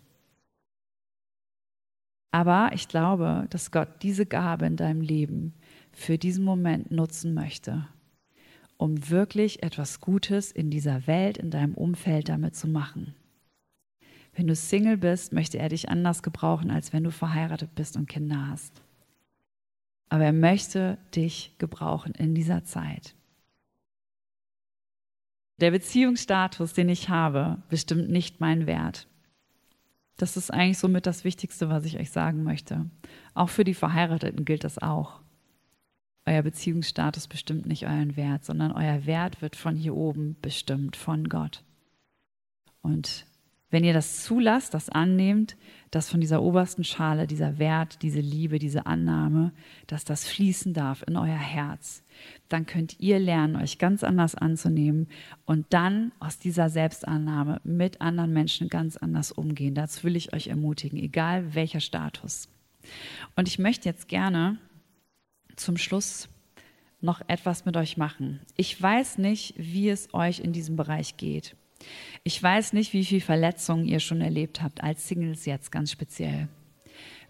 Aber 2.33 2.73
ich 2.75 2.87
glaube, 2.87 3.47
dass 3.49 3.71
Gott 3.71 3.89
diese 4.03 4.27
Gabe 4.27 4.67
in 4.67 4.77
deinem 4.77 5.01
Leben 5.01 5.55
für 5.91 6.19
diesen 6.19 6.45
Moment 6.45 6.91
nutzen 6.91 7.33
möchte, 7.33 7.89
um 8.77 9.09
wirklich 9.09 9.63
etwas 9.63 10.03
Gutes 10.03 10.53
in 10.53 10.69
dieser 10.69 11.07
Welt, 11.07 11.39
in 11.39 11.51
deinem 11.51 11.73
Umfeld 11.73 12.29
damit 12.29 12.57
zu 12.57 12.69
machen. 12.69 13.15
Wenn 14.35 14.47
du 14.47 14.55
Single 14.55 14.97
bist, 14.97 15.33
möchte 15.33 15.59
er 15.59 15.69
dich 15.69 15.89
anders 15.89 16.23
gebrauchen, 16.23 16.71
als 16.71 16.93
wenn 16.93 17.05
du 17.05 17.11
verheiratet 17.11 17.75
bist 17.75 17.97
und 17.97 18.09
Kinder 18.09 18.49
hast. 18.49 18.83
Aber 20.09 20.25
er 20.25 20.33
möchte 20.33 20.99
dich 21.15 21.55
gebrauchen 21.59 22.13
in 22.13 22.35
dieser 22.35 22.65
Zeit. 22.65 23.15
Der 25.61 25.71
Beziehungsstatus, 25.71 26.73
den 26.73 26.89
ich 26.89 27.09
habe, 27.09 27.63
bestimmt 27.69 28.11
nicht 28.11 28.41
meinen 28.41 28.67
Wert. 28.67 29.07
Das 30.17 30.37
ist 30.37 30.53
eigentlich 30.53 30.79
somit 30.79 31.07
das 31.07 31.25
Wichtigste, 31.25 31.69
was 31.69 31.85
ich 31.85 31.99
euch 31.99 32.11
sagen 32.11 32.43
möchte. 32.43 32.91
Auch 33.35 33.49
für 33.49 33.65
die 33.65 33.75
Verheirateten 33.75 34.45
gilt 34.45 34.65
das 34.65 34.79
auch. 34.79 35.21
Euer 36.27 36.43
Beziehungsstatus 36.43 37.29
bestimmt 37.29 37.67
nicht 37.67 37.87
euren 37.87 38.17
Wert, 38.17 38.45
sondern 38.45 38.73
euer 38.73 39.07
Wert 39.07 39.43
wird 39.43 39.57
von 39.57 39.77
hier 39.77 39.95
oben 39.95 40.37
bestimmt, 40.41 40.97
von 40.97 41.29
Gott. 41.29 41.63
Und 42.81 43.27
wenn 43.75 43.83
ihr 43.83 43.93
das 43.93 44.23
zulasst, 44.23 44.73
das 44.73 44.89
annehmt, 44.89 45.57
dass 45.91 46.09
von 46.09 46.21
dieser 46.21 46.45
obersten 46.45 46.85
Schale 46.85 47.27
dieser 47.27 47.59
Wert, 47.59 48.03
diese 48.03 48.21
Liebe, 48.21 48.61
diese 48.61 48.87
Annahme, 48.87 49.53
dass 49.89 50.05
das 50.05 50.29
fließen 50.29 50.73
darf 50.73 51.03
in 51.09 51.17
euer 51.17 51.35
Herz, 51.35 52.05
dann 52.49 52.67
könnt 52.67 53.01
ihr 53.01 53.19
lernen, 53.19 53.57
euch 53.57 53.79
ganz 53.79 54.05
anders 54.05 54.37
anzunehmen 54.37 55.09
und 55.45 55.67
dann 55.71 56.13
aus 56.21 56.39
dieser 56.39 56.71
Selbstannahme 56.71 57.61
mit 57.65 58.01
anderen 58.01 58.33
Menschen 58.33 58.69
ganz 58.69 58.97
anders 58.97 59.33
umgehen. 59.33 59.75
Dazu 59.75 60.05
will 60.05 60.15
ich 60.15 60.33
euch 60.33 60.47
ermutigen, 60.47 60.97
egal 60.97 61.57
welcher 61.57 61.81
Status. 61.81 62.49
Und 63.35 63.49
ich 63.49 63.59
möchte 63.59 63.89
jetzt 63.89 64.07
gerne 64.07 64.59
zum 65.57 65.79
Schluss 65.79 66.29
noch 67.01 67.23
etwas 67.27 67.65
mit 67.65 67.77
euch 67.77 67.97
machen. 67.97 68.39
Ich 68.57 68.81
weiß 68.81 69.19
nicht, 69.19 69.55
wie 69.57 69.89
es 69.89 70.15
euch 70.15 70.39
in 70.39 70.53
diesem 70.53 70.77
Bereich 70.77 71.17
geht. 71.17 71.57
Ich 72.23 72.43
weiß 72.43 72.73
nicht, 72.73 72.93
wie 72.93 73.05
viel 73.05 73.21
Verletzungen 73.21 73.85
ihr 73.85 74.01
schon 74.01 74.21
erlebt 74.21 74.63
habt, 74.63 74.83
als 74.83 75.09
Singles 75.09 75.45
jetzt 75.47 75.71
ganz 75.71 75.91
speziell. 75.91 76.49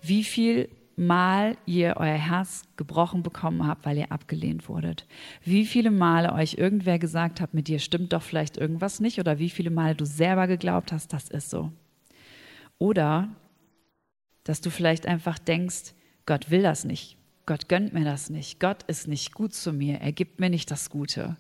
Wie 0.01 0.25
viel 0.25 0.69
Mal 0.97 1.57
ihr 1.67 1.95
euer 1.97 2.15
Herz 2.15 2.63
gebrochen 2.77 3.25
bekommen 3.25 3.67
habt, 3.67 3.85
weil 3.85 3.99
ihr 3.99 4.13
abgelehnt 4.13 4.69
wurdet. 4.69 5.07
Wie 5.43 5.67
viele 5.67 5.91
Male 5.91 6.33
euch 6.33 6.55
irgendwer 6.55 7.01
gesagt 7.01 7.41
hat, 7.41 7.53
mit 7.53 7.67
dir 7.67 7.81
stimmt 7.81 8.13
doch 8.13 8.23
vielleicht 8.23 8.57
irgendwas 8.57 9.01
nicht 9.01 9.19
oder 9.19 9.41
wie 9.41 9.51
viele 9.51 9.71
Male 9.71 9.97
du 9.97 10.07
selber 10.07 10.47
geglaubt 10.47 10.93
hast, 10.93 11.13
das 11.13 11.29
ist 11.29 11.51
so. 11.51 11.73
Oder 12.79 13.29
dass 14.45 14.61
du 14.61 14.71
vielleicht 14.71 15.07
einfach 15.07 15.39
denkst, 15.39 15.95
Gott 16.27 16.51
will 16.51 16.63
das 16.63 16.85
nicht. 16.85 17.17
Gott 17.45 17.69
gönnt 17.69 17.93
mir 17.93 18.05
das 18.05 18.31
nicht. 18.31 18.61
Gott 18.61 18.85
ist 18.85 19.09
nicht 19.09 19.35
gut 19.35 19.53
zu 19.53 19.73
mir. 19.73 19.99
Er 20.01 20.13
gibt 20.13 20.39
mir 20.39 20.49
nicht 20.49 20.71
das 20.71 20.91
Gute. 20.91 21.37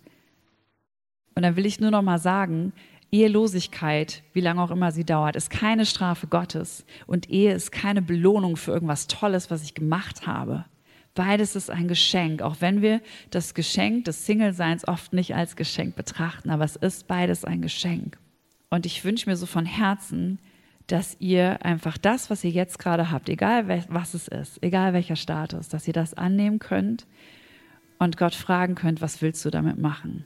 Und 1.36 1.42
dann 1.42 1.56
will 1.56 1.66
ich 1.66 1.80
nur 1.80 1.90
noch 1.90 2.02
mal 2.02 2.18
sagen, 2.18 2.72
Ehelosigkeit, 3.14 4.24
wie 4.32 4.40
lange 4.40 4.60
auch 4.60 4.72
immer 4.72 4.90
sie 4.90 5.04
dauert, 5.04 5.36
ist 5.36 5.48
keine 5.48 5.86
Strafe 5.86 6.26
Gottes 6.26 6.84
und 7.06 7.30
Ehe 7.30 7.54
ist 7.54 7.70
keine 7.70 8.02
Belohnung 8.02 8.56
für 8.56 8.72
irgendwas 8.72 9.06
Tolles, 9.06 9.52
was 9.52 9.62
ich 9.62 9.74
gemacht 9.74 10.26
habe. 10.26 10.64
Beides 11.14 11.54
ist 11.54 11.70
ein 11.70 11.86
Geschenk, 11.86 12.42
auch 12.42 12.56
wenn 12.58 12.82
wir 12.82 13.00
das 13.30 13.54
Geschenk 13.54 14.06
des 14.06 14.26
Single-Seins 14.26 14.88
oft 14.88 15.12
nicht 15.12 15.36
als 15.36 15.54
Geschenk 15.54 15.94
betrachten, 15.94 16.50
aber 16.50 16.64
es 16.64 16.74
ist 16.74 17.06
beides 17.06 17.44
ein 17.44 17.62
Geschenk. 17.62 18.18
Und 18.68 18.84
ich 18.84 19.04
wünsche 19.04 19.30
mir 19.30 19.36
so 19.36 19.46
von 19.46 19.64
Herzen, 19.64 20.40
dass 20.88 21.16
ihr 21.20 21.64
einfach 21.64 21.96
das, 21.96 22.30
was 22.30 22.42
ihr 22.42 22.50
jetzt 22.50 22.80
gerade 22.80 23.12
habt, 23.12 23.28
egal 23.28 23.86
was 23.90 24.14
es 24.14 24.26
ist, 24.26 24.60
egal 24.60 24.92
welcher 24.92 25.14
Status, 25.14 25.68
dass 25.68 25.86
ihr 25.86 25.94
das 25.94 26.14
annehmen 26.14 26.58
könnt 26.58 27.06
und 28.00 28.16
Gott 28.16 28.34
fragen 28.34 28.74
könnt, 28.74 29.00
was 29.00 29.22
willst 29.22 29.44
du 29.44 29.50
damit 29.50 29.78
machen? 29.78 30.24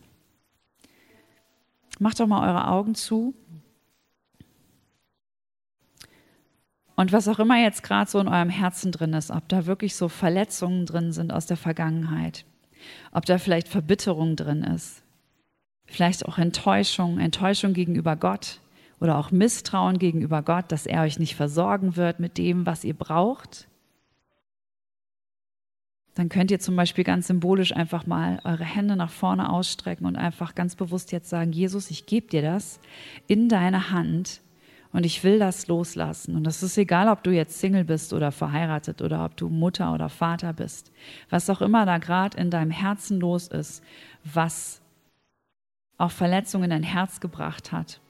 Macht 1.98 2.20
doch 2.20 2.26
mal 2.26 2.48
eure 2.48 2.68
Augen 2.68 2.94
zu. 2.94 3.34
Und 6.96 7.12
was 7.12 7.28
auch 7.28 7.38
immer 7.38 7.60
jetzt 7.62 7.82
gerade 7.82 8.10
so 8.10 8.18
in 8.18 8.28
eurem 8.28 8.50
Herzen 8.50 8.90
drin 8.90 9.12
ist, 9.12 9.30
ob 9.30 9.48
da 9.48 9.66
wirklich 9.66 9.94
so 9.94 10.08
Verletzungen 10.08 10.84
drin 10.84 11.12
sind 11.12 11.32
aus 11.32 11.46
der 11.46 11.56
Vergangenheit, 11.56 12.44
ob 13.12 13.24
da 13.24 13.38
vielleicht 13.38 13.68
Verbitterung 13.68 14.34
drin 14.34 14.64
ist, 14.64 15.04
vielleicht 15.86 16.26
auch 16.26 16.38
Enttäuschung, 16.38 17.20
Enttäuschung 17.20 17.72
gegenüber 17.72 18.16
Gott, 18.16 18.60
oder 19.00 19.18
auch 19.18 19.30
Misstrauen 19.30 19.98
gegenüber 19.98 20.42
Gott, 20.42 20.72
dass 20.72 20.86
er 20.86 21.02
euch 21.02 21.18
nicht 21.18 21.36
versorgen 21.36 21.96
wird 21.96 22.20
mit 22.20 22.36
dem, 22.36 22.66
was 22.66 22.84
ihr 22.84 22.94
braucht, 22.94 23.68
dann 26.18 26.28
könnt 26.28 26.50
ihr 26.50 26.58
zum 26.58 26.74
Beispiel 26.74 27.04
ganz 27.04 27.28
symbolisch 27.28 27.70
einfach 27.76 28.04
mal 28.04 28.40
eure 28.42 28.64
Hände 28.64 28.96
nach 28.96 29.10
vorne 29.10 29.50
ausstrecken 29.50 30.04
und 30.04 30.16
einfach 30.16 30.56
ganz 30.56 30.74
bewusst 30.74 31.12
jetzt 31.12 31.30
sagen, 31.30 31.52
Jesus, 31.52 31.92
ich 31.92 32.06
gebe 32.06 32.26
dir 32.26 32.42
das 32.42 32.80
in 33.28 33.48
deine 33.48 33.92
Hand 33.92 34.40
und 34.92 35.06
ich 35.06 35.22
will 35.22 35.38
das 35.38 35.68
loslassen. 35.68 36.34
Und 36.34 36.42
das 36.42 36.64
ist 36.64 36.76
egal, 36.76 37.06
ob 37.06 37.22
du 37.22 37.30
jetzt 37.30 37.60
Single 37.60 37.84
bist 37.84 38.12
oder 38.12 38.32
verheiratet 38.32 39.00
oder 39.00 39.24
ob 39.24 39.36
du 39.36 39.48
Mutter 39.48 39.94
oder 39.94 40.08
Vater 40.08 40.52
bist. 40.52 40.90
Was 41.30 41.48
auch 41.50 41.60
immer 41.60 41.86
da 41.86 41.98
gerade 41.98 42.36
in 42.36 42.50
deinem 42.50 42.72
Herzen 42.72 43.20
los 43.20 43.46
ist, 43.46 43.84
was 44.24 44.80
auch 45.98 46.10
Verletzungen 46.10 46.64
in 46.64 46.70
dein 46.70 46.82
Herz 46.82 47.20
gebracht 47.20 47.70
hat 47.70 48.00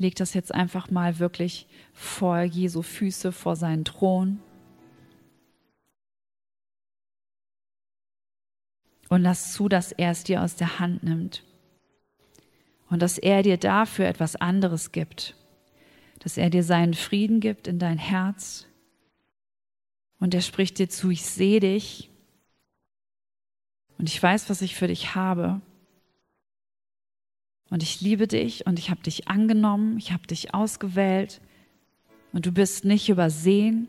leg 0.00 0.16
das 0.16 0.32
jetzt 0.32 0.54
einfach 0.54 0.90
mal 0.90 1.18
wirklich 1.18 1.66
vor 1.92 2.40
Jesu 2.40 2.80
Füße, 2.80 3.32
vor 3.32 3.54
seinen 3.54 3.84
Thron. 3.84 4.40
Und 9.10 9.22
lass 9.22 9.52
zu, 9.52 9.68
dass 9.68 9.92
er 9.92 10.12
es 10.12 10.24
dir 10.24 10.42
aus 10.42 10.56
der 10.56 10.78
Hand 10.78 11.02
nimmt. 11.02 11.44
Und 12.88 13.02
dass 13.02 13.18
er 13.18 13.42
dir 13.42 13.56
dafür 13.56 14.06
etwas 14.06 14.36
anderes 14.36 14.92
gibt. 14.92 15.36
Dass 16.20 16.38
er 16.38 16.48
dir 16.48 16.62
seinen 16.62 16.94
Frieden 16.94 17.40
gibt 17.40 17.66
in 17.66 17.78
dein 17.78 17.98
Herz. 17.98 18.66
Und 20.20 20.32
er 20.32 20.40
spricht 20.40 20.78
dir 20.78 20.88
zu, 20.88 21.10
ich 21.10 21.26
sehe 21.26 21.60
dich. 21.60 22.08
Und 23.98 24.08
ich 24.08 24.22
weiß, 24.22 24.48
was 24.48 24.62
ich 24.62 24.76
für 24.76 24.86
dich 24.86 25.14
habe. 25.14 25.60
Und 27.68 27.82
ich 27.82 28.00
liebe 28.00 28.28
dich 28.28 28.66
und 28.66 28.78
ich 28.78 28.90
habe 28.90 29.02
dich 29.02 29.28
angenommen, 29.28 29.96
ich 29.98 30.12
habe 30.12 30.26
dich 30.26 30.54
ausgewählt 30.54 31.40
und 32.32 32.46
du 32.46 32.52
bist 32.52 32.84
nicht 32.84 33.08
übersehen. 33.08 33.88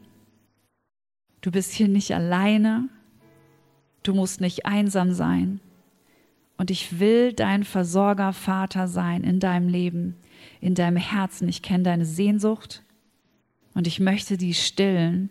Du 1.41 1.51
bist 1.51 1.71
hier 1.73 1.87
nicht 1.87 2.13
alleine. 2.13 2.89
Du 4.03 4.13
musst 4.13 4.41
nicht 4.41 4.65
einsam 4.65 5.13
sein. 5.13 5.59
Und 6.57 6.69
ich 6.69 6.99
will 6.99 7.33
dein 7.33 7.63
Versorger, 7.63 8.33
Vater 8.33 8.87
sein 8.87 9.23
in 9.23 9.39
deinem 9.39 9.67
Leben, 9.67 10.15
in 10.59 10.75
deinem 10.75 10.97
Herzen. 10.97 11.49
Ich 11.49 11.61
kenne 11.61 11.83
deine 11.83 12.05
Sehnsucht 12.05 12.83
und 13.73 13.87
ich 13.87 13.99
möchte 13.99 14.37
die 14.37 14.53
stillen. 14.53 15.29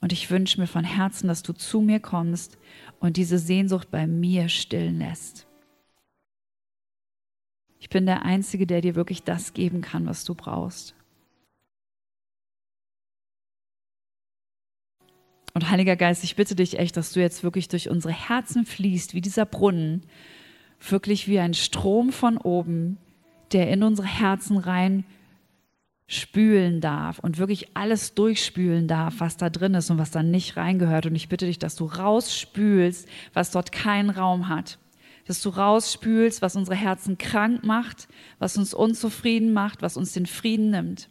Und 0.00 0.12
ich 0.12 0.30
wünsche 0.30 0.60
mir 0.60 0.66
von 0.66 0.84
Herzen, 0.84 1.28
dass 1.28 1.42
du 1.42 1.54
zu 1.54 1.80
mir 1.80 1.98
kommst 1.98 2.58
und 3.00 3.16
diese 3.16 3.38
Sehnsucht 3.38 3.90
bei 3.90 4.06
mir 4.06 4.50
stillen 4.50 4.98
lässt. 4.98 5.46
Ich 7.78 7.88
bin 7.88 8.04
der 8.04 8.22
Einzige, 8.22 8.66
der 8.66 8.82
dir 8.82 8.96
wirklich 8.96 9.22
das 9.22 9.54
geben 9.54 9.80
kann, 9.80 10.04
was 10.06 10.24
du 10.24 10.34
brauchst. 10.34 10.94
Und 15.54 15.70
Heiliger 15.70 15.94
Geist, 15.96 16.24
ich 16.24 16.34
bitte 16.34 16.56
dich 16.56 16.78
echt, 16.78 16.96
dass 16.96 17.12
du 17.12 17.20
jetzt 17.20 17.44
wirklich 17.44 17.68
durch 17.68 17.88
unsere 17.88 18.12
Herzen 18.12 18.66
fließt, 18.66 19.14
wie 19.14 19.20
dieser 19.20 19.46
Brunnen, 19.46 20.02
wirklich 20.88 21.28
wie 21.28 21.38
ein 21.38 21.54
Strom 21.54 22.12
von 22.12 22.36
oben, 22.38 22.98
der 23.52 23.70
in 23.70 23.84
unsere 23.84 24.08
Herzen 24.08 24.56
rein 24.56 25.04
spülen 26.06 26.80
darf 26.80 27.20
und 27.20 27.38
wirklich 27.38 27.76
alles 27.76 28.14
durchspülen 28.14 28.88
darf, 28.88 29.14
was 29.18 29.36
da 29.36 29.48
drin 29.48 29.74
ist 29.74 29.90
und 29.90 29.98
was 29.98 30.10
da 30.10 30.22
nicht 30.22 30.56
reingehört. 30.56 31.06
Und 31.06 31.14
ich 31.14 31.28
bitte 31.28 31.46
dich, 31.46 31.60
dass 31.60 31.76
du 31.76 31.86
rausspülst, 31.86 33.08
was 33.32 33.52
dort 33.52 33.72
keinen 33.72 34.10
Raum 34.10 34.48
hat 34.48 34.78
dass 35.26 35.40
du 35.40 35.48
rausspülst, 35.48 36.42
was 36.42 36.56
unsere 36.56 36.76
Herzen 36.76 37.18
krank 37.18 37.64
macht, 37.64 38.08
was 38.38 38.56
uns 38.56 38.74
unzufrieden 38.74 39.52
macht, 39.52 39.82
was 39.82 39.96
uns 39.96 40.12
den 40.12 40.26
Frieden 40.26 40.70
nimmt. 40.70 41.08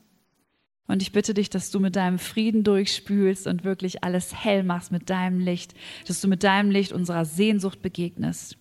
Und 0.87 1.01
ich 1.01 1.11
bitte 1.11 1.33
dich, 1.33 1.49
dass 1.49 1.71
du 1.71 1.79
mit 1.79 1.95
deinem 1.95 2.19
Frieden 2.19 2.63
durchspülst 2.63 3.47
und 3.47 3.63
wirklich 3.63 4.03
alles 4.03 4.35
hell 4.43 4.63
machst 4.63 4.91
mit 4.91 5.09
deinem 5.09 5.39
Licht, 5.39 5.73
dass 6.07 6.19
du 6.19 6.27
mit 6.27 6.43
deinem 6.43 6.71
Licht 6.71 6.91
unserer 6.91 7.25
Sehnsucht 7.25 7.81
begegnest. 7.81 8.57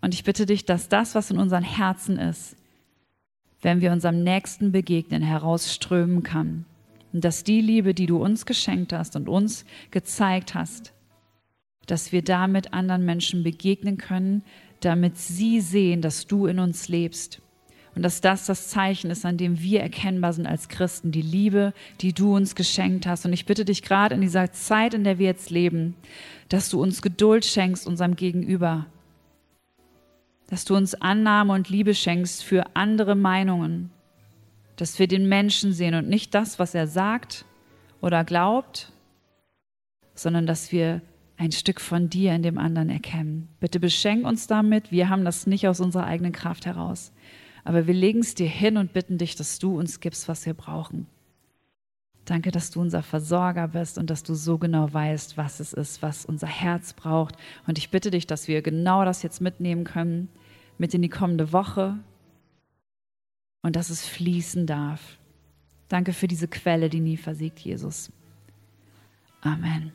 Und 0.00 0.14
ich 0.14 0.24
bitte 0.24 0.46
dich, 0.46 0.64
dass 0.64 0.88
das, 0.88 1.14
was 1.14 1.30
in 1.30 1.38
unseren 1.38 1.64
Herzen 1.64 2.18
ist, 2.18 2.56
wenn 3.60 3.80
wir 3.80 3.92
unserem 3.92 4.22
Nächsten 4.22 4.70
begegnen, 4.70 5.22
herausströmen 5.22 6.22
kann. 6.22 6.64
Und 7.12 7.24
dass 7.24 7.42
die 7.42 7.60
Liebe, 7.60 7.94
die 7.94 8.06
du 8.06 8.22
uns 8.22 8.46
geschenkt 8.46 8.92
hast 8.92 9.16
und 9.16 9.28
uns 9.28 9.64
gezeigt 9.90 10.54
hast, 10.54 10.92
dass 11.86 12.12
wir 12.12 12.22
damit 12.22 12.74
anderen 12.74 13.04
Menschen 13.04 13.42
begegnen 13.42 13.96
können, 13.96 14.44
damit 14.80 15.16
sie 15.16 15.60
sehen, 15.60 16.02
dass 16.02 16.26
du 16.26 16.46
in 16.46 16.58
uns 16.58 16.88
lebst. 16.88 17.40
Und 17.98 18.04
dass 18.04 18.20
das 18.20 18.46
das 18.46 18.68
Zeichen 18.68 19.10
ist, 19.10 19.26
an 19.26 19.38
dem 19.38 19.58
wir 19.60 19.80
erkennbar 19.80 20.32
sind 20.32 20.46
als 20.46 20.68
Christen, 20.68 21.10
die 21.10 21.20
Liebe, 21.20 21.72
die 22.00 22.12
du 22.12 22.36
uns 22.36 22.54
geschenkt 22.54 23.08
hast. 23.08 23.26
Und 23.26 23.32
ich 23.32 23.44
bitte 23.44 23.64
dich 23.64 23.82
gerade 23.82 24.14
in 24.14 24.20
dieser 24.20 24.52
Zeit, 24.52 24.94
in 24.94 25.02
der 25.02 25.18
wir 25.18 25.26
jetzt 25.26 25.50
leben, 25.50 25.96
dass 26.48 26.68
du 26.68 26.80
uns 26.80 27.02
Geduld 27.02 27.44
schenkst 27.44 27.88
unserem 27.88 28.14
Gegenüber. 28.14 28.86
Dass 30.46 30.64
du 30.64 30.76
uns 30.76 30.94
Annahme 30.94 31.54
und 31.54 31.70
Liebe 31.70 31.92
schenkst 31.92 32.44
für 32.44 32.76
andere 32.76 33.16
Meinungen. 33.16 33.90
Dass 34.76 35.00
wir 35.00 35.08
den 35.08 35.28
Menschen 35.28 35.72
sehen 35.72 35.96
und 35.96 36.08
nicht 36.08 36.36
das, 36.36 36.60
was 36.60 36.76
er 36.76 36.86
sagt 36.86 37.46
oder 38.00 38.22
glaubt, 38.22 38.92
sondern 40.14 40.46
dass 40.46 40.70
wir 40.70 41.02
ein 41.36 41.50
Stück 41.50 41.80
von 41.80 42.08
dir 42.08 42.32
in 42.32 42.44
dem 42.44 42.58
anderen 42.58 42.90
erkennen. 42.90 43.48
Bitte 43.58 43.80
beschenk 43.80 44.24
uns 44.24 44.46
damit. 44.46 44.92
Wir 44.92 45.08
haben 45.08 45.24
das 45.24 45.48
nicht 45.48 45.66
aus 45.66 45.80
unserer 45.80 46.04
eigenen 46.04 46.30
Kraft 46.30 46.64
heraus. 46.64 47.10
Aber 47.68 47.86
wir 47.86 47.92
legen 47.92 48.20
es 48.20 48.34
dir 48.34 48.48
hin 48.48 48.78
und 48.78 48.94
bitten 48.94 49.18
dich, 49.18 49.36
dass 49.36 49.58
du 49.58 49.78
uns 49.78 50.00
gibst, 50.00 50.26
was 50.26 50.46
wir 50.46 50.54
brauchen. 50.54 51.06
Danke, 52.24 52.50
dass 52.50 52.70
du 52.70 52.80
unser 52.80 53.02
Versorger 53.02 53.68
bist 53.68 53.98
und 53.98 54.08
dass 54.08 54.22
du 54.22 54.32
so 54.32 54.56
genau 54.56 54.90
weißt, 54.90 55.36
was 55.36 55.60
es 55.60 55.74
ist, 55.74 56.00
was 56.00 56.24
unser 56.24 56.46
Herz 56.46 56.94
braucht. 56.94 57.36
Und 57.66 57.76
ich 57.76 57.90
bitte 57.90 58.10
dich, 58.10 58.26
dass 58.26 58.48
wir 58.48 58.62
genau 58.62 59.04
das 59.04 59.22
jetzt 59.22 59.42
mitnehmen 59.42 59.84
können, 59.84 60.30
mit 60.78 60.94
in 60.94 61.02
die 61.02 61.10
kommende 61.10 61.52
Woche, 61.52 61.98
und 63.60 63.76
dass 63.76 63.90
es 63.90 64.06
fließen 64.06 64.66
darf. 64.66 65.18
Danke 65.88 66.14
für 66.14 66.26
diese 66.26 66.48
Quelle, 66.48 66.88
die 66.88 67.00
nie 67.00 67.18
versiegt, 67.18 67.58
Jesus. 67.58 68.10
Amen. 69.42 69.92